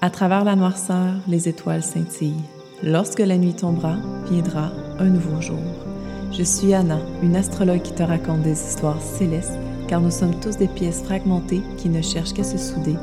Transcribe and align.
À 0.00 0.10
travers 0.10 0.44
la 0.44 0.54
noirceur, 0.54 1.14
les 1.26 1.48
étoiles 1.48 1.82
scintillent. 1.82 2.44
Lorsque 2.84 3.18
la 3.18 3.36
nuit 3.36 3.54
tombera, 3.54 3.96
viendra 4.30 4.70
un 5.00 5.06
nouveau 5.06 5.40
jour. 5.40 5.58
Je 6.30 6.44
suis 6.44 6.72
Anna, 6.72 7.00
une 7.20 7.34
astrologue 7.34 7.82
qui 7.82 7.94
te 7.94 8.04
raconte 8.04 8.42
des 8.42 8.52
histoires 8.52 9.02
célestes, 9.02 9.58
car 9.88 10.00
nous 10.00 10.12
sommes 10.12 10.38
tous 10.38 10.56
des 10.56 10.68
pièces 10.68 11.02
fragmentées 11.02 11.62
qui 11.78 11.88
ne 11.88 12.00
cherchent 12.00 12.32
qu'à 12.32 12.44
se 12.44 12.58
souder 12.58 12.94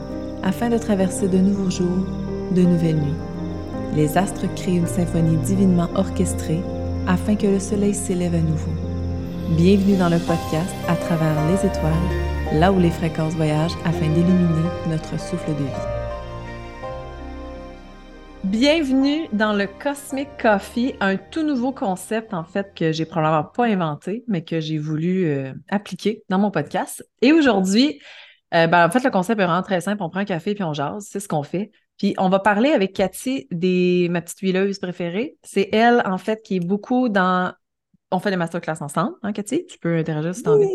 afin 0.42 0.70
de 0.70 0.78
traverser 0.78 1.28
de 1.28 1.38
nouveaux 1.38 1.70
jours, 1.70 2.08
de 2.55 2.62
nouvelles 2.62 3.01
nuits. 3.01 3.21
Les 3.93 4.17
astres 4.17 4.47
créent 4.55 4.77
une 4.77 4.87
symphonie 4.87 5.37
divinement 5.37 5.89
orchestrée 5.96 6.62
afin 7.07 7.35
que 7.35 7.47
le 7.47 7.59
soleil 7.59 7.93
s'élève 7.93 8.35
à 8.35 8.39
nouveau. 8.39 8.71
Bienvenue 9.57 9.97
dans 9.97 10.09
le 10.09 10.19
podcast 10.19 10.73
À 10.87 10.96
travers 10.96 11.35
les 11.49 11.67
étoiles, 11.67 12.53
là 12.53 12.71
où 12.71 12.79
les 12.79 12.89
fréquences 12.89 13.33
voyagent 13.33 13.77
afin 13.83 14.07
d'illuminer 14.07 14.69
notre 14.87 15.19
souffle 15.19 15.51
de 15.51 15.63
vie. 15.65 15.94
Bienvenue 18.58 19.27
dans 19.34 19.52
le 19.52 19.68
Cosmic 19.68 20.30
Coffee, 20.41 20.95
un 21.02 21.18
tout 21.18 21.44
nouveau 21.44 21.73
concept 21.73 22.34
en 22.34 22.45
fait 22.45 22.73
que 22.73 22.94
j'ai 22.94 23.04
probablement 23.04 23.44
pas 23.44 23.66
inventé, 23.66 24.23
mais 24.30 24.45
que 24.45 24.62
j'ai 24.62 24.78
voulu 24.78 25.26
euh, 25.26 25.52
appliquer 25.68 26.23
dans 26.30 26.40
mon 26.40 26.52
podcast. 26.52 27.05
Et 27.22 27.34
aujourd'hui, 27.34 28.00
euh, 28.54 28.68
ben, 28.68 28.88
en 28.88 28.90
fait, 28.90 29.04
le 29.04 29.12
concept 29.12 29.41
est 29.41 29.45
vraiment 29.45 29.62
très 29.62 29.81
simple. 29.81 30.02
On 30.02 30.09
prend 30.09 30.22
un 30.22 30.26
café 30.26 30.55
puis 30.55 30.64
on 30.64 30.72
jase, 30.72 31.05
c'est 31.12 31.20
ce 31.20 31.28
qu'on 31.28 31.44
fait. 31.44 31.72
Puis 31.98 32.16
on 32.18 32.30
va 32.30 32.40
parler 32.40 32.72
avec 32.72 32.94
Cathy 32.94 33.45
des 33.52 34.08
ma 34.09 34.22
petite 34.22 34.40
huileuse 34.40 34.80
préférée. 34.80 35.38
C'est 35.44 35.67
elle 35.73 36.02
en 36.06 36.17
fait 36.17 36.42
qui 36.42 36.56
est 36.56 36.66
beaucoup 36.66 37.09
dans. 37.09 37.52
On 38.09 38.20
fait 38.20 38.30
des 38.30 38.38
masterclass 38.38 38.78
ensemble, 38.80 39.16
hein, 39.22 39.34
Cathy? 39.34 39.66
Tu 39.66 39.78
peux 39.80 39.98
interagir 39.98 40.34
si 40.34 40.44
tu 40.44 40.48
as 40.48 40.53
envie. 40.53 40.67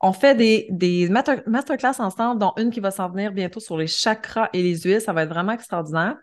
On 0.00 0.14
fait 0.14 0.34
des, 0.34 0.66
des 0.70 1.10
masterclass 1.10 2.00
ensemble, 2.00 2.40
dont 2.40 2.54
une 2.56 2.70
qui 2.70 2.80
va 2.80 2.90
s'en 2.90 3.10
venir 3.10 3.32
bientôt 3.32 3.60
sur 3.60 3.76
les 3.76 3.88
chakras 3.88 4.48
et 4.54 4.62
les 4.62 4.78
huiles. 4.78 5.02
Ça 5.02 5.12
va 5.12 5.24
être 5.24 5.28
vraiment 5.28 5.52
extraordinaire. 5.52 6.16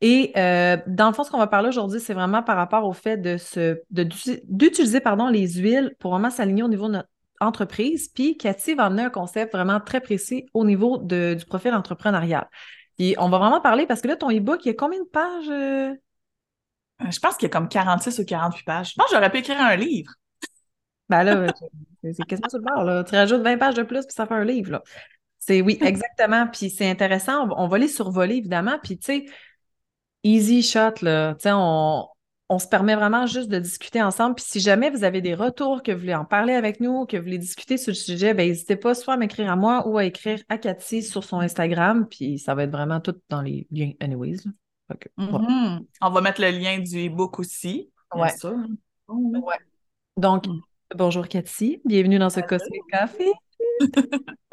Et 0.00 0.32
euh, 0.36 0.78
dans 0.86 1.08
le 1.08 1.14
fond, 1.14 1.24
ce 1.24 1.30
qu'on 1.30 1.38
va 1.38 1.46
parler 1.46 1.68
aujourd'hui, 1.68 2.00
c'est 2.00 2.14
vraiment 2.14 2.42
par 2.42 2.56
rapport 2.56 2.84
au 2.86 2.92
fait 2.92 3.18
de 3.18 3.36
se, 3.36 3.80
d'utiliser 3.90 5.00
pardon, 5.00 5.28
les 5.28 5.46
huiles 5.54 5.94
pour 5.98 6.12
vraiment 6.12 6.30
s'aligner 6.30 6.62
au 6.62 6.68
niveau 6.68 6.86
de 6.86 6.92
notre 6.92 7.08
entreprise. 7.40 8.08
Puis 8.08 8.36
Cathy 8.36 8.74
va 8.74 8.86
amener 8.86 9.02
un 9.02 9.10
concept 9.10 9.52
vraiment 9.52 9.80
très 9.80 10.00
précis 10.00 10.46
au 10.54 10.64
niveau 10.64 10.98
de, 10.98 11.34
du 11.34 11.44
profil 11.44 11.74
entrepreneurial. 11.74 12.48
Et 12.98 13.14
on 13.18 13.28
va 13.28 13.38
vraiment 13.38 13.60
parler 13.60 13.86
parce 13.86 14.00
que 14.00 14.08
là, 14.08 14.16
ton 14.16 14.30
e-book, 14.30 14.64
il 14.64 14.68
y 14.68 14.70
a 14.70 14.74
combien 14.74 15.00
de 15.00 15.08
pages? 15.08 15.48
Euh? 15.48 15.94
Euh, 17.02 17.10
je 17.10 17.18
pense 17.18 17.36
qu'il 17.36 17.48
y 17.48 17.50
a 17.50 17.52
comme 17.52 17.68
46 17.68 18.18
ou 18.18 18.24
48 18.24 18.64
pages. 18.64 18.90
Je 18.90 18.94
pense 18.94 19.06
que 19.06 19.14
j'aurais 19.14 19.30
pu 19.30 19.38
écrire 19.38 19.60
un 19.60 19.76
livre. 19.76 20.12
Ben 21.08 21.24
là, 21.24 21.46
c'est 22.02 22.24
quasiment 22.24 22.48
sur 22.48 22.58
le 22.58 22.64
bord. 22.64 22.84
Là. 22.84 23.04
Tu 23.04 23.14
rajoutes 23.14 23.42
20 23.42 23.58
pages 23.58 23.74
de 23.74 23.82
plus, 23.82 24.06
puis 24.06 24.14
ça 24.14 24.26
fait 24.26 24.34
un 24.34 24.44
livre. 24.44 24.72
Là. 24.72 24.82
C'est 25.38 25.60
oui, 25.60 25.78
exactement. 25.82 26.46
Puis 26.46 26.70
c'est 26.70 26.88
intéressant. 26.88 27.48
On 27.56 27.68
va 27.68 27.78
les 27.78 27.88
survoler, 27.88 28.36
évidemment. 28.36 28.78
Puis 28.82 28.98
tu 28.98 29.06
sais, 29.06 29.26
easy 30.22 30.62
shot, 30.62 31.02
là. 31.02 31.34
Tu 31.34 31.42
sais, 31.42 31.50
on, 31.52 32.06
on 32.48 32.58
se 32.58 32.66
permet 32.66 32.96
vraiment 32.96 33.26
juste 33.26 33.48
de 33.48 33.60
discuter 33.60 34.02
ensemble. 34.02 34.34
Puis 34.34 34.44
si 34.44 34.60
jamais 34.60 34.90
vous 34.90 35.04
avez 35.04 35.20
des 35.20 35.34
retours, 35.34 35.84
que 35.84 35.92
vous 35.92 36.00
voulez 36.00 36.16
en 36.16 36.24
parler 36.24 36.52
avec 36.52 36.80
nous, 36.80 37.06
que 37.06 37.16
vous 37.16 37.22
voulez 37.22 37.38
discuter 37.38 37.76
sur 37.76 37.92
le 37.92 37.94
sujet, 37.94 38.34
ben 38.34 38.48
n'hésitez 38.48 38.74
pas 38.74 38.94
soit 38.94 39.14
à 39.14 39.16
m'écrire 39.16 39.52
à 39.52 39.56
moi 39.56 39.86
ou 39.86 39.98
à 39.98 40.04
écrire 40.04 40.40
à 40.48 40.58
Cathy 40.58 41.04
sur 41.04 41.22
son 41.22 41.38
Instagram. 41.38 42.08
Puis 42.08 42.40
ça 42.40 42.56
va 42.56 42.64
être 42.64 42.72
vraiment 42.72 43.00
tout 43.00 43.14
dans 43.28 43.40
les 43.40 43.68
liens 43.70 43.92
anyways. 44.00 44.38
Mm-hmm. 45.16 45.86
On 46.00 46.10
va 46.10 46.20
mettre 46.20 46.40
le 46.40 46.50
lien 46.50 46.80
du 46.80 47.06
e-book 47.06 47.38
aussi. 47.38 47.90
Ouais. 48.12 48.36
Sûr. 48.36 48.56
ouais. 49.08 49.58
Donc, 50.16 50.48
mm. 50.48 50.60
bonjour 50.96 51.28
Cathy. 51.28 51.80
Bienvenue 51.84 52.18
dans 52.18 52.30
ce 52.30 52.40
Cosmic 52.40 52.82
Café. 52.90 53.30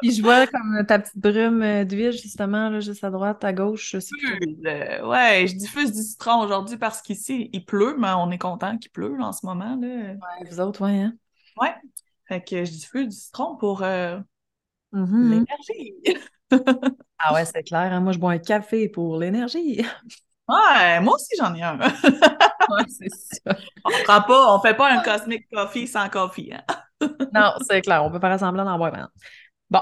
Puis 0.00 0.12
je 0.12 0.22
vois 0.22 0.46
comme 0.46 0.84
ta 0.86 0.98
petite 0.98 1.18
brume 1.18 1.84
d'huile, 1.84 2.12
justement, 2.12 2.70
là, 2.70 2.80
juste 2.80 3.04
à 3.04 3.10
droite, 3.10 3.44
à 3.44 3.52
gauche. 3.52 3.94
Euh, 3.94 5.06
ouais, 5.06 5.46
je 5.46 5.56
diffuse 5.56 5.92
du 5.92 6.02
citron 6.02 6.40
aujourd'hui 6.40 6.76
parce 6.76 7.02
qu'ici, 7.02 7.50
il 7.52 7.64
pleut, 7.64 7.96
mais 7.98 8.10
on 8.16 8.30
est 8.30 8.38
content 8.38 8.78
qu'il 8.78 8.90
pleut 8.90 9.16
en 9.20 9.32
ce 9.32 9.44
moment. 9.44 9.76
Là. 9.80 9.88
Ouais, 9.88 10.48
vous 10.48 10.60
autres, 10.60 10.84
ouais, 10.84 11.00
hein? 11.00 11.14
Ouais. 11.60 11.74
Fait 12.26 12.42
que 12.42 12.64
je 12.64 12.70
diffuse 12.70 13.08
du 13.08 13.16
citron 13.16 13.56
pour 13.56 13.82
euh, 13.82 14.18
mm-hmm. 14.92 15.30
l'énergie. 15.30 15.94
ah 17.18 17.34
ouais, 17.34 17.44
c'est 17.44 17.62
clair. 17.62 17.92
Hein? 17.92 18.00
Moi, 18.00 18.12
je 18.12 18.18
bois 18.18 18.32
un 18.32 18.38
café 18.38 18.88
pour 18.88 19.18
l'énergie. 19.18 19.84
Ouais, 20.50 20.98
moi 21.00 21.16
aussi, 21.16 21.36
j'en 21.38 21.54
ai 21.54 21.62
un. 21.62 21.78
ouais, 21.78 22.84
c'est 22.88 23.10
ça. 23.10 23.54
On 23.84 23.90
prend 24.04 24.22
pas, 24.22 24.56
on 24.56 24.58
fait 24.60 24.74
pas 24.74 24.90
un 24.90 25.02
cosmic 25.02 25.46
coffee 25.50 25.86
sans 25.86 26.08
coffee. 26.08 26.54
Hein? 26.54 26.64
Non, 27.34 27.52
c'est 27.68 27.80
clair, 27.82 28.04
on 28.04 28.10
peut 28.10 28.20
faire 28.20 28.38
semblant 28.38 28.64
d'en 28.64 28.76
boire. 28.76 29.10
Bon. 29.70 29.80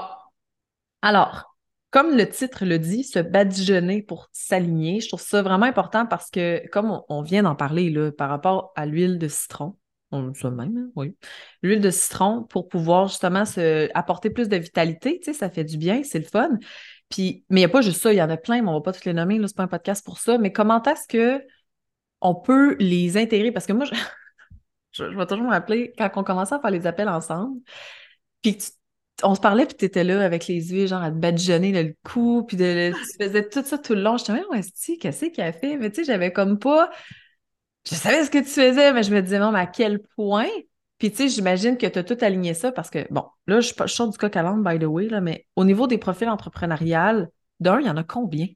Alors, 1.01 1.55
comme 1.89 2.15
le 2.17 2.27
titre 2.29 2.65
le 2.65 2.79
dit, 2.79 3.03
se 3.03 3.19
badigeonner 3.19 4.01
pour 4.01 4.29
s'aligner, 4.31 4.99
je 4.99 5.07
trouve 5.07 5.21
ça 5.21 5.41
vraiment 5.41 5.65
important 5.65 6.05
parce 6.05 6.29
que, 6.29 6.67
comme 6.69 7.01
on, 7.09 7.21
vient 7.21 7.43
d'en 7.43 7.55
parler 7.55 7.89
là, 7.89 8.11
par 8.11 8.29
rapport 8.29 8.71
à 8.75 8.85
l'huile 8.85 9.17
de 9.17 9.27
citron, 9.27 9.77
on 10.11 10.33
ça 10.33 10.49
même, 10.49 10.77
hein, 10.77 10.91
oui. 10.95 11.15
L'huile 11.61 11.81
de 11.81 11.89
citron 11.89 12.43
pour 12.43 12.67
pouvoir 12.67 13.07
justement 13.07 13.45
se, 13.45 13.89
apporter 13.93 14.29
plus 14.29 14.49
de 14.49 14.57
vitalité, 14.57 15.19
tu 15.19 15.31
sais, 15.31 15.37
ça 15.37 15.49
fait 15.49 15.63
du 15.63 15.77
bien, 15.77 16.03
c'est 16.03 16.19
le 16.19 16.25
fun. 16.25 16.57
Puis, 17.09 17.45
mais 17.49 17.61
il 17.61 17.63
n'y 17.63 17.65
a 17.65 17.69
pas 17.69 17.81
juste 17.81 18.01
ça, 18.01 18.13
il 18.13 18.17
y 18.17 18.21
en 18.21 18.29
a 18.29 18.37
plein, 18.37 18.61
mais 18.61 18.69
on 18.69 18.73
ne 18.73 18.77
va 18.77 18.83
pas 18.83 18.93
tous 18.93 19.05
les 19.05 19.13
nommer, 19.13 19.37
là, 19.39 19.47
c'est 19.47 19.55
pas 19.55 19.63
un 19.63 19.67
podcast 19.67 20.05
pour 20.05 20.19
ça. 20.19 20.37
Mais 20.37 20.51
comment 20.51 20.81
est-ce 20.83 21.07
que 21.07 21.41
on 22.21 22.35
peut 22.35 22.75
les 22.79 23.17
intégrer? 23.17 23.51
Parce 23.51 23.65
que 23.65 23.73
moi, 23.73 23.85
je, 23.85 23.93
je, 24.97 25.17
vais 25.17 25.25
toujours 25.25 25.45
me 25.45 25.51
rappeler 25.51 25.93
quand 25.97 26.09
on 26.15 26.23
commençait 26.23 26.55
à 26.55 26.59
faire 26.59 26.71
les 26.71 26.87
appels 26.87 27.09
ensemble, 27.09 27.59
puis 28.41 28.57
on 29.23 29.35
se 29.35 29.39
parlait, 29.39 29.65
puis 29.65 29.75
tu 29.75 29.85
étais 29.85 30.03
là 30.03 30.23
avec 30.23 30.47
les 30.47 30.73
yeux, 30.73 30.87
genre 30.87 31.01
à 31.01 31.09
te 31.11 31.15
badigeonner 31.15 31.71
le 31.83 31.95
cou, 32.03 32.43
puis 32.47 32.57
de, 32.57 32.91
tu 32.91 33.23
faisais 33.23 33.47
tout 33.49 33.63
ça 33.63 33.77
tout 33.77 33.95
le 33.95 34.01
long. 34.01 34.17
Je 34.17 34.25
te 34.25 34.31
disais, 34.31 34.45
ouais, 34.51 34.97
qu'est-ce 34.99 35.25
qu'il 35.25 35.43
a 35.43 35.51
fait? 35.51 35.77
Mais 35.77 35.89
tu 35.89 35.97
sais, 35.97 36.03
j'avais 36.03 36.31
comme 36.31 36.59
pas. 36.59 36.91
Je 37.89 37.95
savais 37.95 38.23
ce 38.25 38.29
que 38.29 38.37
tu 38.39 38.45
faisais, 38.45 38.93
mais 38.93 39.03
je 39.03 39.13
me 39.13 39.21
disais, 39.21 39.39
non, 39.39 39.51
mais 39.51 39.59
à 39.61 39.65
quel 39.65 40.01
point? 40.15 40.49
Puis 40.99 41.11
tu 41.11 41.17
sais, 41.17 41.29
j'imagine 41.29 41.77
que 41.77 41.87
tu 41.87 41.99
as 41.99 42.03
tout 42.03 42.17
aligné 42.21 42.53
ça 42.53 42.71
parce 42.71 42.89
que, 42.89 43.07
bon, 43.11 43.23
là, 43.47 43.59
je, 43.59 43.71
je 43.79 43.87
sors 43.87 44.09
du 44.09 44.17
coq 44.17 44.35
à 44.35 44.53
by 44.53 44.79
the 44.79 44.83
way, 44.83 45.07
là, 45.07 45.21
mais 45.21 45.45
au 45.55 45.63
niveau 45.63 45.87
des 45.87 45.97
profils 45.97 46.29
entrepreneuriales, 46.29 47.29
d'un, 47.59 47.79
il 47.79 47.87
y 47.87 47.89
en 47.89 47.97
a 47.97 48.03
combien? 48.03 48.47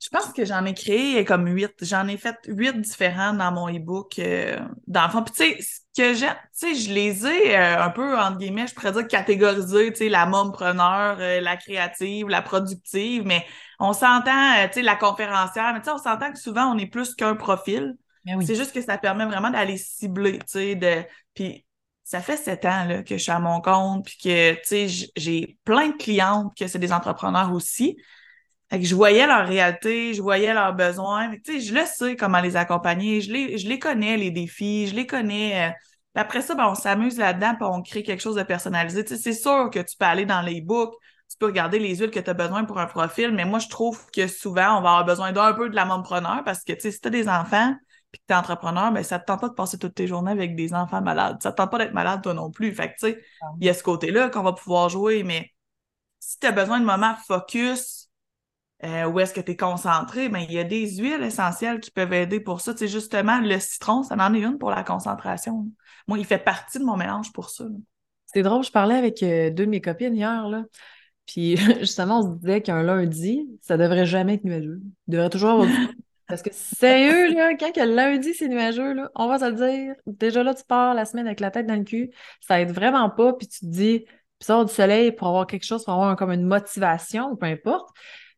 Je 0.00 0.08
pense 0.08 0.32
que 0.32 0.46
j'en 0.46 0.64
ai 0.64 0.72
créé 0.72 1.26
comme 1.26 1.46
huit. 1.46 1.74
J'en 1.82 2.08
ai 2.08 2.16
fait 2.16 2.36
huit 2.46 2.80
différents 2.80 3.34
dans 3.34 3.52
mon 3.52 3.68
e-book 3.68 4.18
euh, 4.18 4.58
d'enfants. 4.86 5.22
Puis 5.22 5.34
tu 5.34 5.44
sais, 5.44 5.62
ce 5.62 5.80
que 5.94 6.14
j'aime, 6.14 6.36
tu 6.58 6.74
sais, 6.74 6.74
je 6.74 6.90
les 6.90 7.26
ai 7.26 7.54
euh, 7.54 7.82
un 7.82 7.90
peu, 7.90 8.18
entre 8.18 8.38
guillemets, 8.38 8.66
je 8.66 8.74
pourrais 8.74 8.92
dire 8.92 9.06
catégorisés, 9.06 9.92
tu 9.92 9.98
sais, 9.98 10.08
la 10.08 10.24
mompreneur, 10.24 11.18
euh, 11.20 11.42
la 11.42 11.58
créative, 11.58 12.28
la 12.28 12.40
productive, 12.40 13.24
mais 13.26 13.44
on 13.78 13.92
s'entend, 13.92 14.66
tu 14.68 14.74
sais, 14.74 14.82
la 14.82 14.96
conférencière, 14.96 15.74
mais 15.74 15.80
tu 15.80 15.84
sais, 15.84 15.90
on 15.90 15.98
s'entend 15.98 16.32
que 16.32 16.38
souvent, 16.38 16.74
on 16.74 16.78
est 16.78 16.86
plus 16.86 17.14
qu'un 17.14 17.36
profil. 17.36 17.94
C'est 18.46 18.54
juste 18.54 18.72
que 18.72 18.80
ça 18.80 18.96
permet 18.96 19.26
vraiment 19.26 19.50
d'aller 19.50 19.76
cibler, 19.76 20.38
tu 20.38 20.44
sais, 20.46 20.74
de... 20.76 21.02
Puis 21.34 21.66
ça 22.04 22.20
fait 22.20 22.36
sept 22.36 22.64
ans 22.64 22.84
là, 22.84 23.02
que 23.02 23.16
je 23.16 23.22
suis 23.22 23.32
à 23.32 23.38
mon 23.38 23.60
compte, 23.60 24.06
puis 24.06 24.16
que, 24.22 24.54
tu 24.54 24.88
sais, 24.88 25.08
j'ai 25.16 25.58
plein 25.64 25.88
de 25.88 25.96
clientes 25.96 26.52
que 26.56 26.66
c'est 26.66 26.78
des 26.78 26.92
entrepreneurs 26.92 27.52
aussi. 27.52 27.96
Fait 28.70 28.78
que 28.78 28.86
je 28.86 28.94
voyais 28.94 29.26
leur 29.26 29.46
réalité, 29.48 30.14
je 30.14 30.22
voyais 30.22 30.54
leurs 30.54 30.74
besoins. 30.74 31.30
Tu 31.44 31.54
sais, 31.54 31.60
je 31.60 31.74
le 31.74 31.84
sais 31.86 32.14
comment 32.14 32.40
les 32.40 32.56
accompagner. 32.56 33.20
Je 33.20 33.32
les, 33.32 33.58
je 33.58 33.68
les 33.68 33.80
connais, 33.80 34.16
les 34.16 34.30
défis, 34.30 34.86
je 34.86 34.94
les 34.94 35.06
connais. 35.06 35.70
Euh. 35.70 35.72
après 36.14 36.40
ça, 36.40 36.54
ben, 36.54 36.68
on 36.68 36.76
s'amuse 36.76 37.18
là-dedans 37.18 37.54
puis 37.56 37.64
on 37.68 37.82
crée 37.82 38.04
quelque 38.04 38.20
chose 38.20 38.36
de 38.36 38.44
personnalisé. 38.44 39.04
Tu 39.04 39.16
sais, 39.16 39.22
c'est 39.22 39.32
sûr 39.32 39.70
que 39.70 39.80
tu 39.80 39.96
peux 39.96 40.04
aller 40.04 40.24
dans 40.24 40.40
les 40.40 40.60
books, 40.60 40.94
tu 41.28 41.36
peux 41.36 41.46
regarder 41.46 41.80
les 41.80 41.96
huiles 41.96 42.10
que 42.12 42.20
tu 42.20 42.30
as 42.30 42.34
besoin 42.34 42.64
pour 42.64 42.78
un 42.78 42.86
profil, 42.86 43.32
mais 43.32 43.44
moi, 43.44 43.58
je 43.58 43.68
trouve 43.68 44.06
que 44.12 44.28
souvent, 44.28 44.78
on 44.78 44.82
va 44.82 44.90
avoir 44.90 45.04
besoin 45.04 45.32
d'un 45.32 45.52
peu 45.52 45.68
de 45.68 45.74
la 45.74 45.84
mompreneur 45.84 46.42
parce 46.44 46.62
que, 46.62 46.72
tu 46.72 46.80
sais, 46.80 46.92
si 46.92 47.00
tu 47.00 47.08
as 47.08 47.10
des 47.10 47.28
enfants 47.28 47.74
puis 48.12 48.20
que 48.20 48.24
tu 48.28 48.34
es 48.34 48.36
entrepreneur, 48.36 48.92
ben, 48.92 49.02
ça 49.02 49.18
te 49.18 49.26
tente 49.26 49.40
pas 49.40 49.48
de 49.48 49.54
passer 49.54 49.78
toutes 49.78 49.94
tes 49.94 50.06
journées 50.06 50.32
avec 50.32 50.54
des 50.54 50.74
enfants 50.74 51.02
malades. 51.02 51.38
Ça 51.42 51.50
te 51.50 51.56
tente 51.56 51.70
pas 51.72 51.78
d'être 51.78 51.94
malade, 51.94 52.22
toi 52.22 52.34
non 52.34 52.50
plus. 52.50 52.72
Fait 52.72 52.88
que, 52.88 52.94
tu 53.00 53.12
sais, 53.12 53.22
ah 53.42 53.46
il 53.60 53.66
y 53.66 53.68
a 53.68 53.74
ce 53.74 53.82
côté-là 53.82 54.28
qu'on 54.30 54.42
va 54.42 54.52
pouvoir 54.52 54.88
jouer, 54.88 55.24
mais 55.24 55.50
si 56.20 56.38
tu 56.38 56.46
as 56.46 56.52
besoin 56.52 56.80
de 56.80 56.84
moments 56.84 57.16
focus, 57.26 58.09
euh, 58.84 59.04
où 59.04 59.20
est-ce 59.20 59.34
que 59.34 59.40
tu 59.40 59.52
es 59.52 59.56
concentré, 59.56 60.28
mais 60.28 60.40
ben, 60.40 60.46
il 60.48 60.54
y 60.54 60.58
a 60.58 60.64
des 60.64 60.96
huiles 60.96 61.22
essentielles 61.22 61.80
qui 61.80 61.90
peuvent 61.90 62.12
aider 62.12 62.40
pour 62.40 62.60
ça. 62.60 62.74
C'est 62.76 62.88
justement 62.88 63.40
le 63.40 63.58
citron, 63.58 64.02
ça 64.02 64.16
en 64.16 64.34
est 64.34 64.40
une 64.40 64.58
pour 64.58 64.70
la 64.70 64.82
concentration. 64.82 65.66
Moi, 66.08 66.18
il 66.18 66.24
fait 66.24 66.38
partie 66.38 66.78
de 66.78 66.84
mon 66.84 66.96
mélange 66.96 67.32
pour 67.32 67.50
ça. 67.50 67.64
C'est 68.26 68.42
drôle, 68.42 68.64
je 68.64 68.70
parlais 68.70 68.94
avec 68.94 69.22
euh, 69.22 69.50
deux 69.50 69.66
de 69.66 69.70
mes 69.70 69.80
copines 69.80 70.14
hier, 70.14 70.48
là. 70.48 70.64
Puis 71.26 71.56
justement, 71.80 72.20
on 72.20 72.32
se 72.32 72.38
disait 72.38 72.62
qu'un 72.62 72.82
lundi, 72.82 73.48
ça 73.60 73.76
devrait 73.76 74.06
jamais 74.06 74.34
être 74.34 74.44
nuageux. 74.44 74.80
Il 75.08 75.12
devrait 75.12 75.30
toujours 75.30 75.50
avoir 75.50 75.66
du... 75.66 75.74
Parce 76.26 76.42
que 76.42 76.50
sérieux, 76.52 77.34
là, 77.34 77.56
quand 77.58 77.72
que 77.72 77.80
lundi 77.80 78.34
c'est 78.34 78.46
nuageux, 78.46 78.94
là, 78.94 79.10
on 79.16 79.26
va 79.26 79.40
se 79.40 79.50
le 79.50 79.56
dire. 79.56 79.94
Déjà 80.06 80.44
là, 80.44 80.54
tu 80.54 80.62
pars 80.64 80.94
la 80.94 81.04
semaine 81.04 81.26
avec 81.26 81.40
la 81.40 81.50
tête 81.50 81.66
dans 81.66 81.74
le 81.74 81.82
cul. 81.82 82.12
Ça 82.40 82.60
aide 82.60 82.70
vraiment 82.70 83.10
pas, 83.10 83.32
puis 83.32 83.48
tu 83.48 83.60
te 83.60 83.66
dis, 83.66 84.04
puis 84.40 84.46
sors 84.46 84.64
du 84.64 84.72
soleil 84.72 85.10
pour 85.10 85.26
avoir 85.26 85.48
quelque 85.48 85.64
chose, 85.64 85.84
pour 85.84 85.92
avoir 85.92 86.14
comme 86.14 86.30
une 86.30 86.46
motivation, 86.46 87.32
ou 87.32 87.36
peu 87.36 87.46
importe. 87.46 87.90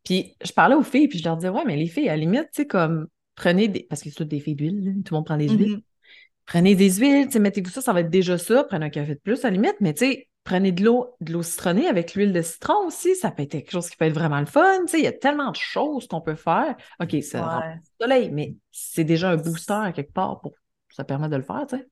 Puis 0.05 0.37
je 0.45 0.53
parlais 0.53 0.75
aux 0.75 0.83
filles, 0.83 1.09
puis 1.09 1.19
je 1.19 1.25
leur 1.25 1.37
disais, 1.37 1.49
ouais, 1.49 1.63
mais 1.67 1.77
les 1.77 1.87
filles, 1.87 2.09
à 2.09 2.13
la 2.13 2.19
limite, 2.19 2.49
tu 2.53 2.63
sais, 2.63 2.67
comme, 2.67 3.07
prenez 3.35 3.69
des. 3.69 3.87
Parce 3.89 4.03
que 4.03 4.11
c'est 4.11 4.17
toutes 4.17 4.29
des 4.29 4.41
filles 4.41 4.55
d'huile, 4.57 5.03
tout 5.05 5.15
le 5.15 5.19
monde 5.19 5.27
prend 5.27 5.37
des 5.37 5.49
huiles. 5.49 5.77
Mm-hmm. 5.77 5.83
Prenez 6.47 6.75
des 6.75 6.91
huiles, 6.91 7.27
tu 7.27 7.33
sais, 7.33 7.39
mettez-vous 7.39 7.71
ça, 7.71 7.81
ça 7.81 7.93
va 7.93 8.01
être 8.01 8.11
déjà 8.11 8.37
ça. 8.39 8.65
Prenez 8.65 8.87
un 8.87 8.91
café 8.91 9.15
de 9.15 9.21
plus, 9.21 9.45
à 9.45 9.49
la 9.49 9.55
limite, 9.55 9.77
mais 9.81 9.95
tu 9.95 10.07
sais, 10.07 10.29
prenez 10.45 10.73
de 10.73 10.85
l'eau, 10.85 11.15
de 11.21 11.33
l'eau 11.33 11.43
citronnée 11.43 11.87
avec 11.87 12.15
l'huile 12.15 12.33
de 12.33 12.43
citron 12.43 12.87
aussi. 12.87 13.15
Ça 13.15 13.31
peut 13.31 13.45
être 13.45 13.53
quelque 13.53 13.71
chose 13.71 13.89
qui 13.89 13.97
peut 13.97 14.07
être 14.07 14.15
vraiment 14.15 14.41
le 14.41 14.47
fun. 14.47 14.81
Tu 14.87 14.93
sais, 14.93 14.99
il 14.99 15.05
y 15.05 15.09
a 15.09 15.13
tellement 15.13 15.51
de 15.51 15.57
choses 15.57 16.09
qu'on 16.09 16.21
peut 16.21 16.35
faire. 16.35 16.77
OK, 17.01 17.17
ça 17.23 17.59
Ouais. 17.59 17.75
soleil, 18.01 18.31
mais 18.33 18.57
c'est 18.73 19.05
déjà 19.05 19.31
un 19.31 19.37
booster 19.37 19.73
à 19.75 19.93
quelque 19.93 20.13
part 20.13 20.41
pour 20.41 20.53
ça 20.91 21.05
permet 21.05 21.29
de 21.29 21.37
le 21.37 21.43
faire, 21.43 21.65
tu 21.69 21.77
sais. 21.77 21.87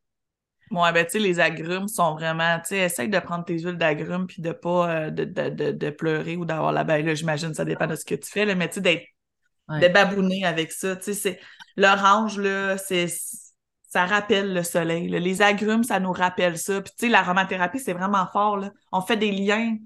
Ouais, 0.71 0.93
ben, 0.93 1.05
tu 1.05 1.13
sais, 1.13 1.19
les 1.19 1.41
agrumes 1.41 1.89
sont 1.89 2.15
vraiment, 2.15 2.59
tu 2.61 2.69
sais, 2.69 2.79
essaye 2.79 3.09
de 3.09 3.19
prendre 3.19 3.45
tes 3.45 3.59
huiles 3.59 3.77
d'agrumes 3.77 4.29
puis 4.29 4.41
de 4.41 4.53
pas, 4.53 5.07
euh, 5.07 5.11
de, 5.11 5.25
de, 5.25 5.49
de, 5.49 5.73
de 5.73 5.91
pleurer 5.91 6.37
ou 6.37 6.45
d'avoir 6.45 6.71
la 6.71 6.85
baille, 6.85 7.03
là, 7.03 7.15
j'imagine, 7.15 7.53
ça 7.55 7.65
dépend 7.65 7.89
de 7.89 7.97
ce 7.97 8.05
que 8.05 8.15
tu 8.15 8.31
fais, 8.31 8.45
là, 8.45 8.55
mais 8.55 8.69
tu 8.69 8.75
sais, 8.77 8.81
d'être, 8.81 9.05
Ouais. 9.69 9.81
de 9.81 9.89
babouner 9.89 10.45
avec 10.45 10.73
ça, 10.73 10.97
tu 10.97 11.05
sais, 11.05 11.15
c'est, 11.15 11.41
l'orange, 11.77 12.39
là, 12.39 12.79
c'est, 12.79 13.09
ça 13.89 14.07
rappelle 14.07 14.55
le 14.55 14.63
soleil, 14.63 15.09
là. 15.09 15.19
Les 15.21 15.43
agrumes, 15.43 15.85
ça 15.85 16.01
nous 16.01 16.13
rappelle 16.13 16.59
ça, 16.59 16.81
puis 16.83 16.93
tu 16.99 17.07
sais, 17.07 17.13
l'aromathérapie, 17.13 17.81
c'est 17.81 17.93
vraiment 17.95 18.27
fort, 18.33 18.57
là. 18.59 18.73
On 18.93 19.01
fait 19.03 19.17
des 19.17 19.33
liens, 19.33 19.77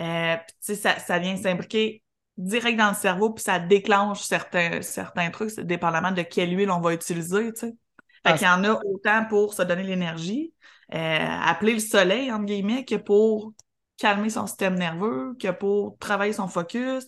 euh, 0.00 0.36
puis 0.36 0.46
tu 0.64 0.74
sais, 0.74 0.76
ça, 0.76 0.98
ça 0.98 1.18
vient 1.18 1.36
s'imbriquer 1.36 2.02
direct 2.36 2.78
dans 2.78 2.88
le 2.90 2.94
cerveau, 2.96 3.30
puis 3.32 3.44
ça 3.44 3.58
déclenche 3.60 4.22
certains, 4.22 4.82
certains 4.82 5.30
trucs, 5.30 5.58
dépendamment 5.60 6.12
de 6.12 6.22
quelle 6.22 6.56
huile 6.56 6.70
on 6.70 6.80
va 6.80 6.94
utiliser, 6.94 7.52
tu 7.52 7.60
sais. 7.60 7.74
Fait 8.24 8.34
Ah, 8.34 8.36
qu'il 8.36 8.46
y 8.46 8.50
en 8.50 8.64
a 8.64 8.80
autant 8.84 9.24
pour 9.28 9.54
se 9.54 9.62
donner 9.62 9.82
l'énergie, 9.82 10.54
euh, 10.94 10.96
appeler 10.98 11.74
le 11.74 11.80
soleil, 11.80 12.30
entre 12.32 12.44
guillemets, 12.46 12.84
que 12.84 12.94
pour 12.96 13.52
calmer 13.96 14.30
son 14.30 14.46
système 14.46 14.74
nerveux, 14.76 15.34
que 15.40 15.50
pour 15.50 15.98
travailler 15.98 16.32
son 16.32 16.48
focus. 16.48 17.04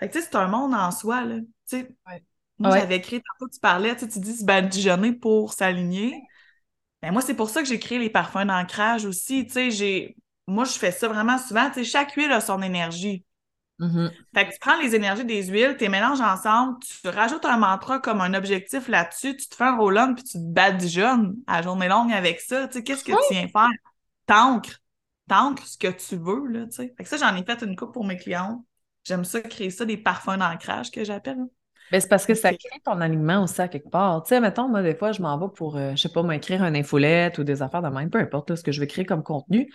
Fait 0.00 0.08
que, 0.08 0.14
tu 0.14 0.20
sais, 0.20 0.26
c'est 0.30 0.36
un 0.36 0.48
monde 0.48 0.74
en 0.74 0.90
soi, 0.92 1.24
là. 1.24 1.36
Tu 1.40 1.46
sais, 1.66 1.96
Ouais. 2.06 2.24
moi, 2.58 2.70
Ouais. 2.70 2.80
j'avais 2.80 3.00
créé, 3.00 3.20
tantôt, 3.22 3.50
tu 3.52 3.60
parlais, 3.60 3.94
tu 3.96 4.00
sais, 4.02 4.08
tu 4.10 4.20
dis 4.20 4.36
se 4.36 4.44
badigeonner 4.44 5.12
pour 5.14 5.52
s'aligner. 5.54 6.24
Ben, 7.02 7.12
moi, 7.12 7.22
c'est 7.22 7.34
pour 7.36 7.50
ça 7.50 7.62
que 7.62 7.68
j'ai 7.68 7.78
créé 7.78 7.98
les 7.98 8.10
parfums 8.10 8.46
d'ancrage 8.46 9.04
aussi. 9.04 9.46
Tu 9.46 9.52
sais, 9.52 9.70
j'ai... 9.70 10.16
Moi, 10.46 10.64
je 10.64 10.72
fais 10.72 10.92
ça 10.92 11.08
vraiment 11.08 11.38
souvent. 11.38 11.68
Tu 11.70 11.76
sais, 11.76 11.84
chaque 11.84 12.12
huile 12.14 12.32
a 12.32 12.40
son 12.40 12.62
énergie. 12.62 13.24
Mhm. 13.78 14.10
Fait 14.34 14.46
que 14.46 14.52
tu 14.52 14.58
prends 14.60 14.80
les 14.80 14.94
énergies 14.94 15.24
des 15.24 15.44
huiles, 15.46 15.74
tu 15.76 15.84
les 15.84 15.88
mélanges 15.88 16.20
ensemble, 16.20 16.78
tu 16.80 17.08
rajoutes 17.08 17.44
un 17.44 17.56
mantra 17.56 17.98
comme 17.98 18.20
un 18.20 18.32
objectif 18.34 18.88
là-dessus, 18.88 19.36
tu 19.36 19.48
te 19.48 19.54
fais 19.56 19.64
un 19.64 19.76
roll-on 19.76 20.14
puis 20.14 20.22
tu 20.22 20.32
te 20.34 20.52
badigeonnes 20.52 21.34
à 21.46 21.60
journée 21.62 21.88
longue 21.88 22.12
avec 22.12 22.40
ça. 22.40 22.68
Tu 22.68 22.74
sais, 22.74 22.84
qu'est-ce 22.84 23.04
que 23.04 23.12
tu 23.12 23.34
viens 23.34 23.48
faire? 23.48 23.70
T'ancres. 24.26 24.80
T'ancres 25.28 25.66
ce 25.66 25.78
que 25.78 25.88
tu 25.88 26.16
veux, 26.16 26.46
là, 26.46 26.66
tu 26.66 26.72
sais. 26.72 26.94
Fait 26.96 27.02
que 27.02 27.08
ça, 27.08 27.16
j'en 27.16 27.34
ai 27.34 27.44
fait 27.44 27.62
une 27.62 27.74
coupe 27.74 27.92
pour 27.92 28.04
mes 28.04 28.16
clients. 28.16 28.64
J'aime 29.04 29.24
ça, 29.24 29.40
créer 29.40 29.70
ça, 29.70 29.84
des 29.84 29.96
parfums 29.96 30.38
d'ancrage 30.38 30.90
que 30.90 31.04
j'appelle. 31.04 31.44
Ben, 31.90 32.00
c'est 32.00 32.08
parce 32.08 32.24
que 32.24 32.34
ça 32.34 32.50
crée 32.50 32.80
ton 32.84 33.00
alignement 33.00 33.42
aussi 33.42 33.60
à 33.60 33.68
quelque 33.68 33.90
part. 33.90 34.22
Tu 34.22 34.30
sais, 34.30 34.40
mettons, 34.40 34.68
moi, 34.68 34.82
des 34.82 34.94
fois, 34.94 35.12
je 35.12 35.20
m'en 35.20 35.38
vais 35.38 35.52
pour, 35.54 35.76
euh, 35.76 35.92
je 35.92 36.02
sais 36.02 36.08
pas, 36.08 36.22
m'écrire 36.22 36.62
un 36.62 36.74
infolette 36.74 37.38
ou 37.38 37.44
des 37.44 37.60
affaires 37.60 37.82
de 37.82 37.88
même, 37.88 38.08
peu 38.08 38.18
importe 38.18 38.50
là, 38.50 38.56
ce 38.56 38.62
que 38.62 38.72
je 38.72 38.80
vais 38.80 38.86
créer 38.86 39.04
comme 39.04 39.22
contenu. 39.22 39.70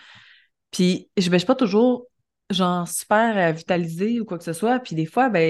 Puis, 0.71 1.09
je 1.17 1.29
ne 1.29 1.37
suis 1.37 1.45
pas 1.45 1.55
toujours, 1.55 2.07
genre, 2.49 2.87
super 2.87 3.37
euh, 3.37 3.51
vitalisée 3.51 4.19
ou 4.19 4.25
quoi 4.25 4.37
que 4.37 4.43
ce 4.43 4.53
soit. 4.53 4.79
Puis, 4.79 4.95
des 4.95 5.05
fois, 5.05 5.29
ben, 5.29 5.41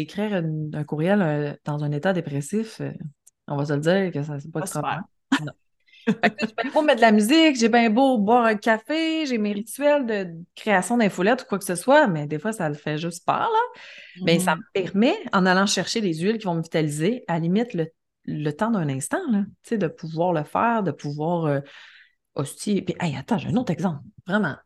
écrire 0.00 0.34
une- 0.36 0.70
un 0.74 0.84
courriel 0.84 1.22
euh, 1.22 1.52
dans 1.64 1.84
un 1.84 1.92
état 1.92 2.12
dépressif, 2.12 2.80
euh, 2.80 2.92
on 3.46 3.56
va 3.56 3.64
se 3.66 3.72
le 3.74 3.80
dire 3.80 4.12
que 4.12 4.22
ça, 4.22 4.38
c'est 4.40 4.50
pas 4.50 4.60
Pas 4.60 4.66
super. 4.66 5.02
Non. 5.44 5.52
J'ai 6.40 6.46
bien 6.62 6.70
beau 6.72 6.82
mettre 6.82 6.96
de 6.96 7.02
la 7.02 7.12
musique, 7.12 7.56
j'ai 7.56 7.68
bien 7.68 7.90
beau 7.90 8.18
boire 8.18 8.44
un 8.44 8.56
café, 8.56 9.26
j'ai 9.26 9.38
mes 9.38 9.52
rituels 9.52 10.06
de 10.06 10.28
création 10.54 10.96
d'infolettes 10.96 11.42
ou 11.42 11.46
quoi 11.46 11.58
que 11.58 11.64
ce 11.64 11.74
soit, 11.74 12.06
mais 12.06 12.26
des 12.26 12.38
fois, 12.38 12.52
ça 12.52 12.68
le 12.68 12.74
fait 12.74 12.98
juste 12.98 13.24
peur, 13.26 13.38
là. 13.40 13.80
Mais 14.24 14.38
ça 14.38 14.56
Mhm. 14.56 14.62
me 14.74 14.82
permet, 14.84 15.16
en 15.32 15.46
allant 15.46 15.66
chercher 15.66 16.00
des 16.00 16.14
huiles 16.14 16.38
qui 16.38 16.46
vont 16.46 16.54
me 16.54 16.62
vitaliser, 16.62 17.24
à 17.28 17.34
la 17.34 17.40
limite 17.40 17.74
le, 17.74 17.88
le 18.26 18.50
temps 18.52 18.70
d'un 18.70 18.88
instant, 18.88 19.20
là, 19.30 19.40
tu 19.62 19.70
sais, 19.70 19.78
de 19.78 19.88
pouvoir 19.88 20.32
le 20.32 20.44
faire, 20.44 20.82
de 20.82 20.92
pouvoir 20.92 21.46
euh, 21.46 21.60
aussi. 22.34 22.82
Puis, 22.82 22.96
hey, 23.00 23.16
attends, 23.16 23.38
j'ai 23.38 23.48
un 23.48 23.56
autre 23.56 23.72
exemple. 23.72 24.02
Vraiment. 24.26 24.56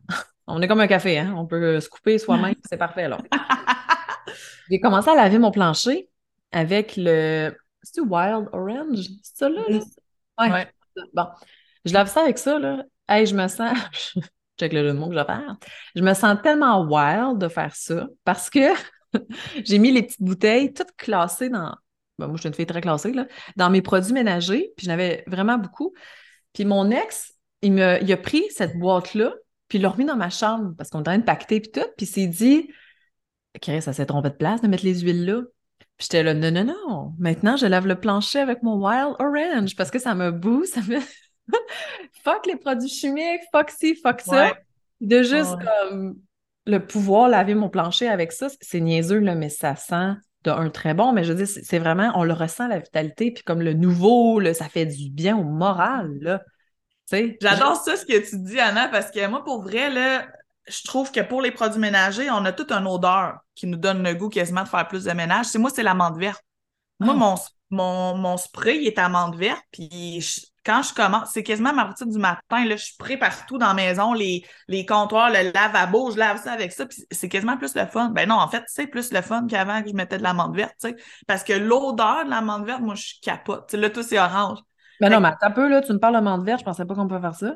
On 0.47 0.61
est 0.61 0.67
comme 0.67 0.81
un 0.81 0.87
café, 0.87 1.19
hein? 1.19 1.33
On 1.37 1.45
peut 1.45 1.79
se 1.79 1.89
couper 1.89 2.17
soi-même, 2.17 2.55
c'est 2.69 2.77
parfait, 2.77 3.07
là. 3.07 3.17
J'ai 4.69 4.79
commencé 4.79 5.09
à 5.09 5.15
laver 5.15 5.39
mon 5.39 5.51
plancher 5.51 6.09
avec 6.51 6.93
le. 6.97 7.55
C'est-tu 7.81 8.01
Wild 8.01 8.47
Orange? 8.53 9.07
C'est 9.21 9.37
ça, 9.37 9.49
là? 9.49 9.61
là? 9.67 9.79
Ouais. 10.39 10.51
Ouais. 10.51 10.67
Bon. 11.13 11.27
Je 11.85 11.93
lave 11.93 12.09
ça 12.09 12.21
avec 12.21 12.37
ça, 12.37 12.59
là. 12.59 12.83
Hey, 13.07 13.25
je 13.25 13.35
me 13.35 13.47
sens. 13.47 13.77
Check 14.59 14.71
le 14.71 14.93
mots 14.93 15.07
que 15.09 15.15
je 15.15 15.19
vais 15.19 15.25
faire. 15.25 15.55
Je 15.95 16.01
me 16.01 16.13
sens 16.13 16.37
tellement 16.41 16.85
wild 16.85 17.39
de 17.39 17.47
faire 17.47 17.75
ça 17.75 18.07
parce 18.23 18.49
que 18.49 18.73
j'ai 19.65 19.79
mis 19.79 19.91
les 19.91 20.03
petites 20.03 20.21
bouteilles 20.21 20.73
toutes 20.73 20.95
classées 20.95 21.49
dans. 21.49 21.75
ben, 22.17 22.27
moi, 22.27 22.35
je 22.35 22.41
suis 22.41 22.47
une 22.47 22.53
fille 22.53 22.65
très 22.65 22.81
classée, 22.81 23.11
là, 23.11 23.25
dans 23.55 23.69
mes 23.69 23.81
produits 23.81 24.13
ménagers, 24.13 24.71
puis 24.77 24.85
j'en 24.85 24.93
avais 24.93 25.23
vraiment 25.27 25.57
beaucoup. 25.57 25.93
Puis 26.53 26.65
mon 26.65 26.91
ex, 26.91 27.33
il, 27.61 27.73
me, 27.73 28.01
il 28.01 28.11
a 28.13 28.17
pris 28.17 28.43
cette 28.51 28.77
boîte-là, 28.77 29.33
puis 29.73 29.79
il 29.79 29.81
l'a 29.81 29.89
remis 29.89 30.05
dans 30.05 30.15
ma 30.15 30.29
chambre 30.29 30.75
parce 30.77 30.91
qu'on 30.91 30.99
était 30.99 31.09
en 31.09 31.13
train 31.13 31.17
de 31.17 31.23
pacter, 31.23 31.59
puis 31.59 31.71
tout, 31.71 31.87
puis 31.97 32.05
il 32.05 32.07
s'est 32.07 32.27
dit, 32.27 32.69
Chris, 33.59 33.81
ça 33.81 33.91
s'est 33.91 34.05
trompé 34.05 34.29
de 34.29 34.35
place 34.35 34.61
de 34.61 34.67
mettre 34.67 34.85
les 34.85 34.99
huiles 34.99 35.25
là. 35.25 35.41
Puis 35.97 36.03
j'étais 36.11 36.21
là, 36.21 36.35
non, 36.35 36.51
non, 36.51 36.63
non, 36.63 37.13
maintenant 37.17 37.57
je 37.57 37.65
lave 37.65 37.87
le 37.87 37.99
plancher 37.99 38.37
avec 38.37 38.61
mon 38.61 38.75
Wild 38.75 39.15
Orange 39.17 39.75
parce 39.75 39.89
que 39.89 39.97
ça 39.97 40.13
me 40.13 40.29
booste, 40.29 40.75
ça 40.75 40.81
me. 40.81 40.99
fuck 42.23 42.45
les 42.45 42.55
produits 42.55 42.87
chimiques, 42.87 43.41
fuck 43.51 43.71
ci, 43.71 43.95
fuck 43.95 44.21
ça. 44.21 44.49
Ouais. 44.49 44.53
De 45.01 45.23
juste 45.23 45.55
Ouais. 45.55 45.65
comme 45.89 46.19
le 46.67 46.77
pouvoir 46.77 47.27
laver 47.27 47.55
mon 47.55 47.69
plancher 47.69 48.07
avec 48.07 48.31
ça, 48.31 48.49
c'est 48.61 48.79
niaiseux, 48.79 49.17
là, 49.21 49.33
mais 49.33 49.49
ça 49.49 49.75
sent 49.75 50.13
de 50.43 50.51
un 50.51 50.69
très 50.69 50.93
bon. 50.93 51.13
Mais 51.13 51.23
je 51.23 51.31
veux 51.31 51.37
dire, 51.39 51.47
c'est 51.47 51.63
c'est 51.63 51.79
vraiment, 51.79 52.11
on 52.13 52.23
le 52.23 52.33
ressent 52.33 52.67
la 52.67 52.77
vitalité, 52.77 53.31
puis 53.31 53.43
comme 53.43 53.63
le 53.63 53.73
nouveau, 53.73 54.39
là, 54.39 54.53
ça 54.53 54.65
fait 54.65 54.85
du 54.85 55.09
bien 55.09 55.35
au 55.35 55.43
moral, 55.43 56.11
là. 56.21 56.43
J'adore 57.41 57.75
ça, 57.75 57.95
ce 57.97 58.05
que 58.05 58.17
tu 58.29 58.37
dis, 58.39 58.59
Anna, 58.59 58.87
parce 58.87 59.11
que 59.11 59.25
moi, 59.27 59.43
pour 59.43 59.61
vrai, 59.63 59.89
là, 59.89 60.25
je 60.67 60.83
trouve 60.83 61.11
que 61.11 61.19
pour 61.19 61.41
les 61.41 61.51
produits 61.51 61.79
ménagers, 61.79 62.29
on 62.31 62.45
a 62.45 62.53
toute 62.53 62.71
une 62.71 62.87
odeur 62.87 63.37
qui 63.55 63.67
nous 63.67 63.77
donne 63.77 64.01
le 64.03 64.13
goût 64.15 64.29
quasiment 64.29 64.63
de 64.63 64.69
faire 64.69 64.87
plus 64.87 65.03
de 65.03 65.11
ménage. 65.11 65.47
C'est 65.47 65.59
moi, 65.59 65.69
c'est 65.73 65.83
l'amande 65.83 66.17
verte. 66.17 66.41
Moi, 66.99 67.13
Ah. 67.15 67.19
mon, 67.19 67.35
mon, 67.71 68.15
mon 68.17 68.37
spray, 68.37 68.77
il 68.81 68.87
est 68.87 68.99
amande 68.99 69.35
verte, 69.35 69.63
puis 69.71 70.21
je- 70.21 70.41
quand 70.65 70.81
je 70.83 70.93
commence, 70.93 71.31
c'est 71.33 71.43
quasiment 71.43 71.73
ma 71.73 71.83
routine 71.85 72.09
du 72.09 72.17
matin, 72.19 72.63
là, 72.65 72.77
je 72.77 72.85
spray 72.85 73.17
partout 73.17 73.57
dans 73.57 73.67
la 73.67 73.73
maison, 73.73 74.13
les, 74.13 74.45
les 74.69 74.85
comptoirs, 74.85 75.29
le 75.29 75.51
lavabo, 75.51 76.11
je 76.11 76.17
lave 76.17 76.41
ça 76.41 76.53
avec 76.53 76.71
ça, 76.71 76.85
puis 76.85 77.03
c'est 77.11 77.27
quasiment 77.27 77.57
plus 77.57 77.75
le 77.75 77.85
fun. 77.87 78.09
Ben 78.11 78.29
non, 78.29 78.35
en 78.35 78.47
fait, 78.47 78.63
c'est 78.67 78.87
plus 78.87 79.11
le 79.11 79.21
fun 79.21 79.45
qu'avant 79.47 79.81
que 79.83 79.89
je 79.89 79.93
mettais 79.93 80.17
de 80.19 80.23
l'amande 80.23 80.55
verte, 80.55 80.75
tu 80.81 80.89
sais, 80.89 80.95
parce 81.27 81.43
que 81.43 81.51
l'odeur 81.53 82.23
de 82.25 82.29
l'amande 82.29 82.65
verte, 82.65 82.81
moi, 82.81 82.95
je 82.95 83.15
capote. 83.21 83.67
Tu 83.67 83.71
sais, 83.71 83.77
là, 83.81 83.89
tout, 83.89 84.03
c'est 84.03 84.19
orange. 84.19 84.59
Ben 84.99 85.09
Fait 85.09 85.15
non, 85.15 85.21
mais 85.21 85.29
attends 85.29 85.47
un 85.47 85.51
peu, 85.51 85.67
là, 85.67 85.81
tu 85.81 85.93
me 85.93 85.99
parles 85.99 86.15
de 86.15 86.21
menthe 86.21 86.43
verte, 86.43 86.59
je 86.59 86.65
pensais 86.65 86.85
pas 86.85 86.95
qu'on 86.95 87.07
pouvait 87.07 87.21
faire 87.21 87.35
ça. 87.35 87.55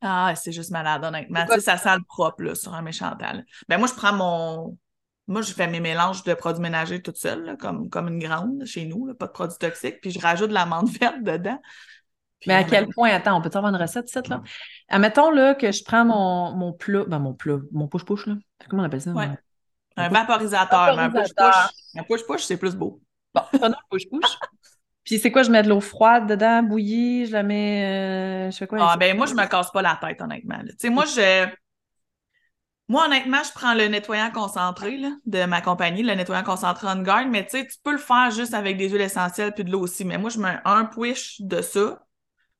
Ah, 0.00 0.34
c'est 0.36 0.52
juste 0.52 0.70
malade, 0.70 1.04
honnêtement. 1.04 1.44
Tu 1.46 1.54
sais, 1.54 1.60
ça 1.60 1.76
sent 1.78 1.96
le 1.96 2.04
propre, 2.04 2.42
là, 2.42 2.54
sur 2.54 2.74
un 2.74 2.82
méchantal. 2.82 3.44
Ben, 3.68 3.78
moi, 3.78 3.88
je 3.88 3.94
prends 3.94 4.12
mon. 4.12 4.78
Moi, 5.26 5.40
je 5.40 5.52
fais 5.54 5.66
mes 5.66 5.80
mélanges 5.80 6.22
de 6.24 6.34
produits 6.34 6.60
ménagers 6.60 7.00
toute 7.00 7.16
seule, 7.16 7.42
là, 7.44 7.56
comme, 7.56 7.88
comme 7.88 8.08
une 8.08 8.18
grande 8.18 8.62
chez 8.66 8.84
nous, 8.84 9.06
là, 9.06 9.14
pas 9.14 9.26
de 9.26 9.32
produits 9.32 9.56
toxiques, 9.56 10.02
puis 10.02 10.10
je 10.10 10.20
rajoute 10.20 10.50
de 10.50 10.54
la 10.54 10.66
menthe 10.66 10.88
verte 11.00 11.22
dedans. 11.22 11.58
Puis, 12.40 12.50
Mais 12.50 12.56
à 12.56 12.64
quel 12.64 12.88
point, 12.88 13.08
attends, 13.08 13.38
on 13.38 13.40
peut 13.40 13.50
avoir 13.54 13.72
une 13.72 13.80
recette, 13.80 14.08
cette, 14.08 14.28
là? 14.28 14.42
Admettons, 14.90 15.30
là, 15.30 15.54
que 15.54 15.72
je 15.72 15.82
prends 15.82 16.04
mon, 16.04 16.54
mon 16.54 16.74
plat, 16.74 17.04
ben 17.06 17.18
mon 17.18 17.32
plat, 17.32 17.56
mon 17.72 17.88
push-push, 17.88 18.26
là. 18.26 18.34
Comment 18.68 18.82
on 18.82 18.86
appelle 18.86 19.00
ça? 19.00 19.12
Ouais. 19.12 19.30
Un 19.96 20.08
vaporisateur, 20.10 20.96
mais 20.96 21.02
un 21.04 21.10
push-push. 21.10 21.54
Un 21.96 22.02
push-push, 22.02 22.42
c'est 22.42 22.58
plus 22.58 22.76
beau. 22.76 23.00
Bon, 23.34 23.42
prenons 23.50 23.68
le 23.68 23.96
push-push. 23.96 24.38
Puis 25.04 25.18
c'est 25.18 25.30
quoi, 25.30 25.42
je 25.42 25.50
mets 25.50 25.62
de 25.62 25.68
l'eau 25.68 25.80
froide 25.80 26.26
dedans, 26.26 26.62
bouillie, 26.62 27.26
je 27.26 27.32
la 27.32 27.42
mets, 27.42 28.46
euh, 28.48 28.50
je 28.50 28.56
fais 28.56 28.66
quoi 28.66 28.78
Ah, 28.80 28.96
ben, 28.96 29.16
moi, 29.16 29.26
je 29.26 29.34
me 29.34 29.46
casse 29.46 29.70
pas 29.70 29.82
la 29.82 29.98
tête, 30.00 30.20
honnêtement. 30.20 30.58
Tu 30.62 30.74
sais, 30.78 30.90
moi, 30.90 31.04
je. 31.04 31.46
Moi, 32.88 33.06
honnêtement, 33.06 33.42
je 33.42 33.52
prends 33.52 33.74
le 33.74 33.86
nettoyant 33.88 34.30
concentré 34.30 34.98
là, 34.98 35.10
de 35.24 35.44
ma 35.44 35.62
compagnie, 35.62 36.02
le 36.02 36.14
nettoyant 36.14 36.42
concentré 36.42 36.86
On 36.90 37.02
Guard, 37.02 37.26
mais 37.28 37.44
tu 37.44 37.58
sais, 37.58 37.66
tu 37.66 37.76
peux 37.82 37.92
le 37.92 37.98
faire 37.98 38.30
juste 38.30 38.52
avec 38.52 38.76
des 38.76 38.90
huiles 38.90 39.00
essentielles 39.00 39.52
puis 39.52 39.64
de 39.64 39.70
l'eau 39.70 39.80
aussi. 39.80 40.04
Mais 40.04 40.18
moi, 40.18 40.28
je 40.28 40.38
mets 40.38 40.58
un 40.64 40.84
push 40.84 41.40
de 41.40 41.62
ça. 41.62 42.02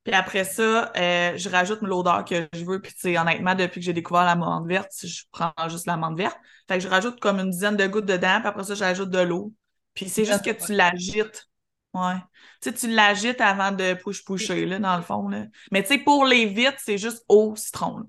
Puis 0.02 0.14
après 0.14 0.44
ça, 0.44 0.92
euh, 0.96 1.32
je 1.36 1.48
rajoute 1.48 1.80
l'odeur 1.80 2.24
que 2.24 2.46
je 2.54 2.64
veux. 2.64 2.80
Puis 2.80 2.92
tu 2.92 3.00
sais, 3.00 3.18
honnêtement, 3.18 3.54
depuis 3.54 3.80
que 3.80 3.86
j'ai 3.86 3.92
découvert 3.92 4.24
la 4.24 4.34
menthe 4.34 4.66
verte, 4.66 4.92
je 5.02 5.24
prends 5.30 5.52
juste 5.68 5.86
la 5.86 5.96
menthe 5.96 6.16
verte. 6.16 6.38
Fait 6.68 6.76
que 6.76 6.84
je 6.84 6.88
rajoute 6.88 7.20
comme 7.20 7.38
une 7.38 7.50
dizaine 7.50 7.76
de 7.76 7.86
gouttes 7.86 8.06
dedans, 8.06 8.38
puis 8.40 8.48
après 8.48 8.64
ça, 8.64 8.74
j'ajoute 8.74 9.10
de 9.10 9.20
l'eau. 9.20 9.52
Puis 9.94 10.08
c'est 10.08 10.24
juste 10.24 10.44
que 10.44 10.50
tu 10.50 10.74
l'agites. 10.74 11.48
Ouais. 11.94 12.16
Tu 12.60 12.70
sais, 12.70 12.72
tu 12.74 12.88
l'agites 12.90 13.40
avant 13.40 13.70
de 13.70 13.94
push-pusher, 13.94 14.66
là, 14.66 14.78
dans 14.78 14.96
le 14.96 15.02
fond, 15.02 15.28
là. 15.28 15.46
Mais 15.70 15.82
tu 15.82 15.88
sais, 15.90 15.98
pour 15.98 16.24
les 16.24 16.46
vitres, 16.46 16.78
c'est 16.78 16.98
juste 16.98 17.24
eau 17.28 17.54
citron. 17.56 17.98
là. 17.98 18.04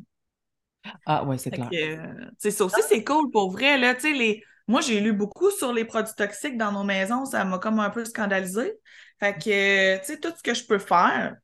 Ah, 1.05 1.23
ouais, 1.23 1.37
c'est 1.37 1.51
clair. 1.51 1.69
que, 1.69 1.75
euh, 1.75 2.51
ça 2.51 2.65
aussi, 2.65 2.81
c'est 2.87 3.03
cool 3.03 3.29
pour 3.31 3.51
vrai, 3.51 3.77
là. 3.77 3.95
Tu 3.95 4.01
sais, 4.01 4.13
les... 4.13 4.43
Moi, 4.67 4.81
j'ai 4.81 4.99
lu 4.99 5.13
beaucoup 5.13 5.51
sur 5.51 5.71
les 5.71 5.85
produits 5.85 6.15
toxiques 6.15 6.57
dans 6.57 6.71
nos 6.71 6.83
maisons. 6.83 7.25
Ça 7.25 7.45
m'a 7.45 7.59
comme 7.59 7.79
un 7.79 7.91
peu 7.91 8.03
scandalisé. 8.03 8.73
Fait 9.19 9.35
que, 9.35 9.97
tu 9.99 10.05
sais, 10.05 10.19
tout 10.19 10.33
ce 10.35 10.41
que 10.41 10.55
je 10.55 10.65
peux 10.65 10.79
faire 10.79 11.35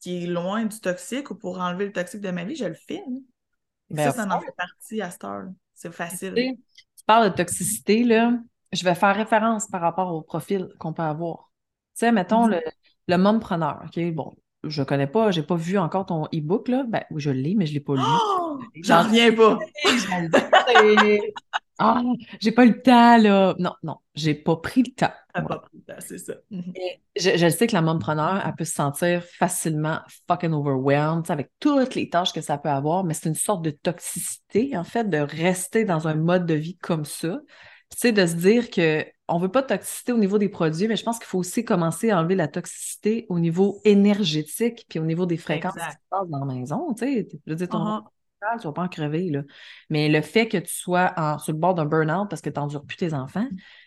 qui 0.00 0.24
est 0.24 0.26
loin 0.26 0.64
du 0.64 0.78
toxique 0.80 1.30
ou 1.30 1.34
pour 1.34 1.58
enlever 1.60 1.86
le 1.86 1.92
toxique 1.92 2.20
de 2.20 2.30
ma 2.30 2.44
vie, 2.44 2.56
je 2.56 2.66
le 2.66 2.74
fais. 2.74 3.02
hein. 3.06 3.20
Ben, 3.88 4.10
ça, 4.10 4.24
ça 4.24 4.34
en 4.34 4.40
fait 4.40 4.54
partie 4.56 5.02
à 5.02 5.10
cette 5.10 5.24
heure. 5.24 5.48
C'est 5.74 5.92
facile. 5.92 6.34
Tu 6.34 7.04
parles 7.06 7.30
de 7.30 7.34
toxicité, 7.34 8.04
là. 8.04 8.32
Je 8.72 8.84
vais 8.84 8.94
faire 8.94 9.16
référence 9.16 9.66
par 9.66 9.80
rapport 9.80 10.14
au 10.14 10.22
profil 10.22 10.68
qu'on 10.78 10.92
peut 10.92 11.02
avoir. 11.02 11.49
Tu 11.94 12.00
sais, 12.06 12.12
mettons 12.12 12.46
Mhm. 12.46 12.52
le, 12.52 12.60
le 13.08 13.16
mompreneur, 13.18 13.82
OK? 13.84 14.12
Bon, 14.14 14.34
je 14.64 14.82
connais 14.82 15.06
pas, 15.06 15.30
j'ai 15.30 15.42
pas 15.42 15.56
vu 15.56 15.78
encore 15.78 16.06
ton 16.06 16.24
e-book, 16.34 16.68
là. 16.68 16.84
Ben, 16.88 17.02
oui, 17.10 17.20
je 17.20 17.30
l'ai, 17.30 17.54
mais 17.54 17.66
je 17.66 17.74
l'ai 17.74 17.80
pas 17.80 17.94
lu. 17.94 18.00
Oh, 18.42 18.58
J'en 18.82 19.04
reviens 19.04 19.32
pas. 19.34 19.58
Ah, 21.78 22.02
j'ai 22.40 22.52
pas 22.52 22.66
eu 22.66 22.70
le 22.70 22.82
temps, 22.82 23.16
là. 23.16 23.54
Non, 23.58 23.72
non, 23.82 23.96
j'ai 24.14 24.34
pas 24.34 24.56
pris 24.56 24.82
le 24.82 24.92
temps. 24.92 25.12
T'as 25.32 25.42
pas 25.42 25.58
pris 25.60 25.78
le 25.78 25.94
temps, 25.94 26.00
c'est 26.00 26.18
ça. 26.18 26.34
Mhm. 26.50 26.72
Je, 27.16 27.36
je 27.38 27.48
sais 27.48 27.66
que 27.66 27.72
la 27.72 27.80
mompreneur, 27.80 28.42
elle 28.46 28.54
peut 28.54 28.64
se 28.66 28.74
sentir 28.74 29.24
facilement 29.24 30.00
fucking 30.28 30.52
overwhelmed 30.52 31.30
avec 31.30 31.50
toutes 31.58 31.94
les 31.94 32.10
tâches 32.10 32.32
que 32.34 32.42
ça 32.42 32.58
peut 32.58 32.68
avoir, 32.68 33.04
mais 33.04 33.14
c'est 33.14 33.30
une 33.30 33.34
sorte 33.34 33.62
de 33.62 33.70
toxicité, 33.70 34.76
en 34.76 34.84
fait, 34.84 35.08
de 35.08 35.18
rester 35.18 35.84
dans 35.86 36.06
un 36.06 36.14
mode 36.16 36.44
de 36.44 36.54
vie 36.54 36.76
comme 36.76 37.06
ça. 37.06 37.40
Tu 37.90 37.98
sais, 37.98 38.12
de 38.12 38.24
se 38.24 38.34
dire 38.34 38.70
que 38.70 39.04
on 39.28 39.38
veut 39.38 39.48
pas 39.48 39.62
de 39.62 39.68
toxicité 39.68 40.12
au 40.12 40.18
niveau 40.18 40.38
des 40.38 40.48
produits, 40.48 40.88
mais 40.88 40.96
je 40.96 41.04
pense 41.04 41.18
qu'il 41.18 41.26
faut 41.26 41.38
aussi 41.38 41.64
commencer 41.64 42.10
à 42.10 42.18
enlever 42.18 42.34
la 42.34 42.48
toxicité 42.48 43.26
au 43.28 43.38
niveau 43.38 43.80
énergétique 43.84 44.86
puis 44.88 44.98
au 44.98 45.04
niveau 45.04 45.26
des 45.26 45.36
fréquences 45.36 45.74
qui 45.74 45.80
se 45.80 45.96
passent 46.08 46.28
dans 46.28 46.44
la 46.44 46.54
maison. 46.54 46.92
Tu 46.94 47.04
sais, 47.04 47.28
je 47.46 47.50
veux 47.52 47.56
dire, 47.56 47.68
ton 47.68 48.02
Uh-huh. 48.42 48.58
tu 48.58 48.66
vas 48.66 48.72
pas 48.72 48.82
en 48.84 48.88
crever, 48.88 49.28
là. 49.28 49.42
Mais 49.90 50.08
le 50.08 50.22
fait 50.22 50.48
que 50.48 50.56
tu 50.56 50.72
sois 50.72 51.12
en- 51.18 51.38
sur 51.38 51.52
le 51.52 51.58
bord 51.58 51.74
d'un 51.74 51.84
burn-out 51.84 52.28
parce 52.30 52.40
que 52.40 52.48
tu 52.48 52.58
n'endures 52.58 52.84
plus 52.84 52.96
tes 52.96 53.12
enfants, 53.12 53.46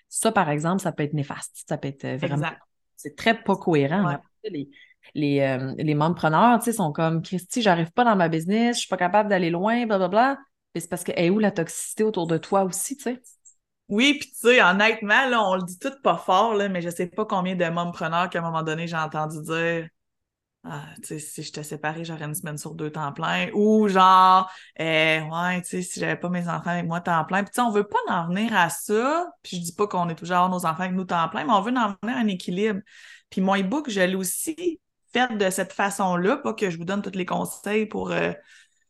ça, 0.09 0.31
par 0.31 0.49
exemple, 0.49 0.81
ça 0.81 0.91
peut 0.91 1.01
être 1.03 1.13
néfaste. 1.13 1.63
Ça 1.67 1.77
peut 1.79 1.87
être 1.87 2.05
euh, 2.05 2.17
vraiment. 2.17 2.49
C'est 2.95 3.15
très 3.15 3.41
pas 3.41 3.55
cohérent. 3.55 4.07
Ouais. 4.07 4.17
Les, 4.43 4.69
les, 5.15 5.39
euh, 5.39 5.73
les 5.77 5.95
membres-preneurs, 5.95 6.59
tu 6.59 6.65
sais, 6.65 6.73
sont 6.73 6.91
comme 6.93 7.23
Christy, 7.23 7.63
j'arrive 7.63 7.91
pas 7.91 8.03
dans 8.03 8.15
ma 8.15 8.29
business, 8.29 8.75
je 8.75 8.79
suis 8.81 8.89
pas 8.89 8.97
capable 8.97 9.27
d'aller 9.27 9.49
loin, 9.49 9.87
blablabla. 9.87 10.37
Mais 10.75 10.81
c'est 10.81 10.89
parce 10.89 11.03
que, 11.03 11.11
est 11.15 11.31
où 11.31 11.39
la 11.39 11.51
toxicité 11.51 12.03
autour 12.03 12.27
de 12.27 12.37
toi 12.37 12.63
aussi, 12.63 12.95
tu 12.95 13.03
sais? 13.03 13.21
Oui, 13.93 14.15
puis 14.19 14.29
tu 14.31 14.37
sais, 14.39 14.61
honnêtement, 14.63 15.27
là, 15.29 15.43
on 15.43 15.55
le 15.55 15.61
dit 15.63 15.77
tout 15.77 15.91
pas 16.01 16.17
fort, 16.17 16.55
là, 16.55 16.67
mais 16.67 16.81
je 16.81 16.89
sais 16.89 17.05
pas 17.07 17.25
combien 17.25 17.55
de 17.55 17.65
mompreneurs 17.69 18.27
qu'à 18.29 18.39
un 18.39 18.41
moment 18.41 18.63
donné, 18.63 18.87
j'ai 18.87 18.95
entendu 18.97 19.39
dire 19.43 19.87
ah, 20.65 20.85
tu 21.03 21.07
sais, 21.07 21.19
si 21.19 21.43
j'étais 21.43 21.63
séparée, 21.63 22.05
j'aurais 22.05 22.25
une 22.25 22.35
semaine 22.35 22.57
sur 22.57 22.75
deux 22.75 22.91
temps 22.91 23.13
plein. 23.13 23.49
Ou 23.53 23.87
genre, 23.89 24.51
eh, 24.77 25.21
ouais, 25.31 25.61
tu 25.63 25.69
sais, 25.69 25.81
si 25.83 25.99
j'avais 25.99 26.17
pas 26.17 26.29
mes 26.29 26.47
enfants 26.49 26.71
avec 26.71 26.85
moi 26.87 27.01
temps 27.01 27.25
plein. 27.25 27.43
Puis 27.43 27.51
tu 27.53 27.61
sais, 27.61 27.61
on 27.67 27.71
veut 27.71 27.85
pas 27.87 27.99
en 28.09 28.27
venir 28.29 28.55
à 28.55 28.69
ça. 28.69 29.27
Puis 29.43 29.57
je 29.57 29.63
dis 29.63 29.73
pas 29.73 29.87
qu'on 29.87 30.09
est 30.09 30.15
toujours 30.15 30.49
nos 30.49 30.65
enfants 30.65 30.83
avec 30.83 30.93
nous 30.93 31.05
temps 31.05 31.29
plein, 31.29 31.45
mais 31.45 31.53
on 31.53 31.61
veut 31.61 31.71
en 31.77 31.95
venir 32.03 32.17
à 32.17 32.21
un 32.21 32.27
équilibre. 32.27 32.81
Puis 33.29 33.41
mon 33.41 33.55
e-book, 33.57 33.89
je 33.89 34.01
l'ai 34.01 34.15
aussi 34.15 34.81
fait 35.13 35.37
de 35.37 35.49
cette 35.51 35.73
façon-là, 35.73 36.37
pas 36.37 36.53
que 36.53 36.69
je 36.69 36.77
vous 36.77 36.85
donne 36.85 37.01
tous 37.01 37.11
les 37.17 37.25
conseils 37.25 37.85
pour. 37.87 38.11
euh, 38.11 38.33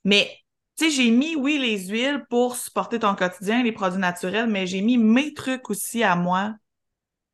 Mais 0.05 0.29
tu 0.77 0.85
sais, 0.85 0.91
j'ai 0.91 1.11
mis, 1.11 1.35
oui, 1.35 1.57
les 1.59 1.87
huiles 1.87 2.25
pour 2.29 2.55
supporter 2.55 2.99
ton 2.99 3.15
quotidien, 3.15 3.63
les 3.63 3.71
produits 3.71 3.99
naturels, 3.99 4.47
mais 4.47 4.65
j'ai 4.67 4.81
mis 4.81 4.97
mes 4.97 5.33
trucs 5.33 5.69
aussi 5.69 6.03
à 6.03 6.15
moi 6.15 6.55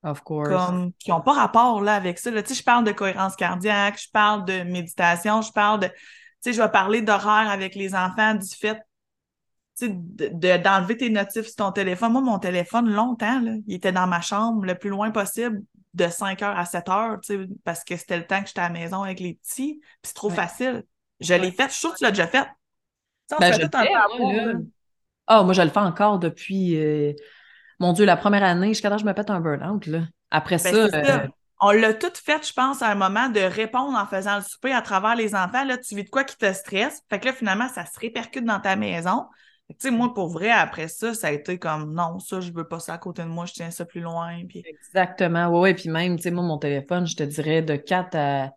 Of 0.04 0.22
course. 0.22 0.50
comme 0.50 0.92
qui 1.00 1.10
n'ont 1.12 1.22
pas 1.22 1.34
rapport 1.34 1.82
là 1.82 1.96
avec 1.96 2.20
ça. 2.20 2.32
Là. 2.32 2.42
Tu 2.44 2.50
sais, 2.50 2.56
je 2.60 2.64
parle 2.64 2.84
de 2.86 2.92
cohérence 2.92 3.36
cardiaque, 3.36 4.00
je 4.02 4.10
parle 4.12 4.46
de 4.46 4.64
méditation, 4.64 5.42
je 5.42 5.52
parle 5.52 5.82
de. 5.82 5.88
Tu 5.88 5.94
sais, 6.42 6.54
je 6.54 6.62
vais 6.62 6.70
parler 6.72 7.02
d'horaire 7.02 7.50
avec 7.50 7.76
les 7.76 7.96
enfants 7.96 8.34
du 8.36 8.48
fait 8.56 8.80
sais, 9.76 9.90
de- 9.90 10.30
de- 10.34 10.58
d'enlever 10.62 10.98
tes 10.98 11.10
notifs 11.10 11.48
sur 11.48 11.56
ton 11.56 11.72
téléphone. 11.72 12.12
Moi, 12.12 12.22
mon 12.22 12.40
téléphone, 12.40 12.90
longtemps, 12.90 13.40
là, 13.42 13.54
il 13.68 13.74
était 13.76 13.92
dans 13.92 14.08
ma 14.08 14.22
chambre 14.22 14.66
le 14.66 14.76
plus 14.76 14.90
loin 14.90 15.12
possible, 15.12 15.62
de 15.94 16.08
5 16.08 16.42
heures 16.44 16.58
à 16.58 16.66
7 16.66 16.88
heures, 16.90 17.18
parce 17.64 17.84
que 17.84 17.96
c'était 17.98 18.18
le 18.18 18.28
temps 18.28 18.42
que 18.42 18.48
j'étais 18.48 18.60
à 18.62 18.70
la 18.70 18.70
maison 18.70 19.04
avec 19.04 19.20
les 19.20 19.36
petits. 19.36 19.80
Puis 19.82 20.00
c'est 20.04 20.14
trop 20.14 20.30
Ouais. 20.30 20.36
facile. 20.36 20.84
Je 21.20 21.34
l'ai 21.34 21.52
fait, 21.52 21.66
je 21.68 21.72
suis 21.72 21.80
sûre 21.80 21.94
que 21.94 21.98
tu 21.98 22.04
l'as 22.04 22.12
déjà 22.12 22.28
fait. 22.28 22.48
On 23.32 23.40
Ben, 23.40 23.54
fait 23.54 23.70
tout. 23.70 24.68
Ah, 25.28 25.44
moi, 25.44 25.54
je 25.54 25.62
le 25.62 25.70
fais 25.70 25.80
encore 25.80 26.20
depuis, 26.20 26.76
euh, 26.78 27.14
mon 27.80 27.94
Dieu, 27.94 28.06
la 28.06 28.18
première 28.18 28.44
année, 28.44 28.70
jusqu'à 28.70 28.90
que 28.90 28.98
je 28.98 29.06
me 29.06 29.14
pète 29.14 29.30
un 29.30 29.40
burn-out, 29.40 29.86
là. 29.86 30.02
Après 30.32 30.58
Ben, 30.58 30.90
ça, 30.90 30.98
euh, 30.98 31.28
On 31.62 31.72
l'a 31.72 31.94
tout 31.94 32.12
fait, 32.16 32.46
je 32.48 32.54
pense, 32.54 32.82
à 32.82 32.90
un 32.90 32.96
moment 32.96 33.30
de 33.30 33.40
répondre 33.40 33.98
en 33.98 34.06
faisant 34.06 34.38
le 34.38 34.42
souper 34.44 34.74
à 34.74 34.82
travers 34.82 35.16
les 35.16 35.36
enfants. 35.36 35.66
Là, 35.66 35.78
tu 35.78 35.96
vis 35.96 36.04
de 36.04 36.10
quoi 36.10 36.24
qui 36.24 36.36
te 36.38 36.52
stresse? 36.52 37.02
Fait 37.10 37.20
que 37.20 37.28
là, 37.28 37.34
finalement, 37.34 37.68
ça 37.70 37.86
se 37.86 38.00
répercute 38.00 38.46
dans 38.46 38.60
ta 38.60 38.76
maison. 38.76 39.26
Tu 39.70 39.76
sais, 39.80 39.92
moi, 39.92 40.14
pour 40.16 40.30
vrai, 40.30 40.50
après 40.50 40.88
ça, 40.88 41.14
ça 41.14 41.28
a 41.28 41.32
été 41.32 41.60
comme 41.60 41.94
non, 41.94 42.18
ça, 42.18 42.42
je 42.42 42.52
veux 42.52 42.68
pas 42.68 42.80
ça 42.80 42.96
à 42.96 42.98
côté 42.98 43.22
de 43.22 43.28
moi, 43.28 43.46
je 43.46 43.54
tiens 43.54 43.70
ça 43.70 43.86
plus 43.86 44.02
loin. 44.02 44.40
Puis... 44.48 44.64
Exactement, 44.66 45.48
ouais, 45.50 45.60
ouais. 45.60 45.74
Puis 45.76 45.90
même, 45.90 46.16
tu 46.16 46.24
sais, 46.24 46.32
moi, 46.32 46.44
mon 46.44 46.58
téléphone, 46.58 47.06
je 47.06 47.16
te 47.16 47.24
dirais 47.24 47.62
de 47.62 47.76
4 47.76 48.16
à. 48.16 48.50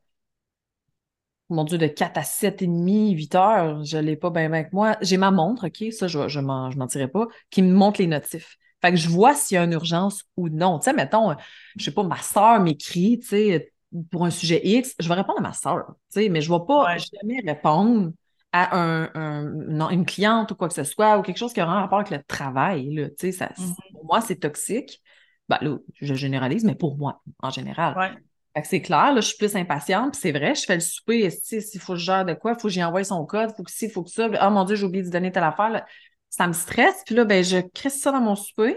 Mon 1.52 1.64
Dieu, 1.64 1.78
de 1.78 1.87
4 1.87 2.18
à 2.18 2.23
7 2.25 2.62
et 2.62 2.66
demi, 2.66 3.12
8 3.12 3.35
heures, 3.35 3.85
je 3.85 3.99
l'ai 3.99 4.16
pas 4.16 4.30
bien 4.30 4.52
avec 4.52 4.73
moi. 4.73 4.97
J'ai 5.02 5.16
ma 5.16 5.30
montre, 5.30 5.66
OK, 5.68 5.92
ça, 5.92 6.09
je, 6.09 6.28
je 6.28 6.40
m'en, 6.40 6.71
je 6.71 6.78
mentirais 6.78 7.09
pas, 7.09 7.26
qui 7.50 7.62
me 7.62 7.73
montre 7.73 8.00
les 8.00 8.06
notifs. 8.06 8.56
Fait 8.80 8.90
que 8.90 8.97
je 8.97 9.09
vois 9.09 9.35
s'il 9.35 9.54
y 9.56 9.59
a 9.59 9.64
une 9.64 9.73
urgence 9.73 10.25
ou 10.37 10.49
non. 10.49 10.78
Tu 10.78 10.85
sais, 10.87 10.92
mettons, 10.92 11.35
je 11.76 11.85
sais 11.85 11.90
pas, 11.92 12.02
ma 12.02 12.18
soeur 12.21 12.61
m'écrit, 12.61 13.18
tu 13.21 13.28
sais, 13.28 13.73
pour 14.11 14.25
un 14.25 14.30
sujet 14.30 14.61
X, 14.66 14.94
je 14.99 15.09
vais 15.09 15.14
répondre 15.14 15.38
à 15.38 15.42
ma 15.42 15.52
soeur, 15.52 15.85
tu 16.12 16.21
sais, 16.23 16.28
mais 16.28 16.40
je 16.40 16.50
vais 16.52 16.59
pas 16.66 16.85
Ouais. 16.85 16.99
jamais 17.12 17.40
répondre 17.47 18.12
à 18.52 18.76
un, 18.78 19.11
un- 19.14 19.50
non, 19.68 19.90
une 19.90 20.04
cliente 20.04 20.50
ou 20.50 20.54
quoi 20.54 20.68
que 20.68 20.75
ce 20.75 20.85
soit, 20.85 21.18
ou 21.18 21.23
quelque 21.23 21.38
chose 21.38 21.52
qui 21.52 21.61
a 21.61 21.68
un 21.68 21.80
rapport 21.80 22.00
avec 22.00 22.11
le 22.11 22.23
travail, 22.25 22.92
là, 22.94 23.09
tu 23.11 23.14
sais, 23.18 23.32
ça, 23.32 23.50
Mhm. 23.59 23.75
pour 23.92 24.04
moi, 24.04 24.21
c'est 24.21 24.37
toxique. 24.37 25.02
Ben 25.49 25.59
là, 25.61 25.76
je 26.00 26.14
généralise, 26.14 26.64
mais 26.64 26.75
pour 26.75 26.97
moi, 26.97 27.23
en 27.40 27.50
général. 27.50 27.94
Ouais. 27.97 28.11
Fait 28.54 28.62
que 28.62 28.68
c'est 28.68 28.82
clair, 28.82 29.14
là, 29.14 29.21
je 29.21 29.28
suis 29.28 29.37
plus 29.38 29.56
impatiente, 29.56 30.12
puis 30.12 30.21
c'est 30.21 30.32
vrai, 30.32 30.54
je 30.54 30.64
fais 30.64 30.75
le 30.75 30.80
souper, 30.80 31.30
s'il 31.30 31.80
faut 31.80 31.94
que 31.94 31.99
je 31.99 32.04
gère 32.04 32.25
de 32.25 32.35
quoi, 32.35 32.52
il 32.52 32.61
faut 32.61 32.68
que 32.68 32.75
j'y 32.75 32.85
envoie 32.85 33.02
son 33.02 33.25
code, 33.25 33.50
faut 33.56 33.62
que 33.62 33.71
ci, 33.71 33.88
faut 33.88 34.02
que 34.02 34.11
ça, 34.11 34.28
ah 34.38 34.50
mon 34.50 34.64
Dieu, 34.64 34.76
j'ai 34.76 34.85
oublié 34.85 35.02
de 35.02 35.11
donner 35.11 35.32
telle 35.32 35.44
affaire, 35.44 35.71
là. 35.71 35.87
ça 36.28 36.47
me 36.47 36.52
stresse, 36.52 37.02
puis 37.06 37.14
là, 37.14 37.25
ben, 37.25 37.42
je 37.42 37.59
crisse 37.73 38.00
ça 38.00 38.12
dans 38.12 38.21
mon 38.21 38.37
souper, 38.37 38.76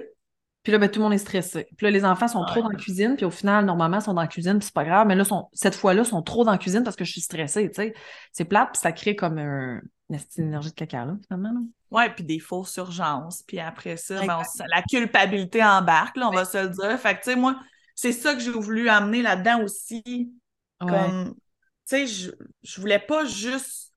puis 0.63 0.71
là, 0.71 0.77
ben, 0.77 0.89
tout 0.89 0.99
le 0.99 1.03
monde 1.03 1.13
est 1.13 1.17
stressé. 1.19 1.67
Puis 1.77 1.85
là, 1.85 1.91
les 1.91 2.05
enfants 2.05 2.27
sont 2.27 2.43
trop 2.45 2.61
dans 2.61 2.69
la 2.69 2.77
cuisine, 2.77 3.15
puis 3.17 3.25
au 3.25 3.31
final, 3.31 3.65
normalement, 3.65 3.99
ils 3.99 4.03
sont 4.03 4.13
dans 4.13 4.21
la 4.21 4.27
cuisine, 4.27 4.57
puis 4.59 4.65
c'est 4.65 4.73
pas 4.73 4.85
grave, 4.85 5.05
mais 5.07 5.15
là, 5.15 5.25
sont, 5.25 5.49
cette 5.51 5.75
fois-là, 5.75 6.03
ils 6.03 6.09
sont 6.09 6.21
trop 6.21 6.45
dans 6.45 6.51
la 6.51 6.57
cuisine 6.57 6.83
parce 6.83 6.95
que 6.95 7.03
je 7.03 7.11
suis 7.11 7.21
stressée, 7.21 7.69
tu 7.69 7.75
sais. 7.75 7.93
C'est 8.31 8.45
plate, 8.45 8.69
puis 8.73 8.79
ça 8.79 8.93
crée 8.93 9.15
comme 9.15 9.37
un, 9.37 9.81
une 10.09 10.19
énergie 10.37 10.69
de 10.69 10.75
caca, 10.75 11.05
là, 11.05 11.17
finalement. 11.27 11.51
là. 11.51 11.59
Ouais, 11.91 12.09
puis 12.09 12.23
des 12.23 12.39
fausses 12.39 12.75
urgences. 12.77 13.43
Puis 13.43 13.59
après 13.59 13.97
ça, 13.97 14.25
ben, 14.25 14.39
on 14.39 14.63
la 14.73 14.81
culpabilité 14.81 15.63
embarque, 15.63 16.17
là, 16.17 16.29
on 16.29 16.31
va 16.31 16.45
se 16.45 16.57
le 16.57 16.69
dire. 16.69 16.99
Fait 16.99 17.15
que, 17.15 17.23
tu 17.23 17.31
sais, 17.31 17.35
moi, 17.35 17.57
c'est 17.95 18.11
ça 18.11 18.33
que 18.35 18.41
j'ai 18.41 18.51
voulu 18.51 18.89
amener 18.89 19.21
là-dedans 19.21 19.63
aussi. 19.63 20.03
Ouais. 20.81 20.89
Comme, 20.89 21.35
tu 21.35 21.41
sais, 21.85 22.07
je, 22.07 22.31
je 22.63 22.81
voulais 22.81 22.99
pas 22.99 23.25
juste 23.25 23.93